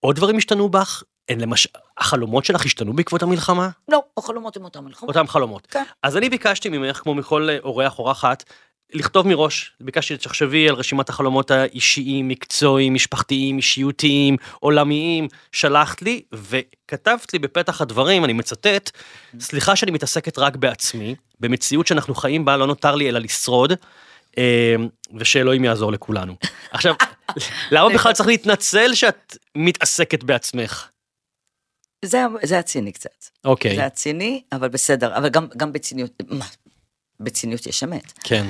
עוד 0.00 0.16
דברים 0.16 0.36
השתנו 0.36 0.68
בך? 0.68 1.02
אין 1.28 1.40
למש... 1.40 1.68
החלומות 1.98 2.44
שלך 2.44 2.64
השתנו 2.64 2.92
בעקבות 2.92 3.22
המלחמה? 3.22 3.68
לא, 3.88 4.02
החלומות 4.16 4.56
הם 4.56 4.64
אותם 4.64 4.84
מלחמות. 4.84 5.16
אותם 5.16 5.28
חלומות. 5.28 5.66
כן. 5.66 5.84
אז 6.02 6.16
אני 6.16 6.30
ביקשתי 6.30 6.68
ממך, 6.68 6.96
כמו 6.96 7.14
מכל 7.14 7.48
אורח 7.64 7.98
אורחת, 7.98 8.44
לכתוב 8.92 9.28
מראש, 9.28 9.72
ביקשתי 9.80 10.14
שתחשבי 10.14 10.68
על 10.68 10.74
רשימת 10.74 11.08
החלומות 11.08 11.50
האישיים, 11.50 12.28
מקצועיים, 12.28 12.94
משפחתיים, 12.94 13.56
אישיותיים, 13.56 14.36
עולמיים, 14.60 15.28
שלחת 15.52 16.02
לי, 16.02 16.22
וכתבת 16.32 17.32
לי 17.32 17.38
בפתח 17.38 17.80
הדברים, 17.80 18.24
אני 18.24 18.32
מצטט, 18.32 18.90
סליחה 19.40 19.76
שאני 19.76 19.90
מתעסקת 19.90 20.38
רק 20.38 20.56
בעצמי, 20.56 21.14
במציאות 21.40 21.86
שאנחנו 21.86 22.14
חיים 22.14 22.44
בה 22.44 22.56
לא 22.56 22.66
נותר 22.66 22.94
לי 22.94 23.08
אלא 23.08 23.18
לשרוד, 23.18 23.72
אה, 24.38 24.74
ושאלוהים 25.14 25.64
יעזור 25.64 25.92
לכולנו. 25.92 26.36
עכשיו, 26.70 26.94
למה 27.70 27.94
בכלל 27.94 28.12
צריך 28.12 28.28
להתנצל 28.28 28.94
שאת 28.94 29.36
מתעסקת 29.54 30.24
בעצמך? 30.24 30.88
זה, 32.04 32.22
זה 32.42 32.58
הציני 32.58 32.92
קצת. 32.92 33.24
אוקיי. 33.44 33.76
זה 33.76 33.86
הציני, 33.86 34.42
אבל 34.52 34.68
בסדר, 34.68 35.16
אבל 35.16 35.28
גם, 35.28 35.46
גם 35.56 35.72
בציניות, 35.72 36.22
מה, 36.28 36.46
בציניות 37.20 37.66
יש 37.66 37.82
אמת. 37.82 38.12
כן. 38.24 38.46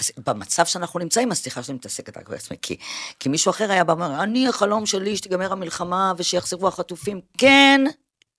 אז 0.00 0.12
במצב 0.26 0.64
שאנחנו 0.66 1.00
נמצאים, 1.00 1.30
אז 1.32 1.38
סליחה 1.38 1.62
שאני 1.62 1.76
מתעסקת 1.76 2.16
רק 2.16 2.28
בעצמי, 2.28 2.56
כי, 2.62 2.76
כי 3.20 3.28
מישהו 3.28 3.50
אחר 3.50 3.72
היה 3.72 3.84
בא 3.84 3.92
ואומר, 3.92 4.22
אני 4.22 4.48
החלום 4.48 4.86
שלי 4.86 5.16
שתיגמר 5.16 5.52
המלחמה 5.52 6.12
ושיחזרו 6.16 6.68
החטופים. 6.68 7.20
כן, 7.38 7.84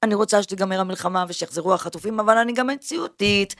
אני 0.03 0.15
רוצה 0.15 0.43
שתיגמר 0.43 0.79
המלחמה 0.79 1.25
ושיחזרו 1.27 1.73
החטופים, 1.73 2.19
אבל 2.19 2.37
אני 2.37 2.53
גם 2.53 2.67
מציאותית, 2.67 3.55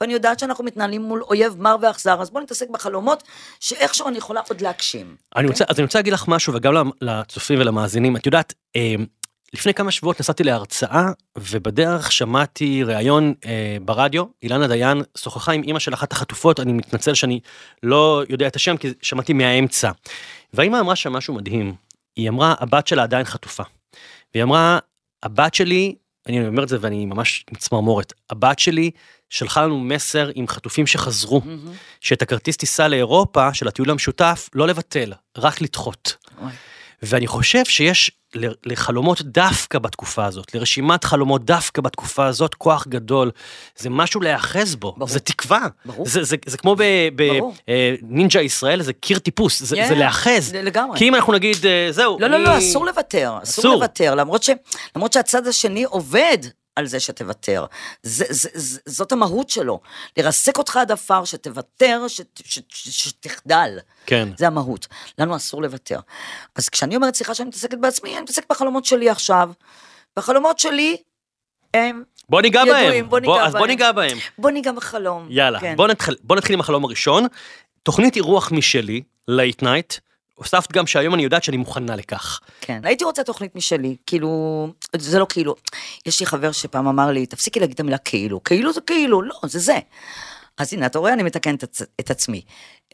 ואני 0.00 0.12
יודעת 0.12 0.38
שאנחנו 0.38 0.64
מתנהלים 0.64 1.02
מול 1.02 1.22
אויב 1.22 1.54
מר 1.58 1.76
ואכזר, 1.82 2.22
אז 2.22 2.30
בואו 2.30 2.42
נתעסק 2.42 2.70
בחלומות 2.70 3.22
שאיכשהו 3.60 4.08
אני 4.08 4.18
יכולה 4.18 4.40
עוד 4.48 4.60
להגשים. 4.60 5.16
אני 5.36 5.46
okay? 5.46 5.50
רוצה, 5.50 5.64
אז 5.68 5.76
אני 5.78 5.84
רוצה 5.84 5.98
להגיד 5.98 6.12
לך 6.12 6.24
משהו, 6.28 6.54
וגם 6.54 6.90
לצופים 7.00 7.60
ולמאזינים, 7.60 8.16
את 8.16 8.26
יודעת, 8.26 8.54
אה, 8.76 8.94
לפני 9.52 9.74
כמה 9.74 9.90
שבועות 9.90 10.20
נסעתי 10.20 10.44
להרצאה, 10.44 11.06
ובדרך 11.38 12.12
שמעתי 12.12 12.82
ראיון 12.82 13.34
אה, 13.44 13.76
ברדיו, 13.82 14.24
אילנה 14.42 14.68
דיין 14.68 15.02
שוחחה 15.18 15.52
עם 15.52 15.62
אימא 15.62 15.78
של 15.78 15.94
אחת 15.94 16.12
החטופות, 16.12 16.60
אני 16.60 16.72
מתנצל 16.72 17.14
שאני 17.14 17.40
לא 17.82 18.22
יודע 18.28 18.46
את 18.46 18.56
השם, 18.56 18.76
כי 18.76 18.88
שמעתי 19.02 19.32
מהאמצע. 19.32 19.90
והאימא 20.52 20.80
אמרה 20.80 20.96
שם 20.96 21.12
משהו 21.12 21.34
מדהים, 21.34 21.74
היא 22.16 22.28
אמרה, 22.28 22.54
הבת 22.58 22.86
שלה 22.86 23.02
עדיין 23.02 23.24
חטופה. 23.24 23.62
והיא 24.34 24.42
אמרה, 24.42 24.78
הבת 25.22 25.54
שלי, 25.54 25.94
אני 26.26 26.46
אומר 26.46 26.62
את 26.62 26.68
זה 26.68 26.76
ואני 26.80 27.06
ממש 27.06 27.44
עם 27.50 27.56
צמרמורת, 27.56 28.12
הבת 28.30 28.58
שלי 28.58 28.90
שלחה 29.30 29.62
לנו 29.62 29.80
מסר 29.80 30.30
עם 30.34 30.48
חטופים 30.48 30.86
שחזרו, 30.86 31.40
mm-hmm. 31.44 31.70
שאת 32.00 32.22
הכרטיס 32.22 32.56
טיסה 32.56 32.88
לאירופה 32.88 33.54
של 33.54 33.68
הטיול 33.68 33.90
המשותף, 33.90 34.48
לא 34.54 34.66
לבטל, 34.66 35.12
רק 35.38 35.60
לדחות. 35.60 36.16
ואני 37.02 37.26
חושב 37.26 37.64
שיש 37.64 38.10
לחלומות 38.66 39.22
דווקא 39.22 39.78
בתקופה 39.78 40.24
הזאת, 40.24 40.54
לרשימת 40.54 41.04
חלומות 41.04 41.44
דווקא 41.44 41.82
בתקופה 41.82 42.26
הזאת, 42.26 42.54
כוח 42.54 42.86
גדול. 42.86 43.30
זה 43.76 43.90
משהו 43.90 44.20
להיאחז 44.20 44.74
בו, 44.74 44.94
ברור. 44.96 45.08
זה 45.08 45.20
תקווה. 45.20 45.66
ברור. 45.84 46.06
זה, 46.06 46.24
זה, 46.24 46.36
זה 46.46 46.58
כמו 46.58 46.76
בנינג'ה 48.06 48.38
אה, 48.38 48.44
ישראל, 48.44 48.82
זה 48.82 48.92
קיר 48.92 49.18
טיפוס, 49.18 49.62
זה, 49.62 49.76
yeah, 49.76 49.88
זה 49.88 49.94
להיאחז. 49.94 50.54
לגמרי. 50.54 50.98
כי 50.98 51.08
אם 51.08 51.14
אנחנו 51.14 51.32
נגיד, 51.32 51.56
אה, 51.66 51.88
זהו. 51.90 52.16
לא 52.20 52.26
אני... 52.26 52.32
לא, 52.32 52.44
לא, 52.44 52.58
אסור 52.58 52.86
לוותר. 52.86 53.38
אסור, 53.42 53.62
אסור 53.62 53.74
לוותר, 53.74 54.14
למרות, 54.14 54.42
ש, 54.42 54.50
למרות 54.96 55.12
שהצד 55.12 55.46
השני 55.46 55.84
עובד 55.84 56.38
על 56.78 56.86
זה 56.86 57.00
שתוותר. 57.00 57.66
זה, 58.02 58.24
זה, 58.28 58.48
זה, 58.54 58.80
זאת 58.86 59.12
המהות 59.12 59.50
שלו. 59.50 59.80
לרסק 60.16 60.58
אותך 60.58 60.76
עד 60.76 60.92
עפר, 60.92 61.24
שתוותר, 61.24 62.06
שתחדל. 62.68 63.78
כן. 64.06 64.28
זה 64.36 64.46
המהות. 64.46 64.86
לנו 65.18 65.36
אסור 65.36 65.62
לוותר. 65.62 66.00
אז 66.54 66.68
כשאני 66.68 66.96
אומרת, 66.96 67.14
סליחה 67.14 67.34
שאני 67.34 67.48
מתעסקת 67.48 67.78
בעצמי, 67.78 68.12
אני 68.12 68.20
מתעסקת 68.20 68.46
בחלומות 68.50 68.84
שלי 68.84 69.10
עכשיו. 69.10 69.50
והחלומות 70.16 70.58
שלי 70.58 70.96
הם 71.74 72.02
בוא 72.28 72.40
ניגע 72.42 72.60
ידועים, 72.60 72.90
בהם. 72.90 73.08
בוא 73.08 73.20
ניגע 73.20 73.46
אז 73.46 73.52
בוא 73.52 73.60
בהם. 73.60 73.68
ניגע 73.68 73.92
בהם. 73.92 74.18
בוא 74.38 74.50
ניגע 74.50 74.72
בחלום. 74.72 75.26
יאללה, 75.30 75.60
כן. 75.60 75.76
בוא 75.76 75.88
נתחיל, 75.88 76.16
בוא 76.22 76.36
נתחיל 76.36 76.54
עם 76.54 76.60
החלום 76.60 76.84
הראשון. 76.84 77.26
תוכנית 77.82 78.16
אירוח 78.16 78.52
משלי, 78.52 79.02
late 79.28 79.62
night. 79.62 79.94
הוספת 80.38 80.72
גם 80.72 80.86
שהיום 80.86 81.14
אני 81.14 81.22
יודעת 81.22 81.44
שאני 81.44 81.56
מוכנה 81.56 81.96
לכך. 81.96 82.40
כן, 82.60 82.80
הייתי 82.84 83.04
רוצה 83.04 83.24
תוכנית 83.24 83.56
משלי, 83.56 83.96
כאילו, 84.06 84.68
זה 84.96 85.18
לא 85.18 85.26
כאילו, 85.28 85.54
יש 86.06 86.20
לי 86.20 86.26
חבר 86.26 86.52
שפעם 86.52 86.88
אמר 86.88 87.10
לי, 87.10 87.26
תפסיקי 87.26 87.60
להגיד 87.60 87.74
את 87.74 87.80
המילה 87.80 87.98
כאילו, 87.98 88.44
כאילו 88.44 88.72
זה 88.72 88.80
כאילו, 88.80 89.22
לא, 89.22 89.34
זה 89.44 89.58
זה. 89.58 89.78
אז 90.58 90.72
הנה, 90.72 90.86
אתה 90.86 90.98
רואה, 90.98 91.12
אני 91.12 91.22
מתקנת 91.22 91.64
את, 91.64 91.82
את 92.00 92.10
עצמי. 92.10 92.42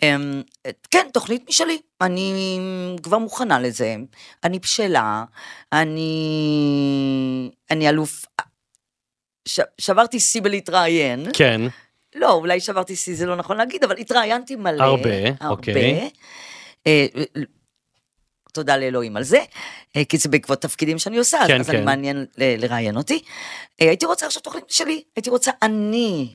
אמ, 0.02 0.42
כן, 0.90 1.07
תוכנית 1.12 1.48
משלי, 1.48 1.78
אני 2.00 2.59
כבר 3.02 3.18
מוכנה 3.18 3.61
לזה, 3.61 3.96
אני 4.44 4.59
בשלה, 4.59 5.24
אני, 5.72 6.20
אני 7.70 7.88
אלוף, 7.88 8.24
ש, 9.48 9.61
שברתי 9.78 10.20
שיא 10.20 10.42
בלהתראיין, 10.42 11.26
כן. 11.33 11.61
לא, 12.14 12.33
אולי 12.33 12.61
שברתי 12.61 12.96
שיא, 12.96 13.16
זה 13.16 13.26
לא 13.26 13.37
נכון 13.37 13.57
להגיד, 13.57 13.85
אבל 13.85 13.96
התראיינתי 13.98 14.57
מלא. 14.57 14.85
הרבה, 14.85 15.46
אוקיי. 15.48 16.11
אה, 16.87 17.07
תודה 18.53 18.77
לאלוהים 18.77 19.16
על 19.16 19.23
זה, 19.23 19.38
אה, 19.97 20.05
כי 20.05 20.18
זה 20.18 20.29
בעקבות 20.29 20.62
תפקידים 20.62 20.99
שאני 20.99 21.18
עושה, 21.18 21.38
כן, 21.47 21.61
אז 21.61 21.70
כן. 21.70 21.77
אני 21.77 21.85
מעניין 21.85 22.27
לראיין 22.38 22.97
אותי. 22.97 23.23
אה, 23.81 23.88
הייתי 23.88 24.07
רוצה 24.07 24.27
עכשיו 24.27 24.42
תוכנית 24.42 24.70
שלי, 24.70 25.03
הייתי 25.16 25.31
רוצה 25.31 25.51
אני 25.62 26.35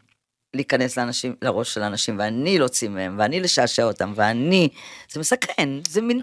להיכנס 0.53 0.97
לאנשים, 0.97 1.35
לראש 1.41 1.73
של 1.73 1.81
האנשים, 1.81 2.19
ואני 2.19 2.59
להוציא 2.59 2.89
מהם, 2.89 3.15
ואני 3.19 3.39
לשעשע 3.39 3.83
אותם, 3.83 4.13
ואני, 4.15 4.69
זה 5.11 5.19
מסקרן, 5.19 5.79
זה 5.87 6.01
מין 6.01 6.21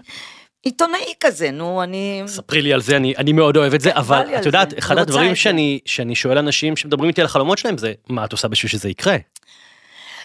עיתונאי 0.63 1.13
כזה, 1.19 1.51
נו, 1.51 1.83
אני... 1.83 2.23
ספרי 2.27 2.61
לי 2.61 2.73
על 2.73 2.81
זה, 2.81 2.97
אני, 2.97 3.13
אני 3.17 3.33
מאוד 3.33 3.57
אוהב 3.57 3.73
את 3.73 3.81
זה, 3.81 3.91
כן, 3.91 3.97
אבל 3.97 4.21
את 4.39 4.45
יודעת, 4.45 4.69
זה, 4.69 4.77
אחד 4.77 4.97
הדברים. 4.97 5.35
שאני, 5.35 5.79
שאני 5.85 6.15
שואל 6.15 6.37
אנשים 6.37 6.75
שמדברים 6.75 7.09
איתי 7.09 7.21
על 7.21 7.25
החלומות 7.25 7.57
שלהם 7.57 7.77
זה, 7.77 7.93
מה 8.09 8.25
את 8.25 8.31
עושה 8.31 8.47
בשביל 8.47 8.69
שזה 8.69 8.89
יקרה? 8.89 9.17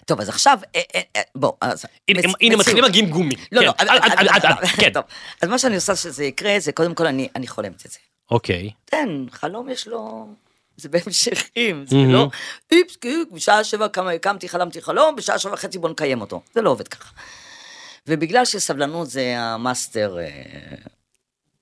טוב, 0.07 0.21
אז 0.21 0.29
עכשיו, 0.29 0.59
אה, 0.77 0.81
אה, 0.95 1.01
אה, 1.17 1.23
בוא, 1.35 1.53
אז... 1.61 1.85
הנה, 2.41 2.57
מתחילים 2.57 2.85
הגמגומים. 2.85 3.39
לא, 3.53 3.73
כן, 3.73 3.87
לא, 3.87 4.67
כן. 4.77 4.93
טוב, 4.93 5.05
אז 5.43 5.49
מה 5.49 5.59
שאני 5.59 5.75
עושה 5.75 5.97
שזה 5.97 6.25
יקרה, 6.25 6.55
זה 6.59 6.73
קודם 6.73 6.95
כל 6.95 7.07
אני, 7.07 7.29
חולמת 7.49 7.87
את 7.87 7.91
זה. 7.91 7.99
אוקיי. 8.31 8.71
כן, 8.87 9.09
חלום 9.31 9.69
יש 9.69 9.87
לו... 9.89 10.29
זה 10.77 10.89
בהמשכים, 10.89 11.85
זה. 11.87 11.97
לא 11.97 12.29
איפס, 12.71 12.97
קיק, 12.97 13.31
בשעה 13.33 13.65
שבע 13.65 13.89
קם- 13.89 14.19
קמתי, 14.21 14.49
חלמתי 14.49 14.83
חלום, 14.83 15.17
בשעה 15.17 15.39
שבע 15.39 15.53
וחצי 15.55 15.79
בוא 15.79 15.89
נקיים 15.89 16.21
אותו. 16.21 16.43
זה 16.55 16.63
לא 16.63 16.71
עובד 16.71 16.89
ככה. 16.89 17.15
ובגלל 18.07 18.45
שסבלנות 18.45 19.11
זה 19.11 19.35
ה 19.37 19.48
master 19.48 20.17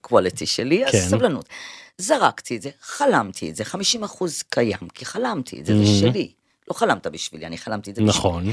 quality 0.01 0.47
שלי, 0.47 0.87
אז 0.87 0.93
כן. 0.93 1.09
סבלנות. 1.09 1.49
זרקתי 1.99 2.57
את 2.57 2.63
זה, 2.63 2.71
חלמתי 2.81 3.51
את 3.51 3.57
זה, 3.57 3.65
50 3.65 4.05
אחוז 4.05 4.43
קיים, 4.43 4.89
כי 4.95 5.05
חלמתי 5.05 5.61
את 5.61 5.67
זה, 5.67 5.73
זה. 5.79 6.01
שלי. 6.01 6.33
לא 6.71 6.75
חלמת 6.75 7.07
בשבילי, 7.07 7.47
אני 7.47 7.59
חלמתי 7.59 7.91
את 7.91 7.97
זה 7.97 8.03
בשבילי. 8.03 8.19
נכון. 8.19 8.45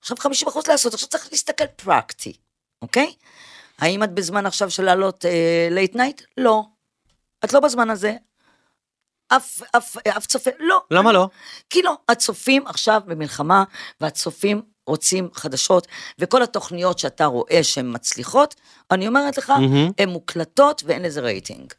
עכשיו 0.00 0.16
50 0.20 0.48
אחוז 0.48 0.66
לעשות, 0.66 0.94
עכשיו 0.94 1.08
צריך 1.08 1.28
להסתכל 1.32 1.66
פרקטי, 1.66 2.32
אוקיי? 2.82 3.14
האם 3.78 4.02
את 4.02 4.14
בזמן 4.14 4.46
עכשיו 4.46 4.70
של 4.70 4.82
לעלות 4.82 5.24
late 5.70 5.94
night? 5.94 6.22
לא. 6.36 6.62
את 7.44 7.52
לא 7.52 7.60
בזמן 7.60 7.90
הזה. 7.90 8.14
אף, 9.28 9.62
אף, 9.76 9.96
אף 10.08 10.26
צופה, 10.26 10.50
לא. 10.58 10.82
למה 10.90 11.12
לא? 11.12 11.28
כי 11.70 11.82
לא, 11.82 11.94
הצופים 12.08 12.66
עכשיו 12.66 13.00
במלחמה, 13.06 13.64
והצופים 14.00 14.62
רוצים 14.86 15.28
חדשות, 15.34 15.86
וכל 16.18 16.42
התוכניות 16.42 16.98
שאתה 16.98 17.24
רואה 17.24 17.64
שהן 17.64 17.94
מצליחות, 17.94 18.54
אני 18.90 19.08
אומרת 19.08 19.38
לך, 19.38 19.50
מהמם. 19.50 19.90
הן 19.98 20.08
מוקלטות 20.08 20.82
ואין 20.86 21.02
לזה 21.02 21.20
רייטינג. 21.20 21.72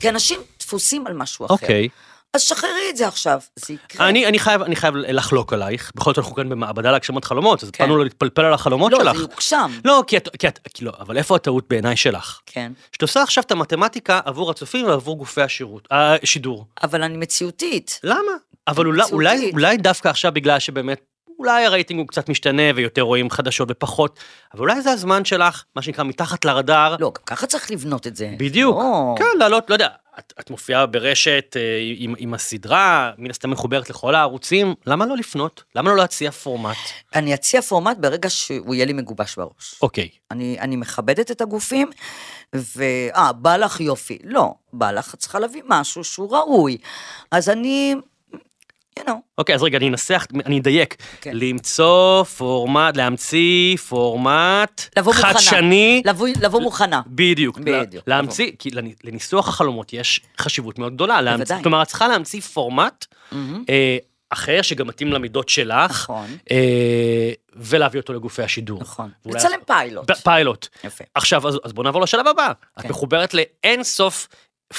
כי 0.00 0.08
אנשים 0.08 0.40
תפוסים 0.58 1.06
על 1.06 1.12
משהו 1.12 1.46
אחר. 1.46 1.54
אוקיי. 1.54 1.88
אז 2.34 2.42
שחררי 2.42 2.90
את 2.90 2.96
זה 2.96 3.08
עכשיו, 3.08 3.40
זה 3.56 3.74
יקרה. 3.74 4.08
אני, 4.08 4.26
אני, 4.26 4.38
חייב, 4.38 4.62
אני 4.62 4.76
חייב 4.76 4.96
לחלוק 4.96 5.52
עלייך, 5.52 5.92
בכל 5.94 6.10
זאת 6.10 6.18
אנחנו 6.18 6.34
כאן 6.34 6.48
במעבדה 6.48 6.90
להגשמת 6.90 7.24
חלומות, 7.24 7.62
אז 7.62 7.70
כן. 7.70 7.84
באנו 7.84 8.04
להתפלפל 8.04 8.44
על 8.44 8.52
החלומות 8.52 8.92
לא, 8.92 8.98
שלך. 8.98 9.16
זה 9.16 9.22
יוגשם. 9.22 9.70
לא, 9.84 10.04
כי 10.06 10.16
את, 10.16 10.28
כי 10.38 10.48
את, 10.48 10.58
כי 10.74 10.84
לא, 10.84 10.92
אבל 11.00 11.18
איפה 11.18 11.36
הטעות 11.36 11.68
בעיניי 11.68 11.96
שלך? 11.96 12.40
כן. 12.46 12.72
שאת 12.92 13.02
עושה 13.02 13.22
עכשיו 13.22 13.44
את 13.44 13.52
המתמטיקה 13.52 14.20
עבור 14.24 14.50
הצופים 14.50 14.86
ועבור 14.86 15.18
גופי 15.18 15.42
השירות, 15.42 15.88
השידור. 15.90 16.66
אבל 16.82 17.02
אני 17.02 17.16
מציאותית. 17.16 18.00
למה? 18.04 18.32
אבל 18.68 18.86
אולי, 18.86 19.02
אולי. 19.12 19.50
אולי 19.52 19.76
דווקא 19.76 20.08
עכשיו 20.08 20.32
בגלל 20.32 20.58
שבאמת, 20.58 21.00
אולי 21.40 21.64
הרייטינג 21.64 22.00
הוא 22.00 22.08
קצת 22.08 22.28
משתנה 22.28 22.62
ויותר 22.74 23.02
רואים 23.02 23.30
חדשות 23.30 23.68
ופחות, 23.70 24.18
אבל 24.54 24.60
אולי 24.60 24.82
זה 24.82 24.90
הזמן 24.90 25.24
שלך, 25.24 25.64
מה 25.76 25.82
שנקרא 25.82 26.04
מתחת 26.04 26.44
לרדאר, 26.44 26.96
לא, 27.00 27.12
גם 27.16 27.22
ככה 27.26 27.46
צריך 27.46 27.70
לבנות 27.70 28.06
את 28.06 28.16
זה. 28.16 28.34
בדיוק, 28.38 28.76
לא. 28.76 29.14
כן, 29.18 29.38
לעלות, 29.38 29.70
לא 29.70 29.74
יודע, 29.74 29.88
את, 30.18 30.32
את 30.40 30.50
מופיעה 30.50 30.86
ברשת 30.86 31.56
אה, 31.56 31.78
עם, 31.96 32.14
עם 32.18 32.34
הסדרה, 32.34 33.10
מן 33.18 33.30
הסתם 33.30 33.50
מחוברת 33.50 33.90
לכל 33.90 34.14
הערוצים, 34.14 34.74
למה 34.86 35.06
לא 35.06 35.16
לפנות? 35.16 35.64
למה 35.76 35.90
לא 35.90 35.96
להציע 35.96 36.30
פורמט? 36.30 36.76
אני 37.14 37.34
אציע 37.34 37.62
פורמט 37.62 37.96
ברגע 37.96 38.30
שהוא 38.30 38.74
יהיה 38.74 38.86
לי 38.86 38.92
מגובש 38.92 39.36
בראש. 39.36 39.74
אוקיי, 39.82 40.08
אני, 40.30 40.56
אני 40.60 40.76
מכבדת 40.76 41.30
את 41.30 41.40
הגופים, 41.40 41.90
ו... 42.56 42.82
אה, 43.16 43.32
בא 43.32 43.56
לך 43.56 43.80
יופי. 43.80 44.18
לא, 44.24 44.54
בא 44.72 44.90
לך, 44.90 45.14
את 45.14 45.18
צריכה 45.18 45.38
להביא 45.38 45.62
משהו 45.66 46.04
שהוא 46.04 46.36
ראוי. 46.36 46.76
אז 47.30 47.48
אני, 47.48 47.94
you 48.98 49.02
know, 49.02 49.10
אוקיי, 49.38 49.54
אז 49.54 49.62
רגע, 49.62 49.78
אני 49.78 49.88
אנסח, 49.88 50.26
אני 50.46 50.58
אדייק. 50.60 50.96
כן. 51.20 51.30
למצוא 51.34 52.24
פורמט, 52.24 52.96
להמציא 52.96 53.76
פורמט 53.76 54.82
לבוא. 54.98 55.12
חדשני. 55.12 56.02
לבוא, 56.04 56.28
לבוא 56.40 56.60
מוכנה. 56.60 57.00
בדיוק, 57.06 57.58
בדיוק, 57.58 57.68
לה- 58.08 58.16
להמציא, 58.16 58.50
כי 58.58 58.70
לנ- 58.70 58.94
לניסוח 59.04 59.48
החלומות 59.48 59.92
יש 59.92 60.20
חשיבות 60.40 60.78
מאוד 60.78 60.94
גדולה. 60.94 61.20
להמציא- 61.20 61.44
בוודאי. 61.44 61.62
כלומר, 61.62 61.82
את 61.82 61.86
צריכה 61.86 62.08
להמציא 62.08 62.40
פורמט 62.40 63.06
מהמם. 63.32 63.64
אה, 63.68 63.96
אחר, 64.30 64.62
שגם 64.62 64.86
מתאים 64.86 65.12
למידות 65.12 65.48
שלך, 65.48 65.90
נכון. 65.90 66.26
אה, 66.50 67.32
ולהביא 67.56 68.00
אותו 68.00 68.12
לגופי 68.12 68.42
השידור. 68.42 68.80
נכון. 68.80 69.10
לצלם 69.26 69.58
פיילוט. 69.66 70.10
פיילוט. 70.10 70.68
יפה. 70.84 71.04
עכשיו, 71.14 71.48
אז, 71.48 71.58
אז 71.64 71.72
בואו 71.72 71.84
נעבור 71.84 72.02
לשלב 72.02 72.26
הבא. 72.26 72.52
את 72.78 72.82
כן. 72.82 72.88
מחוברת 72.88 73.34
לאין 73.34 73.82
סוף 73.84 74.28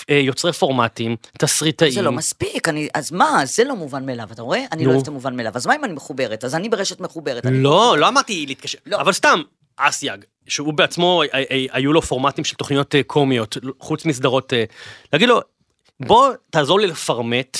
יוצרי 0.10 0.54
פורמטים, 0.54 1.16
תסריטאים. 1.38 1.92
זה 1.92 2.02
לא 2.02 2.12
מספיק, 2.12 2.70
אני, 2.70 2.90
אז 2.94 3.12
מה, 3.12 3.42
זה 3.46 3.64
לא 3.64 3.76
מובן 3.76 4.06
מאליו, 4.06 4.28
אתה 4.32 4.42
רואה? 4.42 4.66
אני. 4.72 4.86
לא 4.86 4.90
אוהבת 4.90 5.04
את 5.04 5.08
המובן 5.08 5.36
מאליו. 5.36 5.52
אז 5.56 5.68
מה 5.68 5.76
אם 5.76 5.86
אני 5.86 5.94
מחוברת? 5.94 6.44
אז 6.44 6.56
אני 6.56 6.70
ברשת 6.70 7.00
מחוברת. 7.00 7.46
לא, 7.52 7.96
לא 7.98 8.08
אמרתי 8.08 8.46
להתקשר, 8.46 8.78
לא. 8.86 8.98
אבל 9.02 9.12
סתם, 9.12 9.42
אסייג, 9.78 10.26
שהוא 10.48 10.74
בעצמו, 10.74 11.24
אה, 11.24 11.44
אה, 11.52 11.66
היו 11.72 11.94
לו 11.94 12.02
פורמטים 12.02 12.44
של 12.44 12.56
תוכניות 12.56 12.96
אה, 12.96 13.04
קומיות, 13.04 13.58
חוץ 13.80 14.06
מסדרות, 14.06 14.54
אה, 14.54 14.64
להגיד 15.14 15.30
לו, 15.30 15.42
בוא 16.00 16.30
תעזור 16.50 16.80
לי 16.80 16.88
לפרמט, 16.88 17.58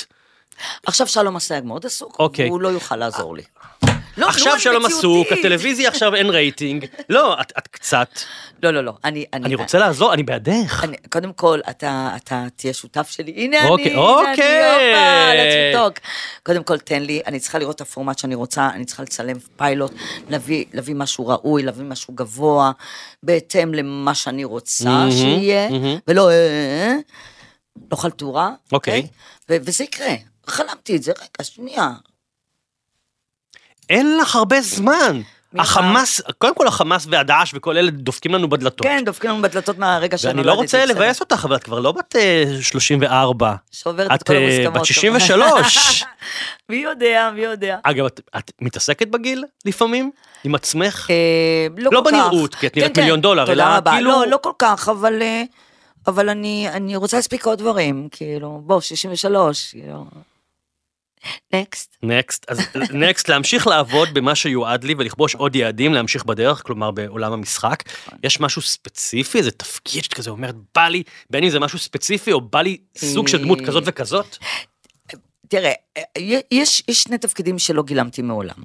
עכשיו 0.86 1.08
שלום 1.08 1.36
אסייג 1.36 1.64
מאוד 1.64 1.86
עסוק, 1.86 2.16
אוקיי. 2.20 2.48
והוא 2.50 2.62
לא 2.62 2.68
יוכל 2.68 2.96
לעזור 2.96 3.36
לי. 3.36 3.44
לא, 4.18 4.28
עכשיו 4.28 4.54
אני 4.54 4.62
שלום 4.62 4.86
עסוק. 4.86 5.28
הטלוויזיה 5.32 5.90
עכשיו 5.90 6.16
אין 6.16 6.30
רייטינג, 6.30 6.86
לא, 7.10 7.42
את, 7.42 7.54
את 7.58 7.68
קצת, 7.68 8.10
לא, 8.64 8.72
לא, 8.72 8.82
לא, 8.84 8.94
אני... 9.04 9.26
אני 9.34 9.56
רוצה 9.56 9.80
לעזור, 9.80 10.14
אני 10.14 10.24
בעדך. 10.24 10.84
אני, 10.84 10.98
קודם 11.10 11.34
כל, 11.34 11.60
אתה, 11.70 12.12
אתה 12.16 12.46
תהיה 12.56 12.74
שותף 12.74 13.10
שלי. 13.10 13.32
הנה 13.32 13.68
אוקיי, 13.68 13.86
אני, 13.86 13.94
הנה 13.94 14.02
אוקיי. 14.02 15.32
אני, 15.32 15.74
הופה, 15.74 15.92
let's 15.92 16.00
talk. 16.00 16.08
קודם 16.44 16.64
כל, 16.64 16.78
תן 16.78 17.02
לי, 17.02 17.22
אני 17.26 17.40
צריכה 17.40 17.60
לראות 17.60 17.76
את 17.76 17.82
הפורמט 17.82 18.20
שאני 18.20 18.36
רוצה, 18.36 18.70
אני 18.74 18.86
צריכה 18.86 19.04
לצלם 19.04 19.38
פיילוט, 19.58 19.92
להביא, 20.30 20.66
להביא 20.74 20.96
משהו 20.96 21.28
ראוי, 21.28 21.64
להביא 21.64 21.86
משהו 21.86 22.14
גבוה, 22.14 22.72
בהתאם 23.24 23.74
למה 23.74 24.16
שאני 24.16 24.44
רוצה 24.44 24.90
מהמם, 24.90 25.12
שיהיה, 25.12 25.70
מהמם. 25.70 25.98
ולא, 26.08 26.30
אה, 26.30 26.36
אה, 26.36 26.96
לא 27.92 27.96
חלטורה. 27.98 28.52
אוקיי. 28.72 29.08
ו- 29.50 29.58
וזה 29.62 29.84
יקרה. 29.84 30.14
חלמתי 30.48 30.96
את 30.96 31.04
זה, 31.04 31.12
רגע, 31.12 31.44
שנייה. 31.44 31.90
אין 33.90 34.18
לך 34.18 34.36
הרבה 34.36 34.62
זמן. 34.62 35.22
החמאס, 35.60 36.22
קודם 36.38 36.56
כל 36.56 36.68
החמאס 36.68 37.08
והדאעש 37.10 37.52
וכל 37.54 37.78
אלה 37.78 37.92
דופקים 37.92 38.34
לנו 38.34 38.50
בדלתות. 38.50 38.88
כן, 38.88 39.02
דופקים 39.06 39.30
לנו 39.30 39.42
בדלתות 39.42 39.78
מהרגע 39.78 40.18
שנולדתי. 40.18 40.38
ואני 40.38 40.48
לא 40.48 40.62
רוצה. 40.62 40.86
לבאס 40.86 41.20
אותך, 41.20 41.46
אבל 41.46 41.56
את 41.56 41.64
כבר 41.64 41.80
לא 41.80 41.92
בת 41.92 42.16
אה, 42.16 42.44
34. 42.62 43.54
שעוברת 43.72 44.12
את 44.12 44.22
את 44.22 44.28
כל 44.28 44.34
אה, 44.34 44.40
המוסכמות. 44.48 44.80
בת 44.80 44.86
63. 44.86 46.04
מי 46.70 46.76
יודע, 46.76 47.32
מי 47.36 47.42
יודע. 47.42 47.78
אגב, 47.84 48.06
את, 48.06 48.20
את 48.38 48.52
מתעסקת 48.62 49.08
בגיל 49.08 49.44
לפעמים? 49.66 50.12
עם 50.44 50.56
עצמך? 50.56 51.08
אה, 51.10 51.68
לא, 51.78 51.90
לא. 51.94 52.02
בנראות, 52.02 52.56
כי 52.56 52.68
את 52.68 52.78
נראית 52.78 52.96
כן, 52.96 53.02
מיליון 53.02 53.18
כן, 53.18 53.22
דולר, 53.22 53.52
אלא. 53.52 53.66
כאילו- 53.92 54.12
לא, 54.12 54.28
לא 54.28 54.38
כל 54.42 54.54
כך, 54.60 54.90
אבל, 54.90 55.22
אה, 55.22 55.44
אבל 56.08 56.30
אני, 56.30 56.70
אני 56.70 56.96
רוצה 56.96 57.18
להספיק 57.18 57.46
עוד 57.46 57.60
דברים, 57.60 58.08
כאילו, 58.12 58.62
בוא, 58.66 58.82
63, 58.82 59.72
כאילו. 59.72 60.06
נקסט. 61.54 61.98
נקסט, 62.04 62.46
אז 62.50 62.60
נקסט, 62.94 63.30
להמשיך 63.30 63.68
לעבוד 63.68 64.10
במה 64.14 64.36
שיועד 64.36 64.84
לי 64.84 64.96
ולכבוש 64.98 65.36
עוד 65.36 65.56
יעדים, 65.56 65.94
להמשיך 65.94 66.26
בדרך, 66.26 66.62
כלומר 66.66 66.92
בעולם 66.92 67.34
המשחק. 67.34 67.84
יש 68.24 68.40
משהו 68.40 68.62
ספציפי, 68.62 69.38
איזה 69.38 69.52
תפקיד 69.52 70.04
שאת 70.04 70.14
כזה 70.14 70.30
אומרת, 70.30 70.56
בא 70.76 70.88
לי, 70.88 71.04
בין 71.30 71.44
אם 71.44 71.50
זה 71.50 71.60
משהו 71.60 71.80
ספציפי 71.80 72.32
או 72.32 72.42
בא 72.42 72.62
לי 72.62 72.78
סוג 72.98 73.28
של 73.28 73.38
דמות 73.38 73.60
אה, 73.60 73.66
כזאת 73.66 73.84
וכזאת? 73.86 74.38
תראה, 75.48 75.74
אה, 75.98 76.04
יש, 76.52 76.84
יש 76.88 77.04
שני 77.04 77.18
תפקידים 77.18 77.60
שלא 77.60 77.84
גילמתי 77.84 78.22
מעולם. 78.22 78.64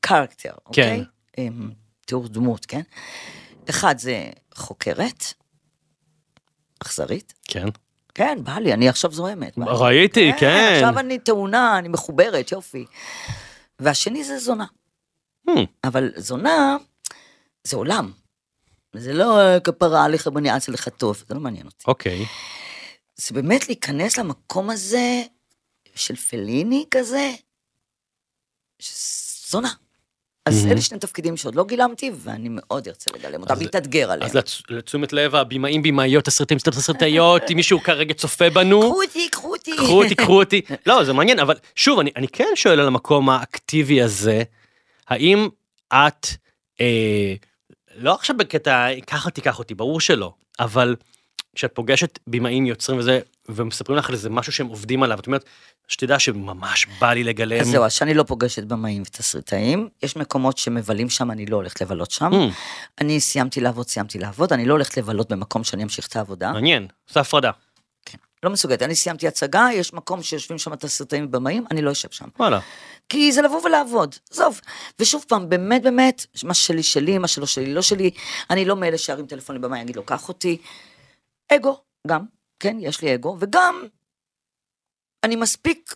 קרקטר, 0.00 0.52
אוקיי? 0.66 1.04
אה, 1.38 1.48
תיאור 2.06 2.28
דמות, 2.28 2.66
כן? 2.66 2.82
אחד 3.70 3.98
זה 3.98 4.30
חוקרת, 4.54 5.24
אכזרית, 6.82 7.34
כן. 7.44 7.68
כן, 8.14 8.38
בא 8.42 8.58
לי, 8.58 8.72
אני 8.72 8.88
עכשיו 8.88 9.12
זוהמת. 9.12 9.58
ראיתי, 9.58 10.32
כן. 10.38 10.72
עכשיו 10.74 10.98
אני 10.98 11.18
טעונה, 11.18 11.78
אני 11.78 11.88
מחוברת, 11.88 12.52
יופי. 12.52 12.84
והשני 13.78 14.24
זה 14.24 14.38
זונה. 14.38 14.66
Hmm, 15.48 15.52
אבל 15.84 16.12
זונה, 16.16 16.76
זה 17.64 17.76
עולם. 17.76 18.12
זה 18.96 19.12
לא 19.12 19.58
כפרה 19.64 20.04
עליך 20.04 20.28
בני 20.28 20.56
אצה 20.56 20.72
לך 20.72 20.88
טוב, 20.88 21.24
זה 21.28 21.34
לא 21.34 21.40
מעניין 21.40 21.66
אותי. 21.66 21.84
אוקיי. 21.86 22.24
זה 23.16 23.34
באמת 23.34 23.68
להיכנס 23.68 24.18
למקום 24.18 24.70
הזה 24.70 25.22
של 25.94 26.16
פליני 26.16 26.84
כזה, 26.90 27.32
זונה. 29.48 29.72
אז 30.46 30.64
Mhm. 30.64 30.70
אלה 30.72 30.80
שני 30.80 30.98
תפקידים 30.98 31.36
שעוד 31.36 31.54
לא 31.54 31.64
גילמתי, 31.64 32.10
ואני 32.24 32.48
מאוד 32.50 32.88
ארצה 32.88 33.10
לגלם 33.14 33.40
אותם, 33.42 33.58
להתאתגר 33.58 34.10
עליהם. 34.10 34.30
אז 34.30 34.36
לתשומת 34.70 35.12
לב 35.12 35.34
הבמאים, 35.34 35.82
במאיות, 35.82 36.24
תסריטאים, 36.24 36.58
תסריטאיות, 36.58 37.42
אם 37.50 37.56
מישהו 37.56 37.80
כרגע 37.80 38.14
צופה 38.14 38.50
בנו, 38.50 38.80
קחו 38.80 39.02
אותי, 39.02 39.28
קחו 39.30 39.52
אותי. 39.52 39.76
קחו 39.76 40.02
אותי, 40.02 40.14
קחו 40.14 40.38
אותי. 40.40 40.60
לא, 40.86 41.04
זה 41.04 41.12
מעניין, 41.12 41.38
אבל 41.38 41.54
שוב, 41.74 41.98
אני, 41.98 42.10
אני 42.16 42.28
כן 42.28 42.48
שואל 42.54 42.80
על 42.80 42.86
המקום 42.86 43.30
האקטיבי 43.30 44.02
הזה, 44.02 44.42
האם 45.08 45.48
את, 45.92 46.26
אה, 46.80 47.34
לא 47.96 48.14
עכשיו 48.14 48.36
בקטע, 48.36 48.88
ככה 49.06 49.30
תיקח 49.30 49.58
אותי, 49.58 49.74
ברור 49.74 50.00
שלא, 50.00 50.32
אבל 50.60 50.96
כשאת 51.54 51.70
פוגשת 51.74 52.18
במאים, 52.26 52.66
יוצרים 52.66 52.98
וזה, 52.98 53.20
ומספרים 53.48 53.98
לך 53.98 54.08
על 54.08 54.14
איזה 54.14 54.30
משהו 54.30 54.52
שהם 54.52 54.66
עובדים 54.66 55.02
עליו, 55.02 55.18
את 55.18 55.26
אומרת, 55.26 55.44
שתדע 55.88 56.18
שממש 56.18 56.86
בא 57.00 57.12
לי 57.12 57.24
לגלם. 57.24 57.60
אז 57.60 57.66
זהו, 57.66 57.84
אז 57.84 57.92
שאני 57.92 58.14
לא 58.14 58.22
פוגשת 58.22 58.64
במאים 58.64 59.02
ותסריטאים, 59.02 59.88
יש 60.02 60.16
מקומות 60.16 60.58
שמבלים 60.58 61.10
שם, 61.10 61.30
אני 61.30 61.46
לא 61.46 61.56
הולכת 61.56 61.80
לבלות 61.80 62.10
שם. 62.10 62.32
Hmm, 62.32 62.52
אני 63.00 63.20
סיימתי 63.20 63.60
לעבוד, 63.60 63.88
סיימתי 63.88 64.18
לעבוד, 64.18 64.52
אני 64.52 64.66
לא 64.66 64.72
הולכת 64.72 64.96
לבלות 64.96 65.32
במקום 65.32 65.64
שאני 65.64 65.82
אמשיך 65.82 66.06
את 66.06 66.16
העבודה. 66.16 66.52
מעניין, 66.52 66.86
עושה 67.08 67.20
הפרדה. 67.20 67.50
כן. 68.04 68.18
לא 68.42 68.50
מסוגלת, 68.50 68.82
אני 68.82 68.94
סיימתי 68.94 69.28
הצגה, 69.28 69.68
יש 69.72 69.92
מקום 69.92 70.22
שיושבים 70.22 70.58
שם 70.58 70.76
תסריטאים 70.76 71.24
ובמאים, 71.24 71.64
אני 71.70 71.82
לא 71.82 71.92
אשב 71.92 72.10
שם. 72.10 72.28
וואלה. 72.38 72.60
כי 73.08 73.32
זה 73.32 73.42
לבוא 73.42 73.60
ולעבוד, 73.64 74.14
עזוב. 74.30 74.60
ושוב 74.98 75.24
פעם, 75.28 75.48
באמת 75.48 75.82
באמת, 75.82 76.26
מה 76.44 76.54
שלי 76.54 76.82
שלי, 76.82 77.18
מה 77.18 77.28
שלא 77.28 77.46
שלי 77.46 77.74
לא 77.74 77.82
שלי, 77.82 78.10
אני 78.50 78.64
לא 78.64 78.76
מאלה 78.76 78.98
שירים 78.98 79.26
טלפון 79.26 79.56
לבמאי, 79.56 79.80
יגיד 79.80 79.96
לו, 79.96 80.06
קח 80.06 80.28
אותי. 80.28 80.58
אגו, 81.52 81.80
גם, 82.06 82.24
כן, 82.60 82.76
יש 82.80 83.02
לי 83.02 83.14
אגו, 83.14 83.36
וגם, 83.40 83.82
אני 85.24 85.36
מספיק 85.36 85.94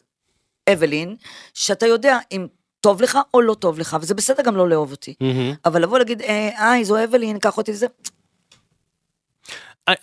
אבלין, 0.72 1.16
שאתה 1.54 1.86
יודע 1.86 2.18
אם 2.32 2.46
טוב 2.80 3.02
לך 3.02 3.18
או 3.34 3.40
לא 3.40 3.54
טוב 3.54 3.78
לך, 3.78 3.96
וזה 4.00 4.14
בסדר 4.14 4.42
גם 4.42 4.56
לא 4.56 4.68
לאהוב 4.68 4.90
אותי. 4.90 5.14
מהמם. 5.20 5.54
אבל 5.64 5.82
לבוא 5.82 5.98
להגיד, 5.98 6.22
"אה, 6.22 6.70
היי, 6.70 6.84
זו 6.84 7.04
אבלין, 7.04 7.38
קח 7.38 7.56
אותי 7.58 7.72
לזה, 7.72 7.86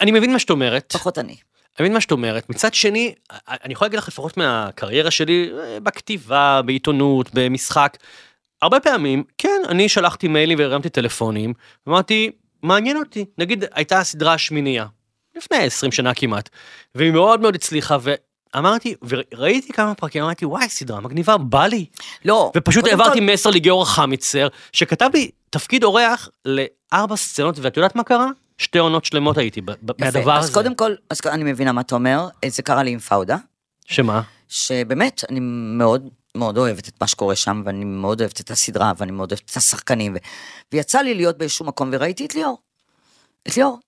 אני 0.01 0.11
מבין 0.11 0.33
מה 0.33 0.39
שאת 0.39 0.49
אומרת. 0.49 0.91
פחות 0.93 1.17
אני. 1.17 1.33
אני 1.33 1.83
מבין 1.83 1.93
מה 1.93 2.01
שאת 2.01 2.11
אומרת. 2.11 2.49
מצד 2.49 2.73
שני, 2.73 3.15
אני 3.47 3.73
יכול 3.73 3.85
להגיד 3.85 3.99
לך 3.99 4.07
לפחות 4.07 4.37
מהקריירה 4.37 5.11
שלי, 5.11 5.51
אה, 5.59 5.79
בכתיבה, 5.79 6.61
בעיתונות, 6.65 7.29
במשחק, 7.33 7.97
הרבה 8.61 8.79
פעמים, 8.79 9.23
כן, 9.37 9.61
אני 9.67 9.89
שלחתי 9.89 10.27
מיילים 10.27 10.59
והרמתי 10.59 10.89
טלפונים, 10.89 11.53
אמרתי, 11.87 12.31
מעניין 12.63 12.97
אותי. 12.97 13.25
נגיד, 13.37 13.63
הייתה 13.71 13.99
הסדרה 13.99 14.33
השמינייה, 14.33 14.85
לפני 15.35 15.57
20 15.57 15.91
שנה 15.91 16.13
כמעט, 16.13 16.49
והיא 16.95 17.11
מאוד 17.11 17.39
מאוד 17.41 17.55
הצליחה, 17.55 17.97
ואמרתי, 18.55 18.95
וראיתי 19.33 19.73
כמה 19.73 19.95
פרקים, 19.95 20.23
אמרתי, 20.23 20.45
וואי, 20.45 20.69
סדרה 20.69 20.99
מגניבה, 20.99 21.37
בא 21.37 21.65
לי. 21.65 21.85
לא. 22.25 22.51
ופשוט 22.57 22.85
העברתי 22.87 23.19
כל- 23.19 23.25
מסר 23.25 23.49
לגיאור 23.49 23.85
חמיצר, 23.85 24.47
שכתב 24.71 25.09
לי 25.13 25.31
תפקיד 25.49 25.83
אורח 25.83 26.29
לארבע 26.45 27.15
סצנות, 27.15 27.59
ואת 27.59 27.77
יודעת 27.77 27.95
מה 27.95 28.03
קרה? 28.03 28.27
שתי 28.57 28.77
עונות 28.79 29.05
שלמות 29.05 29.37
הייתי 29.37 29.61
מהדבר 29.99 30.33
הזה. 30.33 30.47
אז 30.47 30.53
קודם 30.53 30.75
כל, 30.75 30.95
אז 31.09 31.21
אני 31.25 31.43
מבינה 31.43 31.71
מה 31.71 31.81
אתה 31.81 31.95
אומר, 31.95 32.27
אה, 32.43 32.49
זה 32.49 32.61
קרה 32.61 32.83
לי 32.83 32.91
עם 32.91 32.99
פאודה. 32.99 33.37
שמה? 33.85 34.21
שבאמת, 34.49 35.23
אני 35.29 35.39
מאוד 35.77 36.09
מאוד 36.35 36.57
אוהבת 36.57 36.87
את 36.87 37.01
מה 37.01 37.07
שקורה 37.07 37.35
שם, 37.35 37.61
ואני 37.65 37.85
מאוד 37.85 38.21
אוהבת 38.21 38.41
את 38.41 38.51
הסדרה, 38.51 38.91
ואני 38.97 39.11
מאוד 39.11 39.31
אוהבת 39.31 39.51
את 39.51 39.57
השחקנים, 39.57 40.13
ו... 40.13 40.17
ויצא 40.73 40.99
לי 41.01 41.13
להיות 41.13 41.37
באיזשהו 41.37 41.65
מקום, 41.65 41.89
וראיתי 41.93 42.25
את 42.25 42.35
ליאור. 42.35 42.57
את 43.47 43.57
ליאור. 43.57 43.79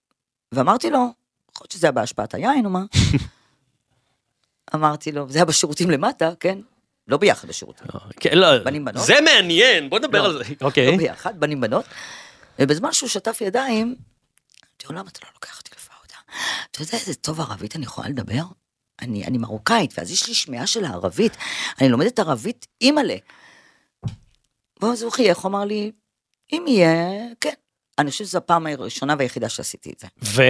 ואמרתי 0.51 0.89
לו, 0.89 0.97
יכול 0.97 1.63
להיות 1.63 1.72
שזה 1.72 1.88
היה 1.88 1.91
בהשפעת 1.91 2.34
היין 2.34 2.65
או 2.65 2.70
מה? 2.70 2.84
אמרתי 4.76 5.11
לו, 5.11 5.30
זה 5.30 5.38
היה 5.38 5.45
בשירותים 5.45 5.89
למטה, 5.89 6.32
כן? 6.39 6.59
לא 7.07 7.18
ביחד 7.18 7.47
בשירותים, 7.47 7.88
כן, 8.20 8.38
לא, 8.38 8.57
בנים 8.63 8.86
בנות? 8.86 9.05
זה 9.05 9.22
מעניין, 9.22 9.89
בוא 9.89 9.99
נדבר 9.99 10.22
לא. 10.22 10.26
על 10.26 10.38
זה. 10.38 10.53
אוקיי. 10.61 10.91
לא 10.91 10.97
ביחד, 10.97 11.39
בנים 11.39 11.61
בנות. 11.61 11.86
ובזמן 12.59 12.93
שהוא 12.93 13.09
שטף 13.09 13.41
ידיים, 13.41 13.88
אמרתי 13.88 14.86
לו, 14.89 14.95
למה 14.95 15.09
אתה 15.09 15.20
לא 15.24 15.30
לוקח 15.34 15.57
אותי 15.57 15.72
לפאודה? 15.76 16.15
אתה 16.72 16.82
יודע 16.82 16.93
איזה 16.93 17.15
טוב 17.15 17.41
ערבית 17.41 17.76
אני 17.76 17.84
יכולה 17.84 18.09
לדבר? 18.09 18.43
אני, 19.01 19.26
אני 19.26 19.38
מרוקאית, 19.38 19.93
ואז 19.97 20.11
יש 20.11 20.28
לי 20.28 20.34
שמיעה 20.34 20.68
של 20.68 20.86
הערבית. 20.86 21.38
אני 21.82 21.89
לומדת 21.89 22.20
ערבית, 22.20 22.68
אימא'לה. 22.82 23.15
ואז 24.82 25.01
הוא 25.01 25.11
חייך, 25.11 25.38
הוא 25.38 25.49
אמר 25.49 25.65
לי, 25.65 25.91
אם 26.51 26.65
יהיה, 26.68 27.09
כן. 27.41 27.53
אני 27.99 28.11
חושבת 28.11 28.28
שזו 28.28 28.38
הפעם 28.38 28.68
הראשונה 28.68 29.15
והיחידה 29.18 29.49
שעשיתי 29.49 29.91
את 29.91 29.99
זה. 29.99 30.07
ו? 30.24 30.41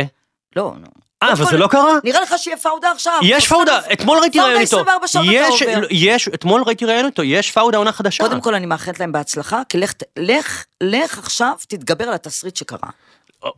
לא, 0.55 0.73
נו. 0.79 0.87
אה, 1.23 1.31
אבל 1.33 1.45
זה 1.45 1.57
לא 1.57 1.67
קרה? 1.67 1.93
נראה 2.03 2.21
לך 2.21 2.33
שיהיה 2.37 2.57
פאודה 2.57 2.91
עכשיו. 2.91 3.19
יש 3.23 3.47
פאודה- 3.47 3.71
פאודה, 3.81 3.93
אתמול 3.93 4.17
ראיתי 4.19 4.37
פאודה 4.37 4.47
ראיון 4.47 4.61
איתו. 4.61 4.75
24 4.79 5.07
שעות 5.07 5.25
אתה 5.25 5.33
יש, 5.33 5.61
עובר. 5.63 5.87
יש, 5.91 6.27
אתמול 6.27 6.63
ראיתי 6.65 6.85
ראיון 6.85 7.05
איתו, 7.05 7.23
יש 7.23 7.51
פאודה 7.51 7.77
עונה 7.77 7.91
חדשה. 7.91 8.23
קודם 8.23 8.41
כל 8.41 8.55
אני 8.55 8.65
מאחלת 8.65 8.99
להם 8.99 9.11
בהצלחה, 9.11 9.61
כי 9.69 9.77
לך, 9.77 9.93
לך, 10.19 10.65
לך 10.83 11.17
עכשיו, 11.17 11.51
תתגבר 11.67 12.07
על 12.07 12.13
התסריט 12.13 12.55
שקרה. 12.55 12.89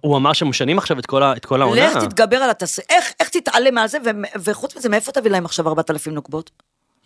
הוא 0.02 0.18
אמר 0.18 0.34
שמשנים 0.34 0.78
עכשיו 0.78 1.00
את 1.00 1.06
כל 1.06 1.24
ה- 1.24 1.34
את 1.38 1.46
כל 1.46 1.62
העונה. 1.62 1.88
לך 1.92 1.98
תתגבר 2.04 2.38
על 2.38 2.50
התסריט, 2.50 2.92
איך, 2.92 3.06
איך 3.20 3.30
תתעלם 3.30 3.76
מעל 3.76 3.88
זה, 3.88 3.98
ו- 4.06 4.10
וחוץ 4.44 4.76
מזה, 4.76 4.90
מאיפה 4.90 5.12
תביא 5.12 5.32
להם 5.32 5.46
עכשיו 5.46 5.68
4,000 5.70 6.14
נוקבות? 6.14 6.52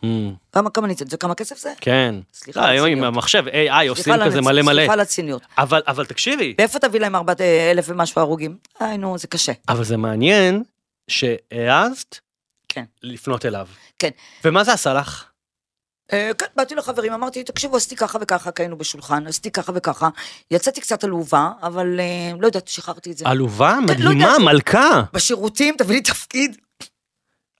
Hmm, 0.03 0.33
כמה, 0.51 0.69
כמה 0.69 0.87
ניצל, 0.87 1.05
זה 1.07 1.17
כמה 1.17 1.35
כסף 1.35 1.57
זה? 1.59 1.73
כן. 1.81 2.15
סליחה 2.33 2.59
לא, 2.59 2.65
על 2.65 2.71
היום 2.71 2.85
עם 2.85 2.91
הציניות. 2.91 3.13
המחשב, 3.13 3.43
AI 3.47 3.89
עושים 3.89 4.13
כזה 4.25 4.41
מלא 4.41 4.61
מלא. 4.61 4.73
סליחה 4.73 4.93
על 4.93 4.99
הציניות. 4.99 5.41
אבל 5.57 5.81
אבל 5.87 6.05
תקשיבי, 6.05 6.55
מאיפה 6.59 6.79
תביא 6.79 6.99
להם 6.99 7.15
4,000 7.15 7.85
ומשהו 7.87 8.21
הרוגים? 8.21 8.57
איי, 8.81 8.97
נו, 8.97 9.17
זה 9.17 9.27
קשה. 9.27 9.51
אבל 9.69 9.83
זה 9.83 9.97
מעניין 9.97 10.63
שהעזת 11.07 12.17
כן. 12.69 12.83
לפנות 13.03 13.45
אליו. 13.45 13.67
כן. 13.99 14.09
ומה 14.43 14.63
זה 14.63 14.73
עשה 14.73 14.93
לך? 14.93 15.25
אה, 16.13 16.31
כן, 16.37 16.45
באתי 16.55 16.75
לחברים, 16.75 17.13
אמרתי, 17.13 17.43
תקשיבו, 17.43 17.77
עשיתי 17.77 17.95
ככה 17.95 18.17
וככה, 18.21 18.51
כי 18.51 18.61
היינו 18.61 18.77
בשולחן, 18.77 19.27
עשיתי 19.27 19.51
ככה 19.51 19.71
וככה. 19.75 20.09
יצאתי 20.51 20.81
קצת 20.81 21.03
עלובה, 21.03 21.51
אבל 21.61 21.99
אה, 21.99 22.31
לא 22.39 22.45
יודעת, 22.45 22.67
שחררתי 22.67 23.11
את 23.11 23.17
זה. 23.17 23.25
עלובה 23.27 23.77
כן, 23.87 24.01
לא 24.01 24.11
מדהימה. 24.11 24.39
מלכה. 24.39 25.01
בשירותים, 25.13 25.75
תביא 25.77 25.95
לי 25.95 26.01
תפקיד. 26.01 26.57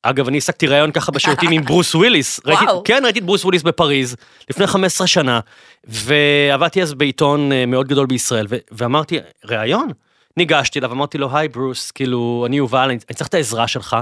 אגב, 0.03 0.27
אני 0.27 0.37
העסקתי 0.37 0.67
ראיון 0.67 0.91
ככה 0.91 1.11
בשירותים 1.11 1.51
עם 1.51 1.63
ברוס 1.63 1.95
וויליס. 1.95 2.39
ראיתי, 2.45 2.63
וואו. 2.63 2.83
כן, 2.85 3.01
ראיתי 3.03 3.19
את 3.19 3.25
ברוס 3.25 3.43
וויליס 3.45 3.63
בפריז, 3.63 4.15
לפני 4.49 4.67
15 4.67 5.07
שנה, 5.07 5.39
ועבדתי 5.83 6.81
אז 6.81 6.93
בעיתון 6.93 7.51
אה, 7.51 7.65
מאוד 7.65 7.87
גדול 7.87 8.05
בישראל, 8.05 8.45
ו- 8.49 8.57
ואמרתי, 8.71 9.19
ראיון? 9.45 9.89
ניגשתי 10.37 10.79
אליו, 10.79 10.91
אמרתי 10.91 11.17
לו, 11.17 11.37
היי 11.37 11.47
ברוס, 11.47 11.91
כאילו, 11.91 12.43
אני 12.47 12.57
יובל, 12.57 12.79
אני, 12.79 12.93
אני 13.09 13.15
צריך 13.15 13.27
את 13.27 13.33
העזרה 13.33 13.67
שלך. 13.67 13.97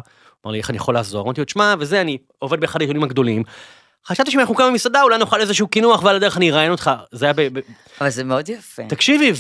אמר 0.46 0.52
לי, 0.52 0.58
איך 0.58 0.70
אני 0.70 0.78
יכול 0.78 0.94
לעזור? 0.94 1.24
אמרתי 1.24 1.42
לו, 1.42 1.46
תשמע, 1.46 1.76
וזה, 1.80 2.02
אני 2.02 2.18
עובד 2.40 2.60
באחד 2.60 2.82
העיתונים 2.82 3.04
הגדולים. 3.04 3.44
חשבתי 4.08 4.32
שאם 4.32 4.40
אנחנו 4.40 4.56
קמים 4.56 4.70
במסעדה, 4.72 5.02
אולי 5.02 5.18
נאכל 5.18 5.42
איזשהו 5.42 5.68
קינוח, 5.68 6.04
ועל 6.04 6.16
הדרך 6.16 6.38
אני 6.38 6.52
אראיין 6.52 6.72
אותך. 6.72 6.92
זה 7.12 7.26
היה 7.26 7.34
ב... 7.34 7.42
ב... 7.42 7.60
אבל 8.02 8.10
זה 8.10 8.24
מאוד 8.24 8.50
יפה. 8.50 8.82
תקשיבי, 8.90 9.32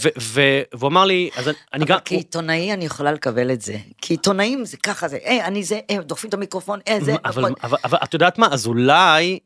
והוא 0.73 0.87
אמר 0.89 1.05
לי, 1.05 1.29
אז 1.35 1.47
אני- 1.47 1.57
אני 1.73 1.85
גם... 1.85 1.97
כעיתונאי 2.05 2.73
אני 2.73 2.85
יכולה 2.85 3.11
לקבל 3.11 3.51
את 3.51 3.61
זה. 3.61 3.77
כי 4.01 4.13
עיתונאים 4.13 4.65
זה 4.65 4.77
ככה 4.77 5.07
זה, 5.07 5.17
אה, 5.25 5.45
אני 5.47 5.63
זה, 5.63 5.79
אה, 5.89 5.97
דוחפים 6.01 6.29
את 6.29 6.33
המיקרופון, 6.33 6.79
אה, 6.87 6.97
זה, 7.01 7.15
אבל. 7.25 7.45
אבל, 7.63 7.77
אבל 7.83 7.97
את 8.03 8.13
יודעת 8.13 8.37
מה, 8.37 8.47
אז 8.51 8.67
אולי, 8.67 9.39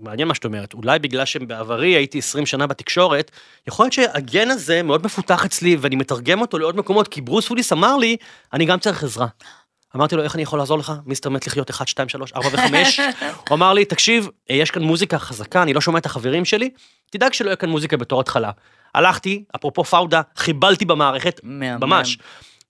מעניין 0.00 0.28
מה 0.28 0.34
שאת 0.34 0.44
אומרת, 0.44 0.74
אולי 0.74 0.98
בגלל 0.98 1.24
שבעברי 1.24 1.88
הייתי 1.88 2.18
20 2.18 2.46
שנה 2.46 2.66
בתקשורת, 2.66 3.30
יכול 3.68 3.84
להיות 3.84 3.92
שהגן 3.92 4.50
הזה 4.50 4.82
מאוד 4.82 5.04
מפותח 5.04 5.44
אצלי 5.44 5.76
ואני 5.80 5.96
מתרגם 5.96 6.40
אותו 6.40 6.58
לעוד 6.58 6.76
מקומות, 6.76 7.08
כי 7.08 7.20
ברוס 7.20 7.50
וויליס 7.50 7.72
אמר 7.72 7.96
לי, 7.96 8.16
אני 8.52 8.64
גם 8.64 8.78
צריך 8.78 9.04
עזרה. 9.04 9.26
אמרתי 9.96 10.16
לו, 10.16 10.22
איך 10.22 10.34
אני 10.34 10.42
יכול 10.42 10.58
לעזור 10.58 10.78
לך? 10.78 10.92
מיסטר 11.06 11.30
מת 11.30 11.46
לחיות 11.46 11.70
1, 11.70 11.88
2, 11.88 12.08
3, 12.08 12.32
4 12.32 12.48
ו-5. 12.48 13.00
הוא 13.48 13.56
אמר 13.56 13.72
לי, 13.72 13.84
תקשיב, 13.84 14.28
אה, 14.50 14.56
יש 14.56 14.70
כאן 14.70 14.82
מוזיקה 14.82 15.18
חזקה, 15.18 15.62
אני 15.62 15.72
לא 15.74 15.80
שומע 15.80 15.98
את 15.98 16.06
החברים 16.06 16.44
שלי, 16.44 16.70
תדאג 17.10 17.32
שלא 17.32 17.48
יהיה 17.48 17.56
כאן 17.56 17.68
מוזיקה 17.68 17.96
בתור 17.96 18.20
התחלה. 18.20 18.50
הלכתי, 18.94 19.44
אפרופו 19.56 19.84
פאודה, 19.84 20.20
חיבלתי 20.36 20.84
במערכת. 20.84 21.40
ממש. 21.86 22.18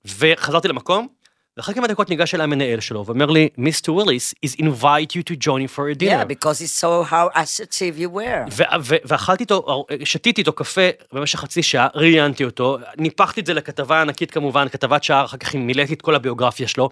וחזרתי 0.05 0.69
למקום, 0.69 1.09
ואחרי 1.57 1.75
כמה 1.75 1.87
דקות 1.87 2.11
ניגש 2.11 2.35
אליי 2.35 2.45
המנהל 2.45 2.81
שלו 2.81 3.07
ואומר 3.07 3.27
לי, 3.27 3.49
מיסטר 3.59 3.93
וויליס 3.95 4.35
is 4.47 4.49
invite 4.49 5.13
you 5.13 5.33
to 5.33 5.37
join 5.37 5.77
for 5.77 5.95
a 5.95 6.03
dinner. 6.03 6.11
Yeah, 6.11 6.25
because 6.25 6.61
it's 6.61 6.83
so 6.85 7.11
how 7.11 7.39
assertive 7.39 7.99
you 7.99 8.17
were. 8.17 8.65
ואכלתי 9.05 9.43
איתו, 9.43 9.87
שתיתי 10.05 10.41
איתו 10.41 10.53
קפה 10.53 10.89
במשך 11.13 11.39
חצי 11.39 11.63
שעה, 11.63 11.89
ראיינתי 11.95 12.45
אותו, 12.45 12.79
ניפחתי 12.99 13.41
את 13.41 13.47
זה 13.47 13.55
לכתבה 13.55 14.01
ענקית 14.01 14.31
כמובן, 14.31 14.69
כתבת 14.69 15.05
שער, 15.05 15.25
אחר 15.25 15.37
כך 15.37 15.55
מילאתי 15.55 15.95
את 15.95 16.03
כל 16.03 16.15
הביוגרפיה 16.15 16.69
שלו, 16.69 16.89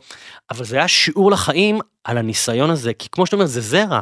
אבל 0.50 0.64
זה 0.64 0.76
היה 0.76 0.88
שיעור 0.88 1.30
לחיים 1.30 1.78
על 2.04 2.18
הניסיון 2.18 2.70
הזה, 2.70 2.92
כי 2.94 3.08
כמו 3.12 3.26
שאתה 3.26 3.36
אומר, 3.36 3.46
זה 3.46 3.60
זרע. 3.60 4.00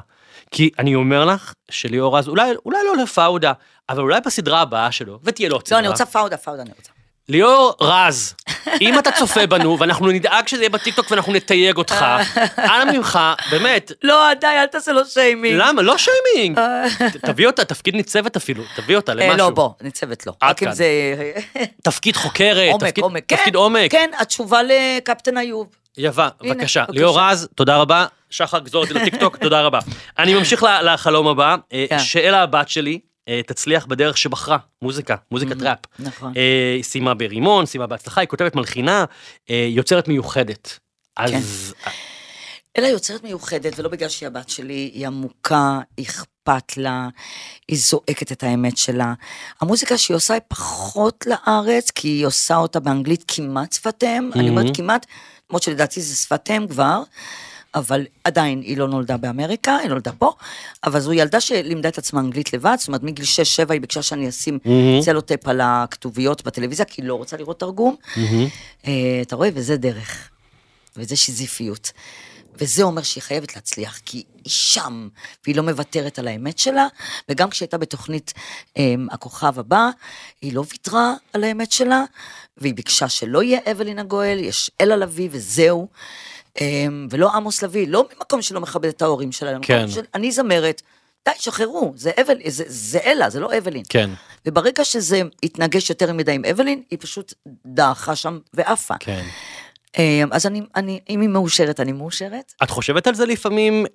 כי 0.51 0.71
אני 0.79 0.95
אומר 0.95 1.25
לך 1.25 1.53
שליאור 1.71 2.19
רז, 2.19 2.29
אולי, 2.29 2.53
אולי 2.67 2.79
לא 2.87 3.03
לפאודה, 3.03 3.53
אבל 3.89 4.01
אולי 4.01 4.21
בסדרה 4.27 4.61
הבאה 4.61 4.93
שלו, 4.93 5.19
ותהיה 5.25 5.49
לו 5.49 5.55
עוד 5.55 5.63
לא, 5.63 5.67
סדרה. 5.67 5.79
אני 5.79 5.89
רוצה 5.89 6.07
פאודה, 6.07 6.37
פאודה 6.37 6.63
אני 6.63 6.71
רוצה. 6.77 6.98
ליאור 7.29 7.75
רז, 7.81 8.35
אם 8.81 8.99
אתה 8.99 9.11
צופה 9.13 9.47
בנו, 9.47 9.79
ואנחנו 9.79 10.07
נדאג 10.09 10.49
שזה 10.49 10.61
יהיה 10.63 10.71
בטיקטוק 10.71 11.11
ואנחנו 11.11 11.33
נתייג 11.33 11.77
אותך, 11.77 12.05
אנא 12.59 12.93
ממך, 12.93 13.19
באמת, 13.51 13.93
לא, 14.03 14.35
די, 14.41 14.47
אל 14.47 14.67
תעשה 14.67 14.93
לו 14.93 15.05
שיימינג. 15.05 15.57
למה? 15.61 15.83
לא 15.83 15.95
שיימינג. 15.99 16.59
ת- 16.99 17.25
תביא 17.25 17.47
אותה, 17.47 17.65
תפקיד 17.65 17.95
ניצבת 17.97 18.37
אפילו, 18.37 18.63
תביא 18.77 18.97
אותה 18.97 19.13
אה, 19.13 19.17
למשהו. 19.17 19.37
לא, 19.39 19.51
בוא, 19.51 19.71
ניצבת 19.81 20.27
לא. 20.27 20.33
עד 20.41 20.59
כאן. 20.59 20.73
זה... 20.73 20.87
תפקיד 21.83 22.17
חוקרת, 22.17 22.75
תפקיד- 22.81 23.05
עומק. 23.05 23.25
כן, 23.29 23.55
עומק. 23.55 23.91
כן, 23.91 24.11
התשובה 24.19 24.61
לקפטן 24.63 25.39
איוב. 25.39 25.67
הנה, 26.43 26.55
בבקשה. 26.55 26.85
ליאור 26.89 27.21
רז, 27.21 27.49
תודה 27.55 27.77
רבה. 27.77 28.07
שחר, 28.31 28.59
גזור 28.59 28.83
אותי 28.83 28.95
לטיקטוק, 28.95 29.37
תודה 29.45 29.61
רבה. 29.61 29.79
אני 30.19 30.35
ממשיך 30.35 30.67
לחלום 30.83 31.29
הבא. 31.29 31.57
אה, 31.73 31.85
כן. 31.89 31.99
שאלה 31.99 32.43
הבת 32.43 32.69
שלי, 32.69 32.93
אה, 32.93 32.99
תצליח 33.47 33.87
בדרך 33.87 34.19
שבחרה, 34.19 34.59
מוזיקה, 34.83 35.17
מוזיקת 35.31 35.63
ראפ. 35.63 35.79
נכון. 35.99 36.33
אה, 36.37 36.73
היא 36.77 36.83
סיימה 36.83 37.15
ברימון, 37.15 37.67
סיימה 37.67 37.87
בהצלחה, 37.87 38.21
היא 38.21 38.29
כותבת 38.29 38.55
מלחינה, 38.55 39.05
אה, 39.51 39.67
יוצרת 39.71 40.09
מיוחדת. 40.09 40.79
אז 41.17 41.75
אלא 42.79 42.87
יוצרת 42.87 43.25
מיוחדת, 43.25 43.79
ולא 43.79 43.89
בגלל 43.89 44.09
שהיא 44.09 44.27
הבת 44.27 44.49
שלי, 44.49 44.91
היא 44.95 45.07
עמוקה, 45.07 45.81
אכפת 46.01 46.77
לה, 46.77 47.09
היא 47.69 47.79
זועקת 47.79 48.33
את 48.33 48.43
האמת 48.43 48.77
שלה. 48.77 49.15
המוזיקה 49.61 49.99
שהיא 49.99 50.15
עושה 50.15 50.35
היא 50.35 50.43
פחות 50.49 51.27
לארץ, 51.27 51.91
כי 51.91 52.09
היא 52.09 52.27
עושה 52.27 52.57
אותה 52.57 52.81
באנגלית 52.81 53.25
כמעט 53.29 53.73
שפת 53.73 54.05
אם, 54.05 54.31
אני 54.35 54.49
אומרת 54.49 54.77
כמעט, 54.77 55.07
למרות 55.51 55.63
שלדעתי 55.63 56.01
זה 56.01 56.17
שפת 56.17 56.51
אם 56.51 56.67
כבר, 56.69 57.03
אבל 57.75 58.07
עדיין 58.25 58.61
היא 58.61 58.77
לא 58.77 58.89
נולדה 58.89 59.17
באמריקה, 59.17 59.77
היא 59.77 59.89
נולדה 59.89 60.13
פה, 60.13 60.33
אבל 60.85 61.01
זו 61.01 61.13
ילדה 61.13 61.41
שלימדה 61.41 61.89
את 61.89 61.99
עצמה 61.99 62.21
אנגלית 62.21 62.53
לבד, 62.53 62.77
זאת 62.79 62.89
אומרת 62.89 63.03
מגיל 63.03 63.25
6-7 63.69 63.73
היא 63.73 63.81
ביקשה 63.81 64.03
שאני 64.03 64.29
אשים 64.29 64.59
צלוטייפ 65.05 65.49
על 65.49 65.61
הכתוביות 65.65 66.45
בטלוויזיה, 66.45 66.85
כי 66.85 67.03
היא 67.03 67.09
לא 67.09 67.15
רוצה 67.15 67.37
לראות 67.37 67.61
תרגום. 67.61 67.97
אה, 68.87 68.93
אתה 69.23 69.37
רואה? 69.37 69.49
וזה 69.55 69.77
דרך. 69.77 70.31
וזה 70.97 71.17
שיזיפיות. 71.17 71.93
וזה 72.61 72.83
אומר 72.83 73.03
שהיא 73.03 73.23
חייבת 73.23 73.57
להצליח, 73.57 74.01
כי 74.05 74.23
היא 74.45 74.53
שם, 74.53 75.09
והיא 75.45 75.57
לא 75.57 75.63
מוותרת 75.63 76.19
על 76.19 76.29
האמת 76.29 76.59
שלה, 76.59 76.87
וגם 77.29 77.51
כשהיא 77.51 77.67
הייתה 77.67 77.79
בתוכנית 77.79 78.33
um, 78.69 78.81
הכוכב 79.11 79.59
הבא, 79.59 79.89
היא 80.43 80.53
לא 80.53 80.65
ויתרה 80.71 81.15
על 81.33 81.45
האמת 81.45 81.73
שלה, 81.73 82.05
והיא 82.57 82.75
ביקשה 82.75 83.09
שלא 83.09 83.43
יהיה 83.43 83.61
אבלין 83.71 83.99
הגואל, 83.99 84.39
יש 84.39 84.71
אלה 84.81 84.97
לביא 84.97 85.29
וזהו, 85.33 85.89
ולא 87.11 87.35
עמוס 87.35 87.63
לביא, 87.63 87.89
לא 87.89 88.09
ממקום 88.15 88.43
שלא 88.43 88.61
מכבד 88.61 88.89
את 88.89 89.03
ההורים 89.03 89.31
אלא 89.43 89.59
כן. 89.63 89.89
של 89.89 90.03
אני 90.15 90.33
זמרת, 90.33 90.83
די, 91.29 91.35
שחררו, 91.39 91.93
זה 91.97 92.11
אבל, 92.23 92.35
זה, 92.47 92.65
זה 92.67 92.99
אלה, 92.99 93.31
זה 93.31 93.41
לא 93.41 93.59
אבלין. 93.59 93.83
כן. 93.89 94.11
וברגע 94.47 94.85
שזה 94.85 95.23
התנגש 95.43 95.91
יותר 95.91 96.13
מדי 96.13 96.33
עם 96.33 96.45
אבלין, 96.45 96.83
היא 96.91 96.99
פשוט 97.03 97.35
דעכה 97.67 98.17
שם 98.17 98.39
ועפה. 98.55 98.95
כן. 99.01 99.25
אה, 99.99 100.23
אז 100.31 100.47
אני, 100.47 100.61
אני, 100.77 101.01
אם 101.09 101.21
היא 101.21 101.29
מאושרת, 101.29 101.81
אני 101.81 101.93
מאושרת. 101.93 102.53
את 102.63 102.71
חושבת 102.71 103.07
על 103.07 103.15
זה 103.15 103.27
לפעמים? 103.27 103.87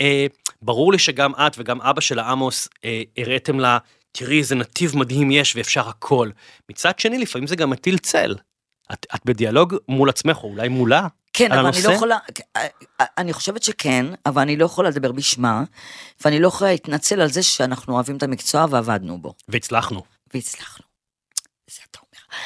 אה, 0.00 0.26
ברור 0.62 0.92
לי 0.92 0.98
שגם 0.98 1.32
את 1.34 1.52
וגם 1.58 1.80
אבא 1.80 2.00
של 2.00 2.18
עמוס 2.18 2.68
אה, 2.84 3.02
הראיתם 3.18 3.60
לה, 3.60 3.78
תראי 4.12 4.38
איזה 4.38 4.54
נתיב 4.54 4.96
מדהים 4.96 5.30
יש 5.30 5.56
ואפשר 5.56 5.88
הכל. 5.88 6.30
מצד 6.70 6.98
שני, 6.98 7.18
לפעמים 7.18 7.46
זה 7.46 7.56
גם 7.56 7.70
מטיל 7.70 7.98
צל. 7.98 8.34
את, 8.92 9.06
את 9.14 9.20
בדיאלוג 9.24 9.74
מול 9.88 10.08
עצמך, 10.08 10.36
או 10.36 10.48
אולי 10.48 10.68
מולה, 10.68 11.06
כן, 11.36 11.52
אבל 11.52 11.60
הנושא? 11.60 11.78
אני 11.78 11.88
לא 11.88 11.92
יכולה, 11.92 12.18
אה, 12.56 12.66
אני 13.18 13.32
חושבת 13.32 13.62
שכן, 13.62 14.06
אבל 14.26 14.42
אני 14.42 14.56
לא 14.56 14.64
יכולה 14.64 14.88
לדבר 14.88 15.12
בשמה, 15.12 15.64
ואני 16.24 16.40
לא 16.40 16.48
יכולה 16.48 16.70
להתנצל 16.70 17.20
על 17.20 17.30
זה 17.30 17.42
שאנחנו 17.42 17.94
אוהבים 17.94 18.16
את 18.16 18.22
המקצוע 18.22 18.66
ועבדנו 18.70 19.18
בו, 19.18 19.34
והצלחנו. 19.48 20.02
והצלחנו. 20.34 20.84
זה 21.70 21.80
אתה 21.90 21.98
אומר. 21.98 22.40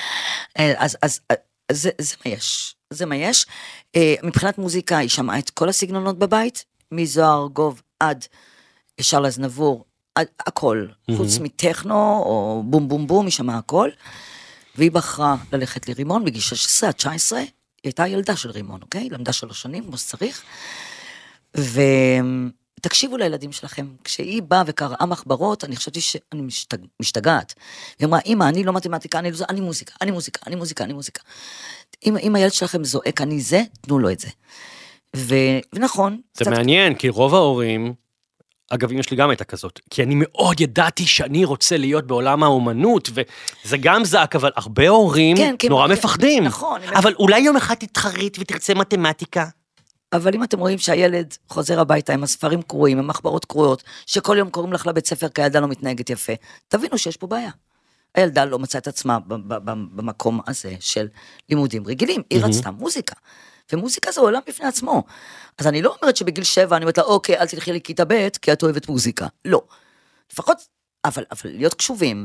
אה, 0.58 0.84
אז, 0.84 0.96
אז, 1.02 1.20
אז 1.68 1.82
זה, 1.82 1.90
זה 1.98 2.16
מה 2.24 2.32
יש, 2.32 2.76
זה 2.90 3.06
מה 3.06 3.16
יש. 3.16 3.46
אה, 3.96 4.14
מבחינת 4.22 4.58
מוזיקה, 4.58 4.98
היא 4.98 5.08
שמעה 5.08 5.38
את 5.38 5.50
כל 5.50 5.68
הסגנונות 5.68 6.18
בבית, 6.18 6.64
מזוהר 6.92 7.46
גוב 7.46 7.82
עד 8.00 8.24
שרל 9.00 9.26
אזנבור, 9.26 9.84
עד 10.14 10.26
הכל, 10.46 10.86
חוץ 11.16 11.38
מטכנו 11.38 11.94
או 12.18 12.62
בום 12.66 12.88
בום 12.88 13.06
בום, 13.06 13.26
היא 13.26 13.32
שמעה 13.32 13.58
הכל. 13.58 13.90
והיא 14.76 14.90
בחרה 14.90 15.36
ללכת 15.52 15.88
לרימון 15.88 16.24
בגיל 16.24 16.40
16 16.40 16.88
עד 16.88 16.94
19, 16.94 17.40
היא 17.82 17.88
הייתה 17.90 18.06
ילדה 18.06 18.36
של 18.36 18.50
רימון, 18.50 18.82
אוקיי? 18.82 19.08
למדה 19.10 19.32
שלוש 19.32 19.62
שנים, 19.62 19.84
כמו 19.84 19.98
שצריך. 19.98 20.42
ותקשיבו 21.54 23.16
לילדים 23.16 23.52
שלכם, 23.52 23.86
כשהיא 24.04 24.42
באה 24.42 24.62
וקראה 24.66 25.06
מחברות, 25.06 25.64
אני 25.64 25.76
חשבתי 25.76 26.00
שאני 26.00 26.42
משתג... 26.42 26.78
משתגעת. 27.00 27.54
היא 27.98 28.06
אמרה, 28.06 28.20
אמא, 28.26 28.44
אני 28.44 28.64
לא 28.64 28.72
מתמטיקה, 28.72 29.18
אני 29.18 29.30
לא 29.30 29.36
זה, 29.36 29.44
אני 29.48 29.60
מוזיקה, 29.60 29.94
אני 30.00 30.10
מוזיקה, 30.10 30.40
אני 30.46 30.56
מוזיקה, 30.56 30.84
אני 30.84 30.92
מוזיקה. 30.92 31.22
אם, 32.06 32.16
אם 32.16 32.36
הילד 32.36 32.52
שלכם 32.52 32.84
זועק, 32.84 33.20
אני 33.20 33.40
זה, 33.40 33.62
תנו 33.80 33.98
לו 33.98 34.10
את 34.10 34.20
זה. 34.20 34.28
ו... 35.16 35.34
ונכון, 35.72 36.20
זה 36.34 36.50
מעניין, 36.50 36.94
כי 36.94 37.08
רוב 37.08 37.34
ההורים, 37.34 37.94
אגב, 38.70 38.92
אמא 38.92 39.02
שלי 39.02 39.16
גם 39.16 39.30
הייתה 39.30 39.44
כזאת, 39.44 39.80
כי 39.90 40.02
אני 40.02 40.14
מאוד 40.16 40.60
ידעתי 40.60 41.06
שאני 41.06 41.44
רוצה 41.44 41.76
להיות 41.76 42.06
בעולם 42.06 42.42
האומנות, 42.42 43.10
וזה 43.12 43.76
גם 43.76 44.04
זעק, 44.04 44.36
אבל 44.36 44.50
הרבה 44.56 44.88
הורים 44.88 45.36
כן, 45.36 45.54
כן, 45.58 45.68
נורא 45.68 45.86
כן, 45.86 45.92
מפחדים. 45.92 46.44
נכון, 46.44 46.80
אבל 46.94 47.14
אולי 47.14 47.40
יום 47.40 47.56
אחד 47.56 47.74
תתחרית 47.74 48.36
ותרצה 48.40 48.74
מתמטיקה. 48.74 49.46
אבל 50.12 50.34
אם 50.34 50.44
אתם 50.44 50.58
רואים 50.58 50.78
שהילד 50.78 51.34
חוזר 51.48 51.80
הביתה 51.80 52.12
עם 52.14 52.22
הספרים 52.22 52.62
קרועים, 52.62 52.98
עם 52.98 53.06
מחברות 53.06 53.44
קרועות, 53.44 53.82
שכל 54.06 54.36
יום 54.38 54.50
קוראים 54.50 54.72
לך 54.72 54.86
לבית 54.86 55.06
ספר 55.06 55.28
כי 55.28 55.42
הילדה 55.42 55.60
לא 55.60 55.68
מתנהגת 55.68 56.10
יפה, 56.10 56.32
תבינו 56.68 56.98
שיש 56.98 57.16
פה 57.16 57.26
בעיה. 57.26 57.50
הילדה 58.14 58.44
לא 58.44 58.58
מצאה 58.58 58.78
את 58.78 58.88
עצמה 58.88 59.18
במקום 59.66 60.40
הזה 60.46 60.74
של 60.80 61.06
לימודים 61.48 61.86
רגילים, 61.86 62.22
היא 62.30 62.44
רצתה 62.44 62.70
מוזיקה. 62.70 63.14
ומוזיקה 63.72 64.12
זה 64.12 64.20
עולם 64.20 64.40
בפני 64.46 64.66
עצמו. 64.66 65.04
אז 65.58 65.66
אני 65.66 65.82
לא 65.82 65.96
אומרת 66.02 66.16
שבגיל 66.16 66.44
שבע 66.44 66.76
אני 66.76 66.84
אומרת 66.84 66.98
לה, 66.98 67.04
אוקיי, 67.04 67.38
אל 67.38 67.46
תלכי 67.46 67.72
לכיתה 67.72 68.04
ב' 68.04 68.28
כי 68.42 68.52
את 68.52 68.62
אוהבת 68.62 68.88
מוזיקה. 68.88 69.26
לא. 69.44 69.62
לפחות, 70.32 70.56
אבל, 71.04 71.24
אבל 71.30 71.50
להיות 71.50 71.74
קשובים, 71.74 72.24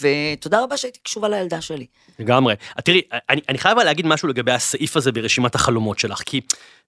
ותודה 0.00 0.62
רבה 0.62 0.76
שהייתי 0.76 0.98
קשובה 0.98 1.28
לילדה 1.28 1.60
שלי. 1.60 1.86
לגמרי. 2.18 2.54
תראי, 2.84 3.02
אני, 3.28 3.40
אני 3.48 3.58
חייב 3.58 3.78
להגיד 3.78 4.06
משהו 4.06 4.28
לגבי 4.28 4.52
הסעיף 4.52 4.96
הזה 4.96 5.12
ברשימת 5.12 5.54
החלומות 5.54 5.98
שלך, 5.98 6.22
כי 6.26 6.40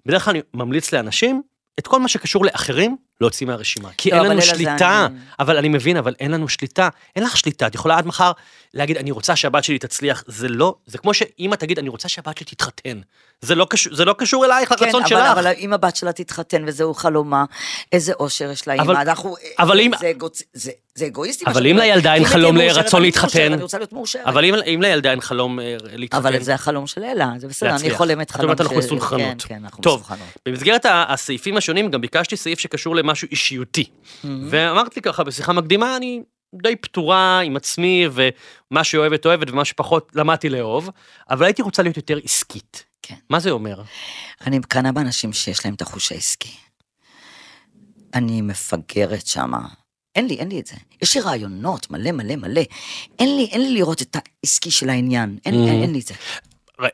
בדרך 0.07 0.25
כלל 0.25 0.31
אני 0.31 0.43
ממליץ 0.55 0.93
לאנשים 0.93 1.43
את 1.79 1.87
כל 1.87 2.01
מה 2.01 2.09
שקשור 2.09 2.45
לאחרים 2.45 2.97
להוציא 3.21 3.47
מהרשימה. 3.47 3.89
כי 3.97 4.11
לא, 4.11 4.16
אין 4.16 4.25
לנו 4.31 4.43
שליטה, 4.43 5.07
אני- 5.07 5.18
אבל 5.41 5.57
אני 5.57 5.68
מבין, 5.68 5.97
אבל 5.97 6.14
אין 6.21 6.31
לנו 6.31 6.49
שליטה. 6.49 6.89
אין 7.16 7.25
לך 7.25 7.37
שליטה, 7.37 7.66
את 7.66 7.75
יכולה 7.75 7.99
עד 7.99 8.07
מחר 8.07 8.33
להגיד, 8.75 8.97
אני 8.97 9.11
רוצה 9.11 9.37
שהבת 9.37 9.64
שלי 9.64 9.79
תצליח, 9.79 10.25
זה 10.27 10.49
לא, 10.49 10.75
זה 10.87 10.99
כמו 10.99 11.14
שאמא 11.14 11.55
תגיד, 11.55 11.79
אני 11.79 11.89
רוצה 11.89 12.09
שהבת 12.09 12.37
שלי 12.39 12.47
תתחתן. 12.47 13.01
זה 13.41 13.55
לא 13.55 13.66
קשור, 13.71 13.95
זה 13.95 14.05
לא 14.05 14.14
קשור 14.18 14.45
אלייך, 14.45 14.68
כן, 14.75 14.85
לרצון 14.85 15.01
אבל, 15.03 15.09
שלך. 15.09 15.21
אבל 15.33 15.47
אם 15.59 15.73
הבת 15.73 15.97
שלה 15.97 16.12
תתחתן 16.12 16.62
וזהו 16.66 16.95
חלומה, 16.95 17.45
איזה 17.93 18.12
אושר 18.12 18.51
יש 18.51 18.68
לה 18.68 18.75
אבל- 18.75 18.97
אנחנו... 18.97 19.35
אבל 19.59 19.81
אם- 19.81 19.91
זה, 20.01 20.11
אגוצ... 20.11 20.43
זה, 20.53 20.71
זה 20.95 21.07
אגואיסטי. 21.07 21.45
אבל 21.47 21.66
אם. 21.66 21.77
לילדה 21.77 22.14
אין 22.14 22.25
חלום 22.25 22.57
לרצון 22.57 23.03
להתחתן- 23.03 23.53
אני 23.53 23.62
רוצה 23.62 23.79
להיות 23.79 23.93
מאושרת. 23.93 24.27
אבל 24.27 24.45
אם, 24.45 24.55
אם 24.55 24.83
לילדה 24.83 25.11
אין 25.11 25.21
חלום 25.21 25.61
אה, 25.61 25.77
להתחתן, 25.83 26.18
אבל 26.27 26.43
זה 26.43 26.55
החלום 26.55 26.87
של 26.87 27.05
אלה, 27.05 27.29
זה 27.39 27.49
בסדר, 27.49 27.77
אני. 27.77 27.91
חולמת 27.91 28.27
את 28.27 28.31
חלום 28.31 28.45
אומרת, 28.45 28.61
אנחנו 28.61 28.75
של- 28.83 28.87
מסונכרנות. 28.87 29.43
כן, 29.43 29.49
כן, 29.55 29.61
אנחנו 29.64 29.83
טוב, 29.83 30.01
מסונכרנות. 30.01 30.35
במסגרת 30.47 30.87
הסעיפים 30.89 31.57
השונים 31.57 31.91
גם 31.91 32.01
ביקשתי 32.01 32.37
סעיף 32.37 32.59
שקשור 32.59 32.97
למשהו 33.11 33.29
אישיותי. 33.31 33.85
ואמרתי 34.25 34.93
לי 34.97 35.03
ככה 35.03 35.25
בשיחה 35.25 35.53
מקדימה, 35.53 35.97
אני 35.97 36.23
די 36.63 36.77
פתורה 36.77 37.41
עם 37.41 37.57
עצמי, 37.57 38.07
ומה 38.13 38.85
שאוהבת 38.85 39.27
אוהבת 39.27 39.51
ומה 39.51 39.65
שפחות 39.65 40.11
למדתי 40.15 40.49
לאהוב, 40.49 40.91
אבל 41.31 41.45
הייתי 41.45 41.63
רוצה 41.63 41.83
להיות 41.83 41.97
יותר 41.97 42.19
עסקית. 42.25 42.85
כן. 43.03 43.15
מה 43.31 43.41
זה 43.41 43.51
אומר? 43.51 43.83
אני 44.47 44.59
מקנאה 44.59 44.93
באנשים 44.93 45.33
שיש 45.33 45.65
להם 45.65 45.75
את 45.75 45.83
החוש 45.83 46.13
העסקי. 46.13 46.57
אני 48.15 48.43
מפגרת 48.43 49.27
שמה. 49.27 49.59
אין 50.15 50.27
לי, 50.27 50.35
אין 50.37 50.49
לי 50.49 50.61
את 50.61 50.67
זה. 50.67 50.75
יש 51.03 51.17
לי 51.17 51.23
רעיונות 51.23 51.91
מלא 51.91 52.13
מלא 52.13 52.37
מלא. 52.37 52.63
אין 53.19 53.37
לי, 53.37 53.49
אין 53.53 53.61
לי 53.63 53.75
לראות 53.75 54.03
את 54.03 54.17
העסקי 54.45 54.71
של 54.71 54.91
העניין. 54.91 55.39
אין, 55.47 55.55
Mhm. 55.55 55.69
אין, 55.69 55.83
אין 55.83 55.93
לי 55.93 56.01
את 56.01 56.07
זה. 56.07 56.15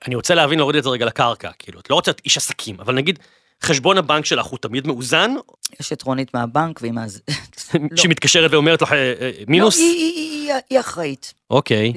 אני 0.06 0.14
רוצה 0.14 0.34
להבין, 0.34 0.58
להוריד 0.58 0.76
את 0.76 0.82
זה 0.84 0.88
רגע 0.90 1.06
לקרקע, 1.06 1.50
כאילו, 1.58 1.80
את 1.80 1.90
לא 1.90 1.94
רוצה 1.94 2.10
להיות 2.10 2.20
איש 2.24 2.36
עסקים, 2.36 2.80
אבל 2.80 2.94
נגיד, 2.94 3.18
חשבון 3.62 3.98
הבנק 3.98 4.24
שלך 4.24 4.46
הוא 4.46 4.58
תמיד 4.58 4.86
מאוזן, 4.86 5.34
יש 5.80 5.92
את 5.92 6.02
רונית 6.02 6.34
מהבנק, 6.34 6.82
והיא 6.82 6.92
מה 6.92 7.08
זה... 7.08 7.20
לא. 7.74 7.96
שהיא 7.96 8.10
מתקשרת 8.10 8.52
ואומרת 8.52 8.82
לך 8.82 8.92
אה, 8.92 9.14
אה, 9.20 9.30
מינוס? 9.48 9.78
לא, 9.78 9.84
היא, 10.70 10.80
אחראית. 10.80 11.34
אוקיי. 11.50 11.92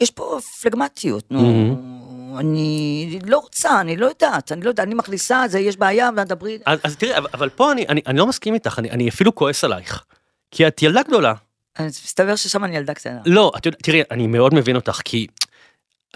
יש 0.00 0.10
פה, 0.14 0.38
פלגמטיות, 0.62 1.24
נו. 1.30 1.40
Mhm. 1.40 2.40
אני 2.40 3.18
לא 3.26 3.38
רוצה, 3.38 3.80
אני 3.80 3.96
לא 3.96 4.06
יודעת, 4.06 4.52
אני 4.52 4.60
לא 4.60 4.68
יודעת, 4.68 4.86
אני 4.86 4.94
מכניסה, 4.94 5.42
זה 5.48 5.58
יש 5.58 5.76
בעיה, 5.76 6.10
ודברי... 6.16 6.58
אז, 6.66 6.78
אז 6.84 6.96
תראי, 6.96 7.16
אבל, 7.16 7.48
פה 7.48 7.72
אני, 7.72 7.86
אני, 7.88 8.00
אני 8.06 8.18
לא 8.18 8.26
מסכים 8.26 8.54
איתך, 8.54 8.78
אני, 8.78 8.90
אני 8.90 9.08
אפילו 9.08 9.34
כועס 9.34 9.64
עלייך. 9.64 10.04
כי 10.50 10.66
את 10.66 10.82
ילדה 10.82 11.02
גדולה. 11.02 11.34
אז 11.76 12.00
מסתבר 12.04 12.36
ששם 12.36 12.64
אני 12.64 12.76
ילדה 12.76 12.94
קטנה. 12.94 13.20
לא, 13.26 13.52
את 13.56 13.66
יודעת, 13.66 13.82
תראי, 13.82 14.02
אני 14.10 14.26
מאוד 14.26 14.54
מבין 14.54 14.76
אותך, 14.76 15.00
כי 15.04 15.26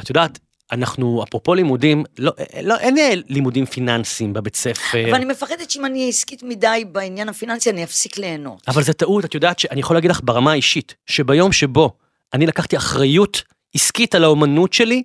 את 0.01 0.09
יודעת, 0.09 0.39
אנחנו, 0.75 1.25
אפרופו 1.29 1.55
לימודים, 1.55 2.05
לא, 2.19 2.33
לא, 2.63 2.79
אין 2.79 2.97
לימודים 3.29 3.67
פיננסיים 3.67 4.33
בבית 4.33 4.57
ספר. 4.57 5.05
אבל 5.05 5.15
אני 5.15 5.25
מפחדת 5.25 5.71
שאם 5.71 5.85
אני 5.85 6.09
עסקית 6.09 6.43
מדי 6.43 6.85
בעניין 6.93 7.29
הפיננסי, 7.29 7.71
אני 7.71 7.85
אפסיק 7.85 8.19
ליהנות. 8.19 8.63
אבל 8.69 8.83
זה 8.83 8.93
טעות, 8.93 9.25
את 9.25 9.35
יודעת 9.35 9.59
שאני 9.59 9.81
יכול 9.81 9.97
להגיד 9.97 10.11
לך 10.11 10.21
ברמה 10.25 10.53
האישית, 10.53 10.95
שביום 11.07 11.53
שבו 11.53 11.97
אני 12.35 12.47
לקחתי 12.47 12.77
אחריות 12.77 13.43
עסקית 13.75 14.15
על 14.15 14.25
האומנות 14.25 14.73
שלי, 14.73 15.03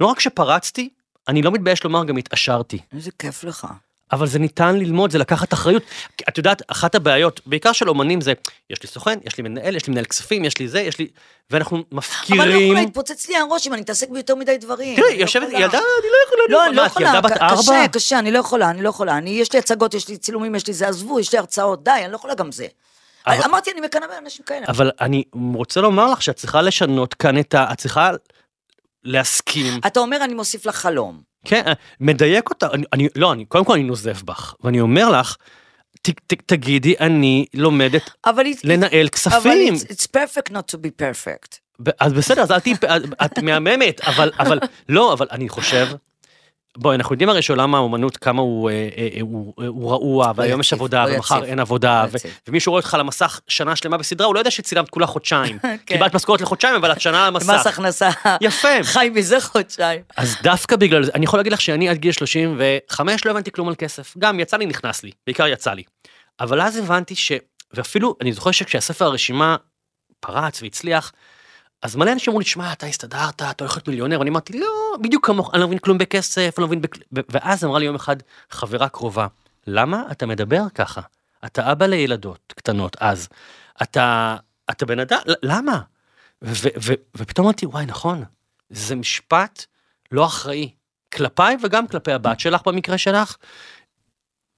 לא 0.00 0.06
רק 0.06 0.20
שפרצתי, 0.20 0.88
אני 1.28 1.42
לא 1.42 1.50
מתבייש 1.50 1.84
לומר, 1.84 2.04
גם 2.04 2.16
התעשרתי. 2.16 2.78
איזה 2.94 3.10
כיף 3.18 3.44
לך. 3.44 3.66
אבל 4.12 4.26
זה 4.26 4.38
ניתן 4.38 4.76
ללמוד, 4.76 5.10
זה 5.10 5.18
לקחת 5.18 5.52
אחריות. 5.52 5.82
את 6.28 6.38
יודעת, 6.38 6.62
אחת 6.66 6.94
הבעיות, 6.94 7.40
בעיקר 7.46 7.72
של 7.72 7.88
אומנים 7.88 8.20
זה, 8.20 8.32
יש 8.70 8.82
לי 8.82 8.88
סוכן, 8.88 9.18
יש 9.24 9.36
לי 9.38 9.42
מנהל, 9.42 9.76
יש 9.76 9.86
לי 9.86 9.90
מנהל 9.92 10.04
כספים, 10.04 10.44
יש 10.44 10.58
לי 10.58 10.68
זה, 10.68 10.80
יש 10.80 10.98
לי... 10.98 11.08
ואנחנו 11.50 11.76
אבל 11.76 11.84
אני 11.84 11.90
לא 11.92 11.98
מפקירים... 11.98 12.64
יכולה, 12.66 12.80
להתפוצץ 12.80 13.28
לי 13.28 13.36
הראש 13.36 13.66
אם 13.66 13.72
אני 13.72 13.80
מתעסק 13.80 14.08
ביותר 14.08 14.34
מדי 14.34 14.58
דברים. 14.58 14.96
תראי, 14.96 15.16
לא 15.16 15.22
יושבת 15.22 15.48
יכולה. 15.48 15.64
ילדה, 15.64 15.78
אני 15.78 16.08
לא 16.10 16.16
יכולה... 16.26 16.42
לא, 16.48 16.66
אני 16.66 16.76
לא 16.76 16.82
יכולה, 16.82 17.06
ילדה 17.06 17.20
בת 17.20 17.32
ארבע? 17.42 17.62
קשה, 17.62 17.84
קשה, 17.92 18.18
אני 18.18 18.30
לא 18.30 18.38
יכולה, 18.38 18.70
אני 18.70 18.82
לא 18.82 18.88
יכולה. 18.88 19.18
אני, 19.18 19.30
יש 19.30 19.52
לי 19.52 19.58
הצגות, 19.58 19.94
יש 19.94 20.08
לי 20.08 20.16
צילומים, 20.16 20.54
יש 20.54 20.66
לי 20.66 20.72
זה, 20.72 20.88
עזבו, 20.88 21.20
יש 21.20 21.32
לי 21.32 21.38
הרצאות, 21.38 21.84
די, 21.84 21.90
אני 21.90 22.12
לא 22.12 22.16
יכולה 22.16 22.34
גם 22.34 22.52
זה. 22.52 22.66
אבל- 23.26 23.42
אמרתי, 23.44 23.70
אני 23.70 23.80
מקנא 23.80 24.06
באנשים 24.06 24.44
כאלה. 24.44 24.66
אבל 24.68 24.90
אני 25.00 25.24
רוצה 25.54 25.80
לומר 25.80 26.10
לך 26.12 26.22
שאת 26.22 26.36
צריכה 26.36 26.62
לשנות 26.62 27.14
כאן 27.14 27.38
את 27.38 27.54
ה... 27.54 27.66
את 27.72 27.78
צריכה 27.78 28.10
להסכים. 29.04 29.80
אתה 29.86 30.00
אומר, 30.00 30.24
אני 30.24 30.34
מוסיף 30.34 30.66
לך 30.66 30.76
חלום. 30.76 31.29
כן, 31.44 31.62
מדייק 32.00 32.50
אותה. 32.50 32.66
אני, 32.72 32.84
אני, 32.92 33.08
לא, 33.16 33.32
אני, 33.32 33.44
קודם 33.44 33.64
כל 33.64 33.72
אני 33.74 33.82
נוזף 33.82 34.22
בך, 34.22 34.54
ואני 34.64 34.80
אומר 34.80 35.10
לך, 35.20 35.36
ת, 36.02 36.10
ת, 36.10 36.34
תגידי, 36.46 36.94
אני 37.00 37.46
לומדת 37.54 38.10
אבל 38.24 38.46
it's- 38.46 38.60
לנהל 38.64 38.90
אבל 38.92 39.08
כספים. 39.08 39.74
it's, 39.74 39.78
it's 39.78 40.06
perfect 40.16 40.52
not 40.52 40.74
to 40.74 40.78
be 40.78 41.02
perfect. 41.02 41.58
אז 42.00 42.12
בסדר, 42.12 42.42
אז 42.42 42.50
אל 42.52 42.60
תהיי, 42.60 42.74
את 43.24 43.38
מהממת, 43.38 44.00
אבל, 44.00 44.30
אבל, 44.38 44.58
לא, 44.88 45.12
אבל 45.12 45.26
אני 45.30 45.48
חושב, 45.48 45.86
בואי, 46.80 46.96
אנחנו 46.96 47.14
יודעים 47.14 47.28
הרי 47.28 47.42
שעולם 47.42 47.74
האומנות 47.74 48.16
כמה 48.16 48.42
הוא, 48.42 48.70
אה, 48.70 48.88
אה, 48.98 49.08
אה, 49.14 49.20
הוא, 49.20 49.54
אה, 49.60 49.66
הוא 49.66 49.90
רעוע, 49.90 50.32
והיום 50.36 50.60
יש 50.60 50.72
עבודה, 50.72 51.04
ומחר. 51.08 51.44
אין 51.44 51.58
עבודה, 51.58 52.04
ו-. 52.10 52.16
ומישהו 52.48 52.70
רואה 52.72 52.80
אותך 52.80 52.94
על 52.94 53.00
המסך 53.00 53.40
שנה 53.48 53.76
שלמה 53.76 53.96
בסדרה, 53.96 54.26
הוא 54.26 54.34
לא 54.34 54.40
יודע 54.40 54.50
שצילמת 54.50 54.90
כולה 54.90 55.06
חודשיים. 55.06 55.58
כן. 55.62 55.76
קיבלת 55.84 56.14
משכורת 56.14 56.40
לחודשיים, 56.40 56.74
אבל 56.74 56.92
את 56.92 57.00
שנה 57.00 57.26
על 57.26 57.32
מס 57.32 57.48
המסך. 57.48 57.66
הכנסה. 57.66 58.08
יפה. 58.40 58.68
חי 58.92 59.10
מזה 59.14 59.40
חודשיים. 59.40 60.00
אז 60.16 60.36
דווקא 60.42 60.76
בגלל 60.76 61.04
זה, 61.04 61.10
אני 61.14 61.24
יכול 61.24 61.38
להגיד 61.38 61.52
לך 61.52 61.60
שאני 61.60 61.88
עד 61.88 61.96
גיל 61.96 62.12
35 62.12 63.24
לא 63.24 63.30
הבנתי 63.30 63.52
כלום 63.52 63.68
על 63.68 63.74
כסף. 63.74 64.14
גם 64.18 64.40
יצא 64.40 64.56
לי, 64.56 64.66
נכנס 64.66 65.02
לי, 65.02 65.10
בעיקר 65.26 65.46
יצא 65.46 65.72
לי. 65.72 65.82
אבל 66.40 66.60
אז 66.60 66.76
הבנתי 66.76 67.14
ש... 67.14 67.32
ואפילו, 67.74 68.16
אני 68.20 68.32
זוכר 68.32 68.50
שכשהספר 68.50 69.04
הרשימה 69.04 69.56
פרץ 70.20 70.62
והצליח, 70.62 71.12
אז 71.82 71.96
מלא 71.96 72.12
אנשים 72.12 72.30
אמרו 72.30 72.40
לי, 72.40 72.46
שמע, 72.46 72.72
אתה 72.72 72.86
הסתדרת, 72.86 73.42
אתה 73.42 73.64
הולך 73.64 73.76
להיות 73.76 73.88
מיליונר, 73.88 74.18
ואני 74.18 74.30
אמרתי, 74.30 74.58
לא, 74.58 74.96
בדיוק 75.02 75.26
כמוך, 75.26 75.50
אני 75.54 75.60
לא 75.60 75.66
מבין 75.66 75.78
כלום 75.78 75.98
בכסף, 75.98 76.54
אני 76.58 76.62
לא 76.62 76.66
מבין 76.66 76.80
בכלום, 76.80 77.04
ואז 77.12 77.64
אמרה 77.64 77.78
לי 77.78 77.84
יום 77.84 77.94
אחד 77.94 78.16
חברה 78.50 78.88
קרובה, 78.88 79.26
למה 79.66 80.02
אתה 80.10 80.26
מדבר 80.26 80.62
ככה? 80.74 81.00
אתה 81.44 81.72
אבא 81.72 81.86
לילדות 81.86 82.54
קטנות 82.56 82.96
אז, 83.00 83.28
אתה, 83.82 84.36
אתה 84.70 84.86
בן 84.86 84.98
אדם, 84.98 85.18
למה? 85.42 85.80
ו- 86.42 86.68
ו- 86.82 86.94
ופתאום 87.16 87.46
אמרתי, 87.46 87.66
וואי, 87.66 87.86
נכון, 87.86 88.24
זה 88.70 88.94
משפט 88.94 89.64
לא 90.12 90.26
אחראי, 90.26 90.70
כלפיי 91.14 91.56
וגם 91.62 91.88
כלפי 91.88 92.12
הבת 92.12 92.40
שלך 92.40 92.62
במקרה 92.66 92.98
שלך, 92.98 93.36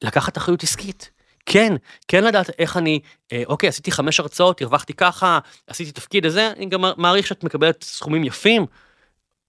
לקחת 0.03 0.37
אחריות 0.37 0.63
עסקית. 0.63 1.11
כן, 1.47 1.73
כן 2.09 2.25
לדעת 2.25 2.51
איך 2.59 2.77
אני, 2.77 3.01
אה, 3.33 3.43
אוקיי, 3.47 3.69
עשיתי 3.69 3.93
חמש 3.93 4.21
הרצאות, 4.21 4.63
הרווחתי 4.63 4.95
ככה, 4.95 5.39
עשיתי 5.67 5.93
תפקיד 5.93 6.27
הזה, 6.27 6.53
אני 6.57 6.67
גם 6.67 6.85
מעריך 6.97 7.27
שאת 7.27 7.45
מקבלת 7.45 7.85
סכומים 7.85 8.25
יפים. 8.25 8.67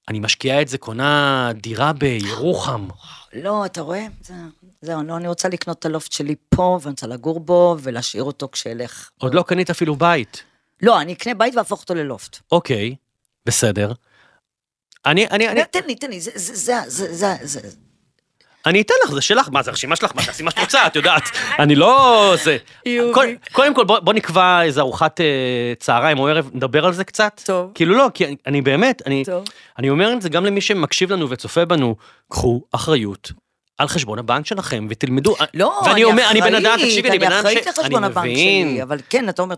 אני 0.10 0.20
משקיעה 0.20 0.62
את 0.62 0.68
זה, 0.68 0.78
קונה 0.78 1.52
דירה 1.56 1.94
בירוחם. 1.94 2.88
לא, 3.34 3.66
אתה 3.66 3.82
רואה? 3.82 4.06
זה- 4.22 4.34
זהו, 4.82 5.04
לא, 5.04 5.18
אני 5.18 5.28
רוצה 5.28 5.50
לקנות 5.50 5.80
את 5.80 5.86
הלופט 5.86 6.12
שלי 6.12 6.36
פה, 6.50 6.80
ואני 6.82 6.92
רוצה 6.92 7.08
לגור 7.08 7.40
בו, 7.40 7.78
ולהשאיר 7.82 8.24
אותו 8.24 8.50
כשאלך. 8.52 9.10
עוד 9.20 9.34
לא 9.34 9.44
קנית 9.48 9.70
אפילו 9.70 9.96
בית. 9.96 10.44
לא, 10.82 11.02
אני 11.02 11.14
אקנה 11.14 11.34
בית 11.34 11.56
ואהפוך 11.56 11.82
אותו 11.82 11.96
ללופט. 11.96 12.38
אוקיי, 12.52 12.96
בסדר. 13.46 13.92
אני, 15.06 15.28
אני, 15.28 15.50
אני, 15.50 15.62
תן 15.72 15.80
לי, 15.88 15.96
תן 15.96 16.10
לי, 16.10 16.22
זה, 16.22 16.32
זה, 16.36 16.56
זה, 16.56 16.82
זה, 16.88 17.14
זה, 17.16 17.36
זה, 17.44 17.70
אני 18.66 18.82
אתן 18.82 18.94
לך, 19.04 19.12
זה 19.12 19.22
שלך, 19.22 19.50
מה 19.52 19.64
זה 19.64 19.72
הרשימה 19.72 19.96
שלך, 19.96 20.12
מה 20.16 20.26
תעשי 20.26 20.44
מה 20.44 20.52
שאת 20.52 20.60
רוצה, 20.60 20.88
את 20.88 20.96
יודעת, 20.96 21.24
אני 21.64 21.76
לא... 21.76 22.34
זה... 22.44 22.58
קודם- 23.52 23.74
כל 23.76 23.84
בוא, 23.84 24.14
נקבע 24.14 24.62
איזה 24.62 24.82
ארוחת 24.82 25.22
אה, 25.22 25.26
צהריים 25.80 26.20
או 26.20 26.28
ערב, 26.28 26.50
נדבר 26.54 26.86
על 26.86 26.94
זה 26.94 27.04
קצת. 27.04 27.42
טוב. 27.46 27.72
כאילו 27.76 27.96
לא, 27.96 28.10
כי 28.14 28.26
אני, 28.26 28.36
אני 28.48 28.62
באמת, 28.62 29.02
אני. 29.06 29.24
אני 29.80 29.90
אומר 29.90 30.14
את 30.14 30.22
זה 30.22 30.30
גם 30.30 30.46
למי 30.46 30.62
שמקשיב 30.62 31.12
לנו 31.14 31.30
וצופה 31.30 31.66
בנו, 31.66 31.96
קחו 32.30 32.62
אחריות. 32.72 33.32
על 33.78 33.88
חשבון 33.88 34.20
הבנק 34.20 34.46
שלכם 34.46 34.88
ותלמדו. 34.90 35.36
לא, 35.54 35.82
אני 35.92 36.04
אומר, 36.04 36.24
אני 36.32 36.42
בן 36.42 36.48
אחראית, 36.48 36.66
אדם, 36.66 36.78
תקשיבי, 36.78 37.10
אני 37.10 37.20
בן 37.20 37.32
אדם 37.32 37.40
אחראית. 37.40 37.68
לחשבון 37.68 38.04
אני 38.04 38.12
הבנק. 38.12 38.26
שלי, 38.36 38.84
אבל 38.84 38.98
כן, 39.10 39.30
אתה 39.30 39.42
אומר, 39.42 39.56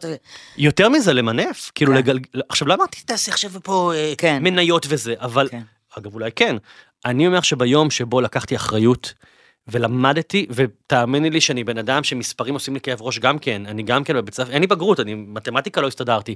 יותר 0.57 0.89
מזה, 0.89 1.13
למנף, 1.13 1.71
כאילו 1.75 1.91
כן. 1.91 1.97
לגלגל... 1.97 2.41
עכשיו, 2.49 2.67
לא 2.67 2.73
אמרתי, 2.73 3.01
תעשי 3.01 3.31
עכשיו 3.31 3.51
פה 3.63 3.91
אה, 3.95 4.13
כן. 4.17 4.43
מניות 4.43 4.85
וזה, 4.89 5.13
אבל... 5.19 5.47
כן. 5.51 5.61
אגב, 5.97 6.13
אולי 6.13 6.31
כן. 6.35 6.55
אני 7.05 7.27
אומר 7.27 7.41
שביום 7.41 7.91
שבו 7.91 8.21
לקחתי 8.21 8.55
אחריות 8.55 9.13
ולמדתי, 9.67 10.45
ותאמיני 10.49 11.29
לי 11.29 11.41
שאני 11.41 11.63
בן 11.63 11.77
אדם 11.77 12.03
שמספרים 12.03 12.53
עושים 12.53 12.73
לי 12.73 12.81
כאב 12.81 13.01
ראש 13.01 13.19
גם 13.19 13.39
כן, 13.39 13.65
אני 13.65 13.83
גם 13.83 14.03
כן 14.03 14.13
בבית 14.13 14.33
ספר, 14.33 14.51
אין 14.51 14.61
לי 14.61 14.67
בגרות, 14.67 14.99
אני 14.99 15.13
מתמטיקה 15.13 15.81
לא 15.81 15.87
הסתדרתי, 15.87 16.35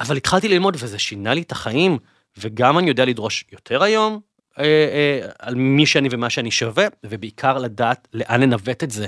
אבל 0.00 0.16
התחלתי 0.16 0.48
ללמוד 0.48 0.76
וזה 0.78 0.98
שינה 0.98 1.34
לי 1.34 1.42
את 1.42 1.52
החיים, 1.52 1.98
וגם 2.38 2.78
אני 2.78 2.88
יודע 2.88 3.04
לדרוש 3.04 3.44
יותר 3.52 3.82
היום 3.82 4.20
אה, 4.58 4.64
אה, 4.64 5.28
על 5.38 5.54
מי 5.54 5.86
שאני 5.86 6.08
ומה 6.12 6.30
שאני 6.30 6.50
שווה, 6.50 6.86
ובעיקר 7.06 7.58
לדעת 7.58 8.08
לאן 8.14 8.40
לנווט 8.40 8.84
את 8.84 8.90
זה. 8.90 9.06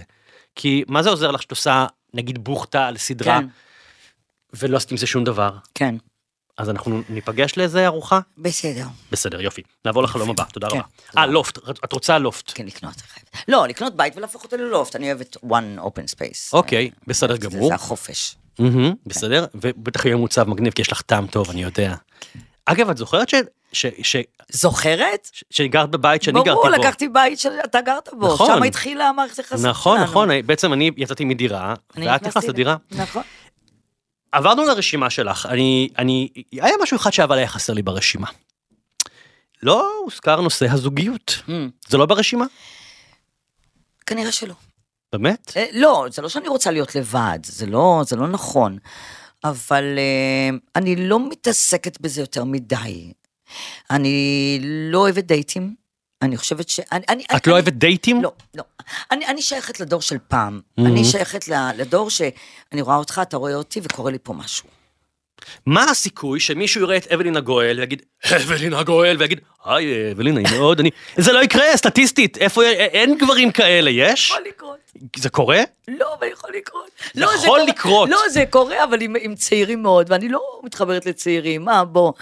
כי 0.54 0.84
מה 0.88 1.02
זה 1.02 1.10
עוזר 1.10 1.30
לך 1.30 1.42
שאת 1.42 1.50
עושה, 1.50 1.86
נגיד, 2.14 2.44
בוכטה 2.44 2.86
על 2.86 2.96
סדרה, 2.96 3.40
כן, 3.40 3.46
ולא 4.54 4.76
עשית 4.76 4.90
עם 4.90 4.96
זה 4.96 5.06
שום 5.06 5.24
דבר? 5.24 5.56
כן, 5.74 5.94
אז 6.58 6.70
אנחנו 6.70 7.02
ניפגש 7.08 7.56
לאיזה 7.56 7.86
ארוחה? 7.86 8.20
בסדר. 8.38 8.86
בסדר, 9.12 9.40
יופי. 9.40 9.62
נעבור 9.84 10.02
לחלום 10.02 10.30
הבא, 10.30 10.44
תודה 10.52 10.70
כן, 10.70 10.76
רבה. 10.76 10.86
תודה. 11.10 11.20
אה, 11.20 11.26
לופט, 11.26 11.58
את 11.84 11.92
רוצה 11.92 12.18
לופט. 12.18 12.52
כן, 12.54 12.66
לקנות. 12.66 12.94
לא, 13.48 13.66
לקנות 13.68 13.96
בית 13.96 14.16
ולהפוך 14.16 14.44
אותו 14.44 14.56
ללופט, 14.56 14.96
אני 14.96 15.12
אוהבת 15.12 15.36
one 15.36 15.80
open 15.80 16.14
space. 16.14 16.52
אוקיי, 16.52 16.90
בסדר 17.06 17.32
זה- 17.34 17.38
גמור. 17.38 17.68
זה 17.68 17.74
החופש. 17.74 18.36
מהמם, 18.58 18.92
בסדר, 19.06 19.46
ובטח 19.54 20.04
יהיה 20.04 20.16
מוצב 20.16 20.48
מגניב, 20.48 20.72
כי 20.72 20.82
יש 20.82 20.92
לך 20.92 21.00
טעם 21.02 21.26
טוב, 21.26 21.50
אני 21.50 21.62
יודע. 21.62 21.94
אגב, 22.66 22.90
את 22.90 22.96
זוכרת 22.96 23.28
ש- 23.28 23.34
ש- 23.72 23.86
ש- 24.02 24.16
זוכרת? 24.52 25.28
ש- 25.32 25.44
שגרת 25.50 25.90
בבית 25.90 26.22
שאני 26.22 26.38
גרתי 26.38 26.50
בו? 26.50 26.62
ברור, 26.62 26.68
לקחתי 26.68 27.08
בית 27.08 27.38
שאתה 27.38 27.80
גרת 27.80 28.08
בו, 28.18 28.34
נכון. 28.34 28.46
שם 28.56 28.62
התחילה 28.62 29.08
המערכת 29.08 29.38
יחסים 29.38 29.66
נכון, 29.66 29.96
שלנו. 29.98 30.10
נכון, 30.10 30.28
בעצם 30.46 30.72
אני 30.72 30.90
יצאתי 30.96 31.24
מדירה, 31.24 31.74
ואת 31.96 32.22
נכנסת 32.26 32.48
לדירה. 32.48 32.76
נכון. 32.90 33.22
עברנו 34.32 34.64
לרשימה 34.64 35.10
שלך, 35.10 35.46
אני, 35.46 35.88
אני, 35.98 36.28
היה 36.52 36.74
משהו 36.82 36.96
אחד 36.96 37.12
שאבל 37.12 37.38
היה 37.38 37.48
חסר 37.48 37.72
לי 37.72 37.82
ברשימה. 37.82 38.26
לא 39.62 39.90
הוזכר 40.04 40.40
נושא 40.40 40.66
הזוגיות. 40.70 41.42
Hmm, 41.46 41.50
זה 41.88 41.98
לא 41.98 42.06
ברשימה? 42.06 42.44
כנראה 44.06 44.32
שלא. 44.32 44.54
באמת? 45.12 45.52
אה, 45.56 45.66
לא, 45.72 46.06
זה 46.10 46.22
לא 46.22 46.28
שאני 46.28 46.48
רוצה 46.48 46.70
להיות 46.70 46.94
לבד, 46.94 47.38
זה 47.44 47.66
לא, 47.66 48.02
זה 48.06 48.16
לא 48.16 48.28
נכון. 48.28 48.78
אבל 49.44 49.84
אה, 49.98 50.56
אני 50.76 50.96
לא 51.08 51.28
מתעסקת 51.28 52.00
בזה 52.00 52.20
יותר 52.20 52.44
מדי. 52.44 53.12
אני 53.90 54.58
לא 54.62 54.98
אוהבת 54.98 55.24
דייטים. 55.24 55.81
אני 56.22 56.36
חושבת 56.36 56.68
ש... 56.68 56.80
אני, 56.92 57.04
אני, 57.08 57.24
את 57.24 57.30
אני, 57.30 57.40
לא 57.46 57.52
אוהבת 57.52 57.72
דייטים? 57.72 58.22
לא, 58.22 58.32
לא. 58.54 58.62
אני, 59.10 59.26
אני 59.26 59.42
שייכת 59.42 59.80
לדור 59.80 60.02
של 60.02 60.16
פעם. 60.28 60.60
Mhm. 60.80 60.82
אני 60.86 61.04
שייכת 61.04 61.48
לדור 61.76 62.10
שאני 62.10 62.80
רואה 62.80 62.96
אותך, 62.96 63.20
אתה 63.22 63.36
רואה 63.36 63.54
אותי 63.54 63.80
וקורה 63.82 64.10
לי 64.10 64.18
פה 64.22 64.32
משהו. 64.32 64.68
מה 65.66 65.84
הסיכוי 65.90 66.40
שמישהו 66.40 66.80
יראה 66.82 66.96
את 66.96 67.06
אבלינה 67.12 67.40
גואל 67.40 67.76
ויגיד, 67.80 68.02
אבלינה 68.36 68.82
גואל, 68.82 69.16
ויגיד, 69.18 69.40
היי 69.64 70.12
אבלינה, 70.12 70.40
היא 70.40 70.58
מאוד, 70.58 70.80
אני... 70.80 70.90
זה 71.16 71.32
לא 71.32 71.42
יקרה, 71.44 71.76
סטטיסטית, 71.76 72.38
איפה, 72.38 72.64
אין 72.68 73.18
גברים 73.18 73.52
כאלה, 73.52 73.90
יש? 73.90 74.30
יכול 74.30 74.42
לקרות. 74.48 74.76
זה 75.16 75.28
קורה? 75.28 75.60
לא, 75.88 76.14
אבל 76.18 76.26
יכול 76.32 76.50
לקרות. 76.56 76.90
זה 77.14 77.20
לא, 77.20 77.30
יכול 77.34 77.46
קורה- 77.48 77.64
לקרות. 77.64 78.08
לא, 78.08 78.18
זה 78.30 78.44
קורה, 78.50 78.84
אבל 78.84 79.00
עם, 79.02 79.16
עם 79.20 79.34
צעירים 79.34 79.82
מאוד, 79.82 80.06
ואני 80.10 80.28
לא 80.28 80.40
מתחברת 80.62 81.06
לצעירים. 81.06 81.64
מה, 81.64 81.84
בוא, 81.84 82.12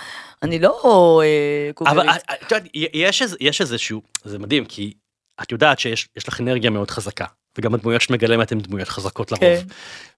אני 0.42 0.58
לא 0.58 0.80
אה, 1.24 1.70
אבל 1.86 1.96
קוגרית. 2.02 2.08
אה, 2.30 2.34
את 2.34 2.52
יודעת, 2.52 2.62
יש 2.74 3.22
יש 3.40 3.60
איזשהו, 3.60 4.02
זה 4.24 4.38
מדהים, 4.38 4.64
כי 4.64 4.92
את 5.42 5.52
יודעת 5.52 5.78
שיש 5.78 6.08
יש 6.16 6.28
לך 6.28 6.40
אנרגיה 6.40 6.70
מאוד 6.70 6.90
חזקה, 6.90 7.24
וגם 7.58 7.74
הדמויות 7.74 8.02
שאת 8.02 8.10
מגלמת 8.10 8.52
הן 8.52 8.60
דמויות 8.60 8.88
חזקות 8.88 9.32
לרוב. 9.32 9.42
כן. 9.42 9.62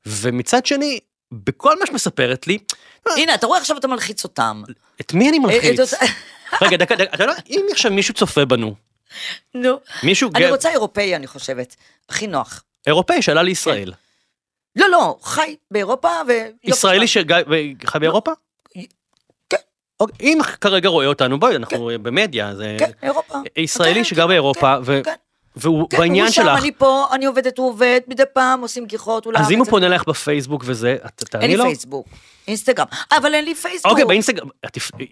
ומצד 0.07 0.67
שני, 0.67 0.99
בכל 1.33 1.78
מה 1.78 1.87
שאת 1.87 1.95
מספרת 1.95 2.47
לי, 2.47 2.59
הנה, 3.07 3.35
אתה 3.35 3.47
רואה 3.47 3.59
עכשיו 3.59 3.78
אתה 3.78 3.89
מלחיץ 3.89 4.24
אותם. 4.24 4.62
את 5.01 5.14
מי 5.14 5.28
אני 5.28 5.39
אה, 5.39 5.43
מלחיץ? 5.43 5.95
רגע, 6.62 6.76
דקה, 6.76 6.97
דקה, 6.97 7.14
אתה 7.14 7.24
יודע, 7.24 7.35
אם 7.51 7.66
עכשיו 7.70 7.93
מישהו 7.93 8.14
צופה 8.14 8.45
בנו, 8.45 8.74
נו. 9.55 9.80
מישהו 10.03 10.30
אני 10.35 10.51
רוצה 10.51 10.70
אירופאי, 10.70 11.16
אני 11.16 11.26
חושבת. 11.26 11.76
הכי 12.09 12.26
נוח. 12.26 12.64
אירופאי 12.87 13.22
שעלה 13.22 13.43
לישראל, 13.43 13.93
לא, 14.76 14.89
לא, 14.91 15.16
חי 15.22 15.57
באירופה 15.70 16.09
ו... 16.28 16.33
ישראלי 16.64 17.07
שחי 17.07 17.99
באירופה? 18.01 18.33
כן. 19.51 19.57
אוקיי, 20.01 20.26
אם 20.26 20.39
כרגע 20.61 20.89
רואה 20.89 21.07
אותנו, 21.07 21.41
בואי, 21.41 21.57
אנחנו 21.57 21.91
במדיה, 22.03 22.55
זה 22.55 22.76
כן, 22.78 22.91
אירופה. 23.03 23.39
ישראלי 23.57 23.95
כן, 23.95 24.05
שגר 24.05 24.22
כן, 24.22 24.28
באירופה, 24.28 24.74
כן, 24.76 24.83
ו- 24.85 25.01
כן. 25.05 25.14
והוא 25.57 25.91
כן, 25.91 25.99
בעניין 25.99 26.25
הוא 26.27 26.33
שם, 26.33 26.43
שלך, 26.43 26.63
אני 26.63 26.73
פה, 26.73 27.07
אני 27.13 27.25
עובדת, 27.25 27.59
הוא 27.59 27.69
עובד, 27.69 28.01
מדי 28.09 28.23
פעם 28.33 28.61
עושים 28.61 28.87
גיחות, 28.87 29.27
אולי... 29.27 29.39
אז 29.39 29.51
אם 29.51 29.59
הוא 29.59 29.67
פונה 29.67 29.89
לך 29.89 30.05
בפייסבוק 30.09 30.63
וזה, 30.67 30.97
את 31.07 31.23
אין 31.23 31.29
תעני 31.31 31.49
לי 31.49 31.57
לו? 31.57 31.65
פייסבוק. 31.65 32.07
אינסטגרם. 32.49 32.87
אבל 33.17 33.35
אין 33.35 33.45
לי 33.45 33.55
פייסבוק. 33.55 33.91
אוקיי, 33.93 34.05
באינסטגרם, 34.05 34.49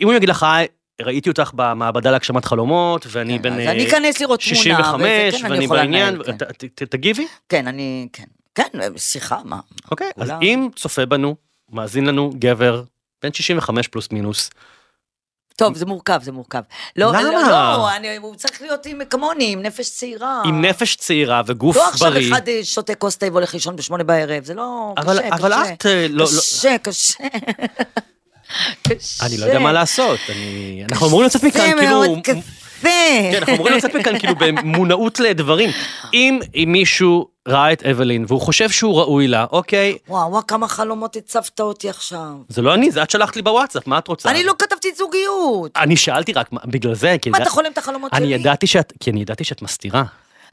אם 0.01 0.07
הוא 0.07 0.14
יגיד 0.14 0.28
לך, 0.28 0.43
"היי, 0.43 0.66
ראיתי 1.03 1.30
אותך 1.30 1.51
במעבדה 1.55 2.11
להגשמת 2.11 2.45
חלומות, 2.45 3.07
ואני 3.11 3.36
כן, 3.36 3.43
בן 3.43 3.53
אז 3.53 3.59
אה, 3.59 3.70
אני 3.70 3.88
אכנס 3.88 4.20
לראות 4.20 4.41
תמונה, 4.41 4.57
65, 4.57 5.03
וזה 5.34 5.38
כן, 5.38 5.45
אני 5.45 5.55
ואני 5.55 5.66
בעניין, 5.66 6.22
כן. 6.24 6.36
ת- 6.36 6.43
ת- 6.43 6.64
ת- 6.64 6.82
תגיבי, 6.82 7.26
כן, 7.49 7.66
אני, 7.68 8.09
כן. 8.12 8.24
כן, 8.55 8.68
שיחה, 8.97 9.38
מה? 9.45 9.61
אוקיי? 9.91 10.11
אז 10.16 10.28
כולם. 10.28 10.43
אם 10.43 10.68
צופה 10.76 11.07
בנו, 11.07 11.36
מאזין 11.72 12.07
לנו 12.07 12.30
גבר, 12.38 12.82
בן 13.22 13.32
65 13.32 13.88
פלוס 13.88 14.09
מינוס, 14.12 14.51
טוב, 15.61 15.76
זה 15.76 15.86
מורכב, 15.86 16.20
זה 16.22 16.32
מורכב. 16.32 16.61
לא, 16.96 17.08
למה? 17.08 17.22
לא, 17.22 17.42
לא, 17.42 17.96
אני, 17.96 18.16
הוא 18.16 18.34
צריך 18.34 18.62
להיות 18.62 18.86
עם, 18.86 19.00
כמוני, 19.11 19.52
עם 19.52 19.62
נפש 19.62 19.90
צעירה. 19.90 20.42
עם 20.44 20.64
נפש 20.64 20.96
צעירה 20.96 21.42
וגוף 21.46 21.76
לא 21.76 21.88
עכשיו 21.88 22.11
בריא, 22.11 22.32
אחד 22.32 22.48
אה, 22.48 22.61
שותה 22.62 22.94
כוס 22.94 23.16
תה 23.16 23.26
והולך 23.32 23.54
לישון 23.54 23.76
בשמונה 23.76 24.04
בערב, 24.04 24.44
זה 24.44 24.54
לא... 24.54 24.94
אבל- 24.98 25.18
קשה, 25.18 25.28
אבל 25.34 25.52
קשה. 25.62 25.72
את, 25.72 25.86
אה, 25.86 26.06
לא- 26.11 26.24
לא- 26.24 26.40
קשה, 26.40 26.76
קשה. 26.82 27.14
קשה. 28.88 29.26
אני 29.26 29.36
לא 29.38 29.44
יודע 29.46 29.58
מה 29.58 29.72
לעשות, 29.72 30.18
אני... 30.28 30.82
אנחנו 30.90 31.06
אמורים 31.08 31.26
לצאת 31.26 31.42
מכאן 31.44 31.61
קשה 31.72 31.78
כאילו... 31.78 31.90
מאוד, 32.00 32.18
קשה. 32.80 32.88
כן, 33.32 33.38
אנחנו 33.38 33.54
אמורים 33.54 33.74
לצאת 33.74 33.94
מכאן 33.96 34.18
כאילו 34.18 34.34
במודעות 34.36 35.20
לדברים. 35.20 35.70
אם 36.14 36.38
אם 36.54 36.68
מישהו 36.72 37.28
ראה 37.48 37.72
את 37.72 37.82
אבלין 37.82 38.24
והוא 38.28 38.40
חושב 38.40 38.70
שהוא 38.70 39.00
ראוי 39.00 39.28
לה, 39.28 39.46
אוקיי, 39.52 39.98
וואו, 40.08 40.30
וואו, 40.30 40.46
כמה 40.46 40.68
חלומות 40.68 41.16
הצבת 41.16 41.60
אותי 41.60 41.88
עכשיו. 41.88 42.28
זה 42.48 42.62
לא 42.62 42.74
אני, 42.74 42.90
זה 42.90 43.02
את 43.02 43.10
שלחת 43.10 43.36
לי 43.36 43.42
בוואטסאפ, 43.42 43.86
מה 43.86 43.98
את 43.98 44.08
רוצה? 44.08 44.30
אני 44.30 44.44
לא 44.44 44.54
כתבתי 44.58 44.88
זוגיות. 44.96 45.70
אני 45.76 45.96
שאלתי 45.96 46.32
רק, 46.32 46.50
בגלל 46.52 46.94
זה, 46.94 47.16
כי 47.22 47.30
מה, 47.30 47.36
אני- 47.36 47.42
אתה 47.44 47.50
חולם 47.50 47.72
את 47.72 47.78
החלומות 47.78 48.14
אני 48.14 48.24
שלי? 48.26 48.34
ידעתי 48.34 48.66
שאת, 48.66 48.92
כי 49.00 49.10
אני 49.10 49.20
ידעתי 49.20 49.44
שאת 49.44 49.62
מסתירה. 49.62 50.02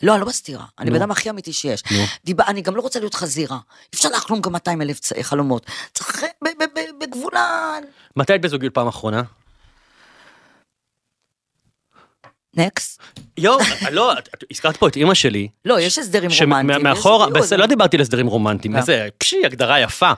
לא, 0.04 0.14
אני 0.14 0.22
לא 0.22 0.28
מסתירה. 0.28 0.64
אני. 0.80 0.90
בן 0.90 0.96
אדם 0.96 1.12
הכי 1.12 1.30
אמיתי 1.30 1.54
שיש. 1.54 1.84
נו. 1.92 1.98
דיבר, 2.26 2.44
אני 2.48 2.62
גם 2.62 2.76
לא 2.76 2.82
רוצה 2.82 3.00
להיות 3.00 3.16
חזירה. 3.16 3.58
אפשר 3.94 4.10
לחלום 4.10 4.42
גם 4.42 4.52
200 4.52 4.82
אלף 4.82 5.00
חלומות. 5.22 5.66
צריך 5.94 6.24
ב- 6.44 6.48
ב- 6.48 6.80
ב- 6.80 7.04
בגבול 7.04 7.36
ה... 7.38 7.74
מתי 8.16 8.34
היית 8.34 8.42
בזוגיות 8.42 8.74
פעם 8.74 8.88
אחרונה? 8.88 9.22
נקסט. 12.58 13.02
יואו, 13.38 13.60
לא, 13.92 14.14
את- 14.14 14.44
הזכרת 14.52 14.78
פה 14.78 14.88
את 14.88 14.96
אימא 14.96 15.14
שלי. 15.14 15.48
לא, 15.66 15.80
יש 15.80 15.98
הסדרים 15.98 16.30
רומנטיים. 16.48 16.86
בסדר, 17.34 17.58
לא 17.60 17.66
דיברתי 17.66 17.98
על 17.98 18.02
הסדרים 18.02 18.28
רומנטיים, 18.28 18.74
גם. 18.74 18.80
איזה, 18.80 19.08
פשי, 19.18 19.46
הגדרה 19.46 19.80
יפה. 19.80 20.12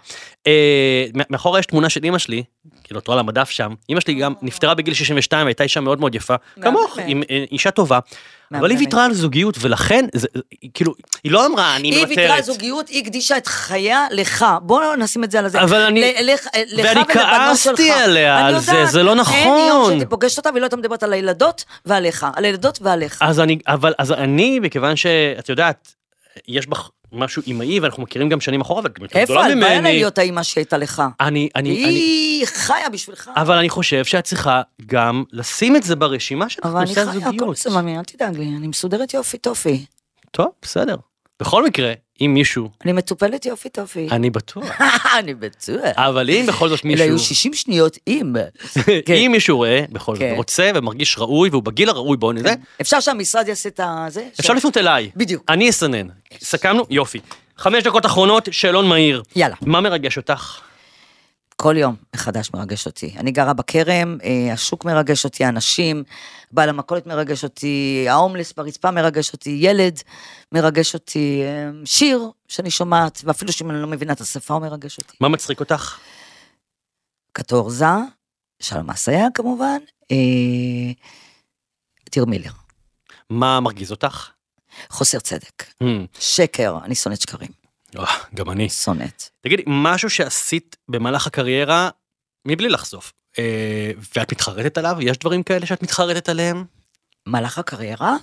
אה, 0.48 1.06
מאחורה 1.30 1.60
יש 1.60 1.66
תמונה 1.66 1.90
של 1.90 2.04
אימא 2.04 2.18
שלי, 2.18 2.44
כאילו, 2.90 3.00
את 3.00 3.08
רואה 3.08 3.16
על 3.16 3.20
המדף 3.20 3.50
שם, 3.50 3.74
אימא 3.90 4.00
שלי 4.02 4.14
גם 4.14 4.34
נפטרה 4.42 4.74
בגיל 4.74 4.94
62, 4.94 5.48
הייתה 5.48 5.64
אישה 5.64 5.80
מאוד 5.82 6.00
מאוד 6.00 6.16
יפה, 6.16 6.36
כמוך. 6.62 6.98
עם 7.08 7.24
אה, 7.30 7.44
אישה 7.52 7.72
טובה, 7.72 8.00
אבל 8.54 8.70
היא. 8.70 8.80
ויתרה 8.80 9.06
על 9.06 9.14
זוגיות, 9.14 9.56
ולכן, 9.60 10.06
זה- 10.14 10.28
כאילו, 10.74 10.94
היא 11.24 11.32
לא 11.32 11.46
אמרה, 11.46 11.76
אני 11.76 11.88
היא 11.96 12.06
ויתרה 12.08 12.24
על 12.24 12.30
מוותרת. 12.30 12.46
זוגיות, 12.46 12.90
היא 12.90 13.02
הקדישה 13.04 13.38
את 13.38 13.48
חייה 13.48 14.06
לך. 14.12 14.46
בואו 14.62 14.96
נשים 14.96 15.24
את 15.24 15.32
זה 15.32 15.40
על 15.40 15.46
הזה. 15.46 15.62
אבל 15.62 15.82
אני- 15.82 16.02
ל- 16.02 16.34
לך- 16.34 16.48
ואני 16.78 17.02
כעסתי. 17.14 17.92
עליה 17.92 18.48
על 18.48 18.60
זה, 18.60 18.86
זה 18.86 19.04
לא 19.04 19.12
אין 19.12 19.20
נכון. 19.20 19.38
יום 19.68 19.86
שהייתי 19.90 20.06
פוגשת 20.06 20.38
אותה 20.38 20.50
והיא 20.50 20.60
לא 20.62 20.66
הייתה 20.66 20.78
מדברת 20.78 21.04
על 21.04 21.14
הילדות 21.14 21.66
ועליך. 21.86 22.26
על 22.36 22.46
הילדות 22.46 22.80
ועליך. 22.82 23.18
אז 23.22 23.40
אני, 23.40 23.60
אבל, 23.68 23.94
אז 23.98 24.12
אני, 24.12 24.60
מכיוון 24.60 24.96
שאת 24.96 25.50
יודעת, 25.50 25.94
יש 26.48 26.68
בך 26.68 26.90
משהו 27.12 27.44
אמאי, 27.48 27.80
ואנחנו 27.80 28.04
מכירים 28.04 28.30
גם 28.30 28.42
שנים 28.42 28.62
אחורה, 28.62 28.82
ואת 28.84 29.00
גם 29.00 29.06
איפה? 29.06 29.24
גדולה 29.24 29.46
הלוואי 29.46 29.66
עליי 29.66 29.80
ממני. 29.80 29.94
להיות 29.94 30.18
האימא 30.18 30.44
שהייתה 30.44 30.78
לך. 30.78 31.04
אני, 31.20 31.50
אני, 31.56 31.86
אני, 31.86 31.90
היא 31.90 32.46
חיה 32.46 32.90
בשבילך. 32.90 33.32
אבל 33.36 33.58
אני 33.58 33.70
חושב 33.70 34.06
שאת 34.06 34.24
צריכה 34.24 34.62
גם 34.86 35.24
לשים 35.32 35.76
את 35.76 35.84
זה 35.84 35.96
ברשימה 35.96 36.50
שלך, 36.50 36.66
אבל 36.66 36.82
אני 36.82 36.94
חיה, 36.94 37.04
הכל. 37.04 37.52
בסדר, 37.52 37.80
אל 37.80 38.04
תדאג 38.04 38.38
לי, 38.38 38.46
אני 38.58 38.68
מסודרת 38.68 39.14
יופי 39.14 39.38
טופי. 39.38 39.86
טוב, 40.32 40.48
בסדר. 40.62 40.96
בכל 41.40 41.66
מקרה, 41.66 41.94
אם 42.22 42.34
מישהו, 42.34 42.70
אני 42.84 42.92
מטופלת 42.92 43.46
יופי 43.46 43.70
טופי. 43.70 44.08
אני 44.12 44.30
בטוח, 44.30 44.82
אני 45.20 45.34
בטוח. 45.34 45.80
אבל 45.96 46.30
אם 46.30 46.46
בכל 46.48 46.70
זאת 46.70 46.86
אלה 46.86 46.92
מישהו, 46.92 47.06
היו 47.06 47.20
60 47.20 47.54
שניות 47.54 47.98
עם. 48.06 48.36
כן. 49.06 49.14
אם 49.14 49.30
מישהו 49.32 49.58
רואה, 49.58 49.84
בכל 49.90 50.16
זאת, 50.16 50.24
כן. 50.24 50.34
רוצה 50.36 50.72
ומרגיש 50.76 51.18
ראוי, 51.18 51.50
והוא 51.50 51.64
בגיל 51.64 51.90
הראוי, 51.90 52.18
בואו 52.18 52.32
נזה, 52.32 52.54
אפשר 52.82 53.00
שהמשרד 53.00 53.48
יעשה 53.48 53.70
את 53.70 53.80
הזה? 53.84 54.28
אפשר 54.40 54.54
לפנות 54.54 54.78
אליי. 54.78 55.10
בדיוק. 55.16 55.44
אני 55.50 55.70
אסנן. 55.70 56.08
סכמנו? 56.42 56.84
יופי. 56.90 57.20
חמש 57.58 57.84
דקות 57.84 58.06
אחרונות, 58.06 58.48
שאלון 58.52 58.88
מהיר. 58.88 59.24
יאללה. 59.36 59.56
מה 59.62 59.82
מרגש 59.82 60.18
אותך? 60.18 60.60
כל 61.62 61.78
יום 61.78 61.96
מחדש 62.16 62.50
מרגש 62.54 62.86
אותי. 62.86 63.16
אני 63.18 63.32
גרה 63.32 63.54
בכרם, 63.54 64.18
אה, 64.24 64.54
השוק 64.54 64.86
מרגש 64.86 65.26
אותי, 65.26 65.46
האנשים, 65.46 66.04
בעל 66.52 66.70
המכולת 66.70 67.08
מרגש 67.08 67.44
אותי, 67.44 68.06
ההומלס 68.10 68.54
ברצפה 68.54 68.92
מרגש 68.92 69.34
אותי, 69.34 69.58
ילד 69.62 70.00
מרגש 70.52 70.94
אותי, 70.94 71.42
אה, 71.44 71.70
שיר 71.86 72.32
שאני 72.48 72.72
שומעת, 72.72 73.22
ואפילו 73.24 73.52
שאם 73.52 73.72
אני 73.72 73.82
לא 73.82 73.88
מבינה 73.88 74.14
את 74.14 74.22
השפה 74.22 74.54
הוא 74.54 74.62
מרגש 74.62 74.98
אותי. 74.98 75.18
מה 75.22 75.28
מצחיק 75.30 75.60
אותך? 75.60 75.98
קטורזה, 77.32 77.86
שלום 78.60 78.90
אסיה 78.90 79.28
כמובן, 79.34 79.78
אה, 80.12 80.92
טיר 82.10 82.26
מילר, 82.26 82.52
מה 83.30 83.60
מרגיז 83.60 83.92
אותך? 83.92 84.30
חוסר 84.90 85.20
צדק, 85.20 85.64
Hmm, 85.84 85.86
שקר, 86.20 86.78
אני 86.84 86.96
שונאת 86.96 87.22
שקרים, 87.22 87.52
אה, 87.52 87.59
גם 88.36 88.50
אני. 88.50 88.70
שונאת. 88.70 89.24
תגידי, 89.42 89.64
משהו 89.68 90.10
שעשית 90.10 90.78
במהלך 90.90 91.28
הקריירה 91.28 91.90
מבלי 92.46 92.70
לחשוף, 92.70 93.14
אה, 93.40 93.92
ואת 94.16 94.32
מתחרטת 94.32 94.78
עליו? 94.78 94.98
יש 95.02 95.18
דברים 95.18 95.44
כאלה 95.44 95.66
שאת 95.66 95.84
מתחרטת 95.84 96.30
עליהם? 96.30 96.66
מהלך 97.26 97.58
הקריירה? 97.58 98.16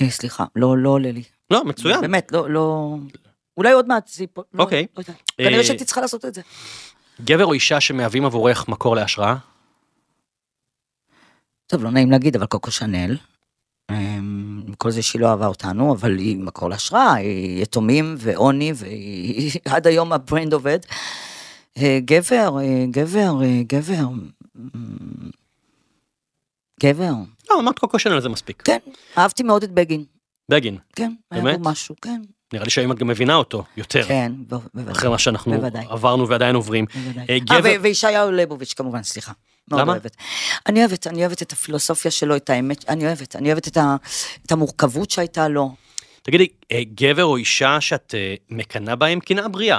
אה, 0.00 0.10
סליחה, 0.10 0.44
לא, 0.56 0.78
לא 0.78 0.88
עולה 0.88 1.12
לי. 1.12 1.22
לא, 1.50 1.64
מצוין. 1.64 2.00
באמת, 2.00 2.32
לא, 2.32 2.50
לא... 2.50 2.96
אולי 3.56 3.72
עוד 3.72 3.88
מעט 3.88 4.08
זה 4.08 4.22
ייפול. 4.22 4.44
לא, 4.54 4.62
אוקיי. 4.62 4.86
אה, 4.98 5.04
כנראה 5.36 5.64
שהייתי 5.64 5.84
צריכה 5.84 6.00
לעשות 6.00 6.24
את 6.24 6.34
זה. 6.34 6.42
גבר 7.24 7.44
או 7.44 7.52
אישה 7.52 7.80
שמהווים 7.80 8.24
עבורך 8.24 8.68
מקור 8.68 8.96
להשראה? 8.96 9.34
טוב, 11.66 11.84
לא 11.84 11.90
נעים 11.90 12.10
להגיד, 12.10 12.36
אבל 12.36 12.46
קוקו 12.46 12.70
שנל. 12.70 13.16
כל 14.78 14.90
זה 14.90 15.02
שהיא 15.02 15.20
לא 15.22 15.30
אהבה 15.30 15.46
אותנו, 15.46 15.92
אבל 15.92 16.18
היא 16.18 16.36
מקור 16.36 16.68
להשראה, 16.70 17.14
היא 17.14 17.62
יתומים 17.62 18.14
ועוני, 18.18 18.72
והיא 18.74 19.50
עד 19.74 19.86
היום 19.86 20.12
ה 20.12 20.19
brand 20.19 20.52
עובד. 20.52 20.78
אה, 21.78 21.98
גבר, 22.04 22.58
אה, 22.60 22.84
גבר, 22.90 23.42
אה, 23.42 23.62
גבר. 23.66 24.04
גבר. 26.80 27.12
לא, 27.50 27.60
אמרת 27.60 27.78
קוקו 27.78 27.98
שנל 27.98 28.20
זה 28.20 28.28
מספיק. 28.28 28.62
כן, 28.62 28.78
אהבתי 29.18 29.42
מאוד 29.42 29.62
את 29.62 29.70
בגין. 29.70 30.04
בגין, 30.50 30.78
כן, 30.96 31.12
היה 31.30 31.42
באמת? 31.42 31.60
בו 31.60 31.70
משהו, 31.70 31.94
כן. 32.02 32.22
נראה 32.52 32.64
לי 32.64 32.70
שהיום 32.70 32.92
את 32.92 32.98
גם 32.98 33.06
מבינה 33.06 33.34
אותו 33.34 33.64
יותר, 33.76 34.02
כן, 34.08 34.32
בוודאי. 34.48 34.92
אחרי 34.92 35.10
מה 35.10 35.18
שאנחנו 35.18 35.52
בוודאי. 35.56 35.84
עברנו 35.88 36.28
ועדיין 36.28 36.54
עוברים. 36.54 36.84
בוודאי. 37.04 37.40
גבר- 37.40 37.76
וישעיהו 37.82 38.30
ליבוביץ' 38.30 38.72
כמובן, 38.72 39.02
סליחה. 39.02 39.32
מאוד 39.70 39.80
למה? 39.80 39.92
אוהבת. 39.92 40.16
אני 40.66 40.80
אוהבת, 40.80 41.06
אני 41.06 41.20
אוהבת 41.20 41.42
את 41.42 41.52
הפילוסופיה 41.52 42.10
שלו, 42.10 42.36
את 42.36 42.50
האמת, 42.50 42.88
אני 42.88 43.06
אוהבת, 43.06 43.36
אני 43.36 43.48
אוהבת 43.48 43.68
את, 43.68 43.76
ה, 43.76 43.96
את 44.46 44.52
המורכבות 44.52 45.10
שהייתה 45.10 45.48
לו. 45.48 45.74
תגידי, 46.22 46.48
אה, 46.72 46.80
גבר 46.94 47.24
או 47.24 47.36
אישה 47.36 47.80
שאת 47.80 48.14
אה, 48.14 48.34
מקנאה 48.50 48.96
בהם 48.96 49.20
קנאה 49.20 49.48
בריאה? 49.48 49.78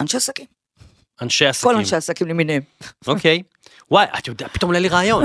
אנשי 0.00 0.16
עסקים, 0.16 0.46
אנשי 1.22 1.46
עסקים. 1.46 1.70
כל 1.70 1.76
אנשי 1.78 1.96
עסקים 1.96 2.26
למיניהם. 2.26 2.62
אוקיי. 3.06 3.42
וואי, 3.90 4.06
את 4.18 4.28
יודעת, 4.28 4.54
פתאום 4.54 4.68
עולה 4.68 4.78
לי 4.78 4.88
רעיון. 4.88 5.24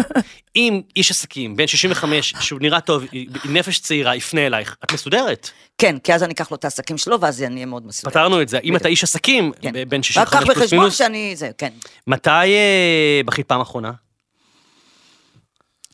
אם 0.55 0.81
איש 0.95 1.11
עסקים, 1.11 1.55
בן 1.55 1.67
65, 1.67 2.33
שהוא 2.39 2.59
נראה 2.61 2.81
טוב, 2.81 3.03
נפש 3.45 3.79
צעירה, 3.79 4.15
יפנה 4.15 4.45
אלייך, 4.47 4.75
את 4.83 4.93
מסודרת. 4.93 5.49
כן, 5.77 5.99
כי 5.99 6.13
אז 6.13 6.23
אני 6.23 6.33
אקח 6.33 6.51
לו 6.51 6.57
את 6.57 6.63
העסקים 6.63 6.97
שלו, 6.97 7.21
ואז 7.21 7.43
אני 7.43 7.55
אהיה 7.55 7.65
מאוד 7.65 7.87
מסודר. 7.87 8.11
פתרנו 8.11 8.41
את 8.41 8.49
זה. 8.49 8.59
אם. 8.59 8.75
אתה 8.75 8.87
איש 8.87 9.03
עסקים, 9.03 9.51
כן. 9.61 9.71
בן 9.89 9.97
רק 9.97 10.03
65 10.03 10.33
קח 10.33 10.45
פלוס 10.45 10.57
בחשבון 10.57 10.79
מינוס, 10.79 10.97
שאני, 10.97 11.35
זה, 11.35 11.49
כן. 11.57 11.73
מתי 12.07 12.29
אה, 12.29 13.21
בכית 13.25 13.47
פעם 13.47 13.61
אחרונה? 13.61 13.91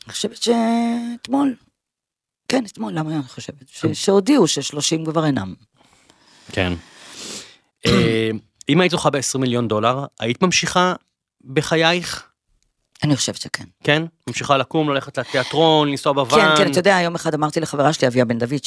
אני 0.06 0.12
חושבת 0.12 0.42
שאתמול, 0.42 1.54
כן, 2.48 2.64
אתמול, 2.66 2.92
למה 2.92 3.10
אני 3.14 3.22
חושבת? 3.22 3.64
שהודיעו 3.92 4.48
ששלושים 4.48 5.04
כבר 5.04 5.26
אינם. 5.26 5.54
כן. 6.52 6.72
אה, 7.86 8.30
אם 8.68 8.80
היית 8.80 8.90
זוכה 8.92 9.10
ב-20 9.10 9.38
מיליון 9.38 9.68
דולר, 9.68 10.04
היית 10.20 10.42
ממשיכה 10.42 10.94
בחייך? 11.44 12.31
אני 13.02 13.16
חושבת 13.16 13.36
שכן. 13.36 13.64
כן? 13.84 14.02
ממשיכה 14.26 14.56
לקום, 14.56 14.90
ללכת 14.90 15.18
לתיאטרון, 15.18 15.88
לנסוע 15.88 16.12
בוואן? 16.12 16.56
כן, 16.56 16.64
כן, 16.64 16.70
אתה 16.70 16.78
יודע, 16.78 16.98
יום 17.04 17.14
אחד 17.14 17.34
אמרתי 17.34 17.60
לחברה 17.60 17.92
שלי, 17.92 18.08
אביה 18.08 18.24
בן 18.24 18.38
דוד, 18.38 18.60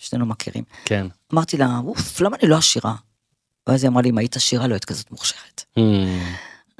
ששנינו 0.00 0.26
מכירים. 0.26 0.64
כן. 0.84 1.06
אמרתי 1.34 1.56
לה, 1.56 1.80
אוף, 1.84 2.20
למה 2.20 2.36
אני 2.42 2.50
לא 2.50 2.56
עשירה? 2.56 2.94
ואז 3.66 3.84
היא 3.84 3.88
אמרה 3.88 4.02
לי, 4.02 4.10
אם 4.10 4.18
היית 4.18 4.36
עשירה, 4.36 4.66
לא 4.66 4.74
היית 4.74 4.84
כזאת 4.84 5.10
מוכשרת. 5.10 5.64
Hmm. 5.78 5.80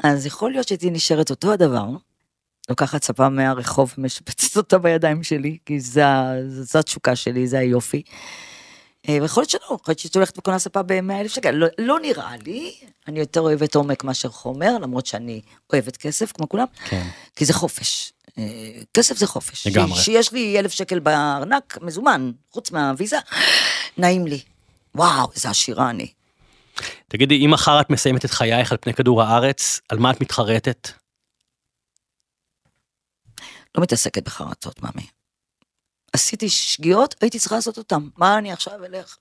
אז 0.04 0.26
יכול 0.26 0.50
להיות 0.50 0.68
שהייתי 0.68 0.90
נשארת 0.90 1.30
אותו 1.30 1.52
הדבר, 1.52 1.86
לוקחת 2.70 3.04
ספה 3.04 3.28
מהרחוב 3.28 3.94
ומשפצת 3.98 4.56
אותה 4.56 4.78
בידיים 4.78 5.22
שלי, 5.22 5.58
כי 5.66 5.80
זו 5.80 6.78
התשוקה 6.78 7.16
שלי, 7.16 7.46
זה 7.46 7.58
היופי. 7.58 8.02
אה, 9.08 9.18
ויכול 9.22 9.40
להיות 9.40 9.50
שלא, 9.50 9.60
יכול 9.64 9.78
להיות 9.88 9.98
שהייתי 9.98 10.18
הולכת 10.18 10.38
וקונה 10.38 10.58
ספה 10.58 10.82
ב-100 10.82 11.12
אלף 11.12 11.32
שקל, 11.32 11.50
לא, 11.50 11.66
לא 11.78 12.00
נראה 12.00 12.36
לי, 12.36 12.74
אני 13.08 13.20
יותר 13.20 13.40
אוהבת 13.40 13.74
עומק 13.74 14.04
מאשר 14.04 14.28
חומר, 14.28 14.78
למרות 14.78 15.06
שאני 15.06 15.40
אוהבת 15.72 15.96
כסף, 15.96 16.32
כמו 16.32 16.48
כולם, 16.48 16.66
כן. 16.84 17.08
כי 17.36 17.44
זה 17.44 17.52
חופש. 17.54 18.12
אה, 18.38 18.44
כסף 18.94 19.16
זה 19.16 19.26
חופש. 19.26 19.66
לגמרי. 19.66 20.00
שיש 20.00 20.32
לי 20.32 20.58
אלף 20.58 20.72
שקל 20.72 20.98
בארנק, 20.98 21.78
מזומן, 21.80 22.32
חוץ 22.50 22.70
מהוויזה, 22.70 23.16
נעים 23.98 24.26
לי. 24.26 24.40
וואו, 24.94 25.30
איזה 25.34 25.50
עשירה 25.50 25.90
אני. 25.90 26.12
תגידי, 27.08 27.44
אם 27.44 27.50
מחר 27.50 27.80
את 27.80 27.90
מסיימת 27.90 28.24
את 28.24 28.30
חייך 28.30 28.72
על 28.72 28.78
פני 28.80 28.94
כדור 28.94 29.22
הארץ, 29.22 29.80
על 29.88 29.98
מה 29.98 30.10
את 30.10 30.20
מתחרטת? 30.20 30.88
לא 33.74 33.82
מתעסקת 33.82 34.24
בחרטות, 34.24 34.82
ממי. 34.82 35.06
עשיתי 36.12 36.48
שגיאות, 36.48 37.14
הייתי 37.20 37.38
צריכה 37.38 37.54
לעשות 37.54 37.78
אותן. 37.78 38.00
מה 38.16 38.38
אני 38.38 38.52
עכשיו 38.52 38.84
אלך? 38.84 39.16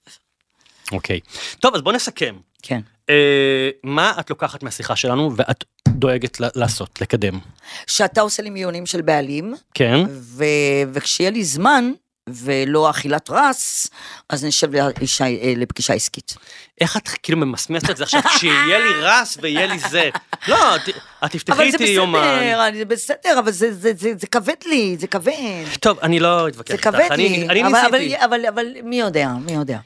אוקיי. 0.91 1.19
טוב, 1.59 1.75
אז 1.75 1.81
בוא 1.81 1.93
נסכם. 1.93 2.35
כן. 2.61 2.81
אה, 3.09 3.69
מה 3.83 4.13
את 4.19 4.29
לוקחת 4.29 4.63
מהשיחה 4.63 4.95
שלנו 4.95 5.31
ואת 5.35 5.63
דואגת 5.87 6.37
לעשות, 6.55 7.01
לקדם? 7.01 7.39
שאתה 7.87 8.21
עושה 8.21 8.43
לי 8.43 8.49
מיונים 8.49 8.85
של 8.85 9.01
בעלים, 9.01 9.53
כן? 9.73 9.99
ו... 10.09 10.43
וכשיהיה 10.93 11.29
לי 11.29 11.43
זמן, 11.43 11.91
ולא 12.29 12.89
אכילת 12.89 13.29
רס, 13.29 13.87
אז 14.29 14.45
נשב 14.45 14.67
לאישה, 14.75 15.23
אה, 15.25 15.53
לפגישה 15.57 15.93
עסקית. 15.93 16.33
איך 16.81 16.97
את 16.97 17.07
כאילו 17.07 17.37
ממסמסת 17.37 17.89
את 17.89 17.97
זה 17.97 18.03
עכשיו, 18.03 18.21
שיהיה 18.39 18.79
לי 18.79 18.93
רס 19.01 19.37
ויהיה 19.41 19.65
לי 19.65 19.79
זה? 19.79 20.09
לא, 20.47 20.75
את- 20.75 20.81
תפתחי 21.31 21.53
אבל 21.61 21.71
זה 21.71 21.77
איתי 21.77 21.91
יומן. 21.91 22.19
בסדר, 22.19 22.67
אני- 22.67 22.77
זה 22.77 22.85
בסדר, 22.85 23.39
אבל 23.39 23.51
זה, 23.51 23.73
זה, 23.73 23.91
זה, 23.97 24.11
זה 24.19 24.27
כבד 24.27 24.53
לי, 24.65 24.97
זה 24.99 25.07
כבד. 25.07 25.33
טוב, 25.79 25.99
אני 25.99 26.19
לא 26.19 26.47
אתווכח 26.47 26.67
זה 26.67 26.73
איתך. 26.73 26.83
כבד 26.83 27.07
אני- 27.11 27.29
לי. 27.29 27.49
אני 27.49 27.61
אבל, 27.63 27.69
ניסיתי. 27.91 28.17
אבל, 28.17 28.25
אבל, 28.25 28.45
אבל 28.45 28.65
מי 28.83 28.99
יודע, 28.99 29.29
מי 29.45 29.51
יודע. 29.51 29.79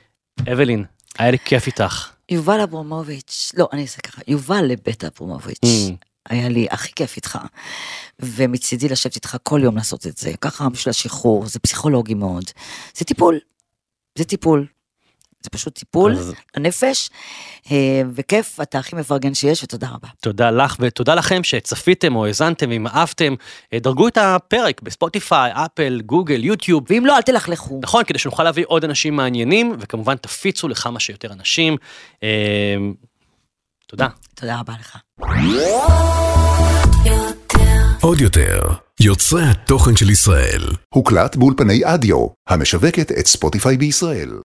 אבלין, 0.52 0.86
היה 1.20 1.32
לי 1.32 1.38
כיף 1.46 1.68
איתך. 1.68 2.10
יובל 2.30 2.60
אברמוביץ', 2.62 3.52
לא, 3.58 3.68
אני 3.74 3.82
אעשה 3.82 4.02
ככה, 4.02 4.22
יובל 4.28 4.66
לבית 4.66 5.04
אברמוביץ', 5.04 5.60
Mm. 5.66 5.94
היה 6.30 6.50
לי 6.50 6.68
הכי 6.72 6.92
כיף 6.96 7.16
איתך, 7.16 7.38
ומצידי 8.20 8.90
לשבת 8.90 9.16
איתך 9.16 9.38
כל 9.44 9.60
יום 9.64 9.76
לעשות 9.76 10.08
את 10.08 10.18
זה, 10.18 10.32
ככה 10.42 10.70
בשביל 10.70 10.90
השחרור, 10.90 11.46
זה 11.48 11.60
פסיכולוגי 11.60 12.14
מאוד, 12.14 12.44
זה 12.98 13.06
טיפול, 13.06 13.40
זה 14.18 14.24
טיפול, 14.24 14.66
זה 15.42 15.50
פשוט 15.50 15.76
טיפול, 15.76 16.12
אז- 16.12 16.34
הנפש, 16.56 17.10
אה, 17.72 18.02
וכיף, 18.16 18.60
אתה 18.62 18.80
הכי 18.80 18.96
מפרגן 18.96 19.34
שיש, 19.34 19.64
ותודה 19.64 19.88
רבה. 19.90 20.08
תודה 20.22 20.52
לך 20.52 20.76
ותודה 20.80 21.16
לכם 21.16 21.44
שצפיתם 21.44 22.16
או 22.16 22.26
האזנתם 22.26 22.70
ואם 22.70 22.88
אהבתם, 22.88 23.36
אה, 23.74 23.80
דרגו 23.80 24.08
את 24.08 24.18
הפרק 24.18 24.82
בספוטיפיי, 24.82 25.52
אפל, 25.54 26.02
גוגל, 26.06 26.44
יוטיוב. 26.44 26.84
ואם 26.90 27.06
לא, 27.06 27.18
אל 27.18 27.22
תלכלכו. 27.22 27.80
נכון, 27.84 28.04
כדי 28.04 28.20
שנוכל 28.20 28.44
להביא 28.44 28.64
עוד 28.68 28.84
אנשים 28.84 29.16
מעניינים, 29.16 29.76
וכמובן 29.80 30.16
תפיצו 30.16 30.68
לכמה 30.68 31.00
שיותר 31.00 31.34
אנשים. 31.34 31.78
תודה. 33.88 34.08
תודה 34.36 34.60
רבה 34.60 34.74
לך. 34.80 34.98
עוד 38.02 38.22
יותר, 38.22 38.60
יוצרי 39.00 39.44
התוכן 39.44 39.96
של 39.96 40.10
ישראל. 40.10 40.62
הוקלט 40.94 41.36
באולפני 41.36 41.82
אדיו, 41.86 42.28
המשווקת 42.50 43.12
את 43.12 43.28
ספוטיפיי 43.28 43.78
בישראל. 43.78 44.40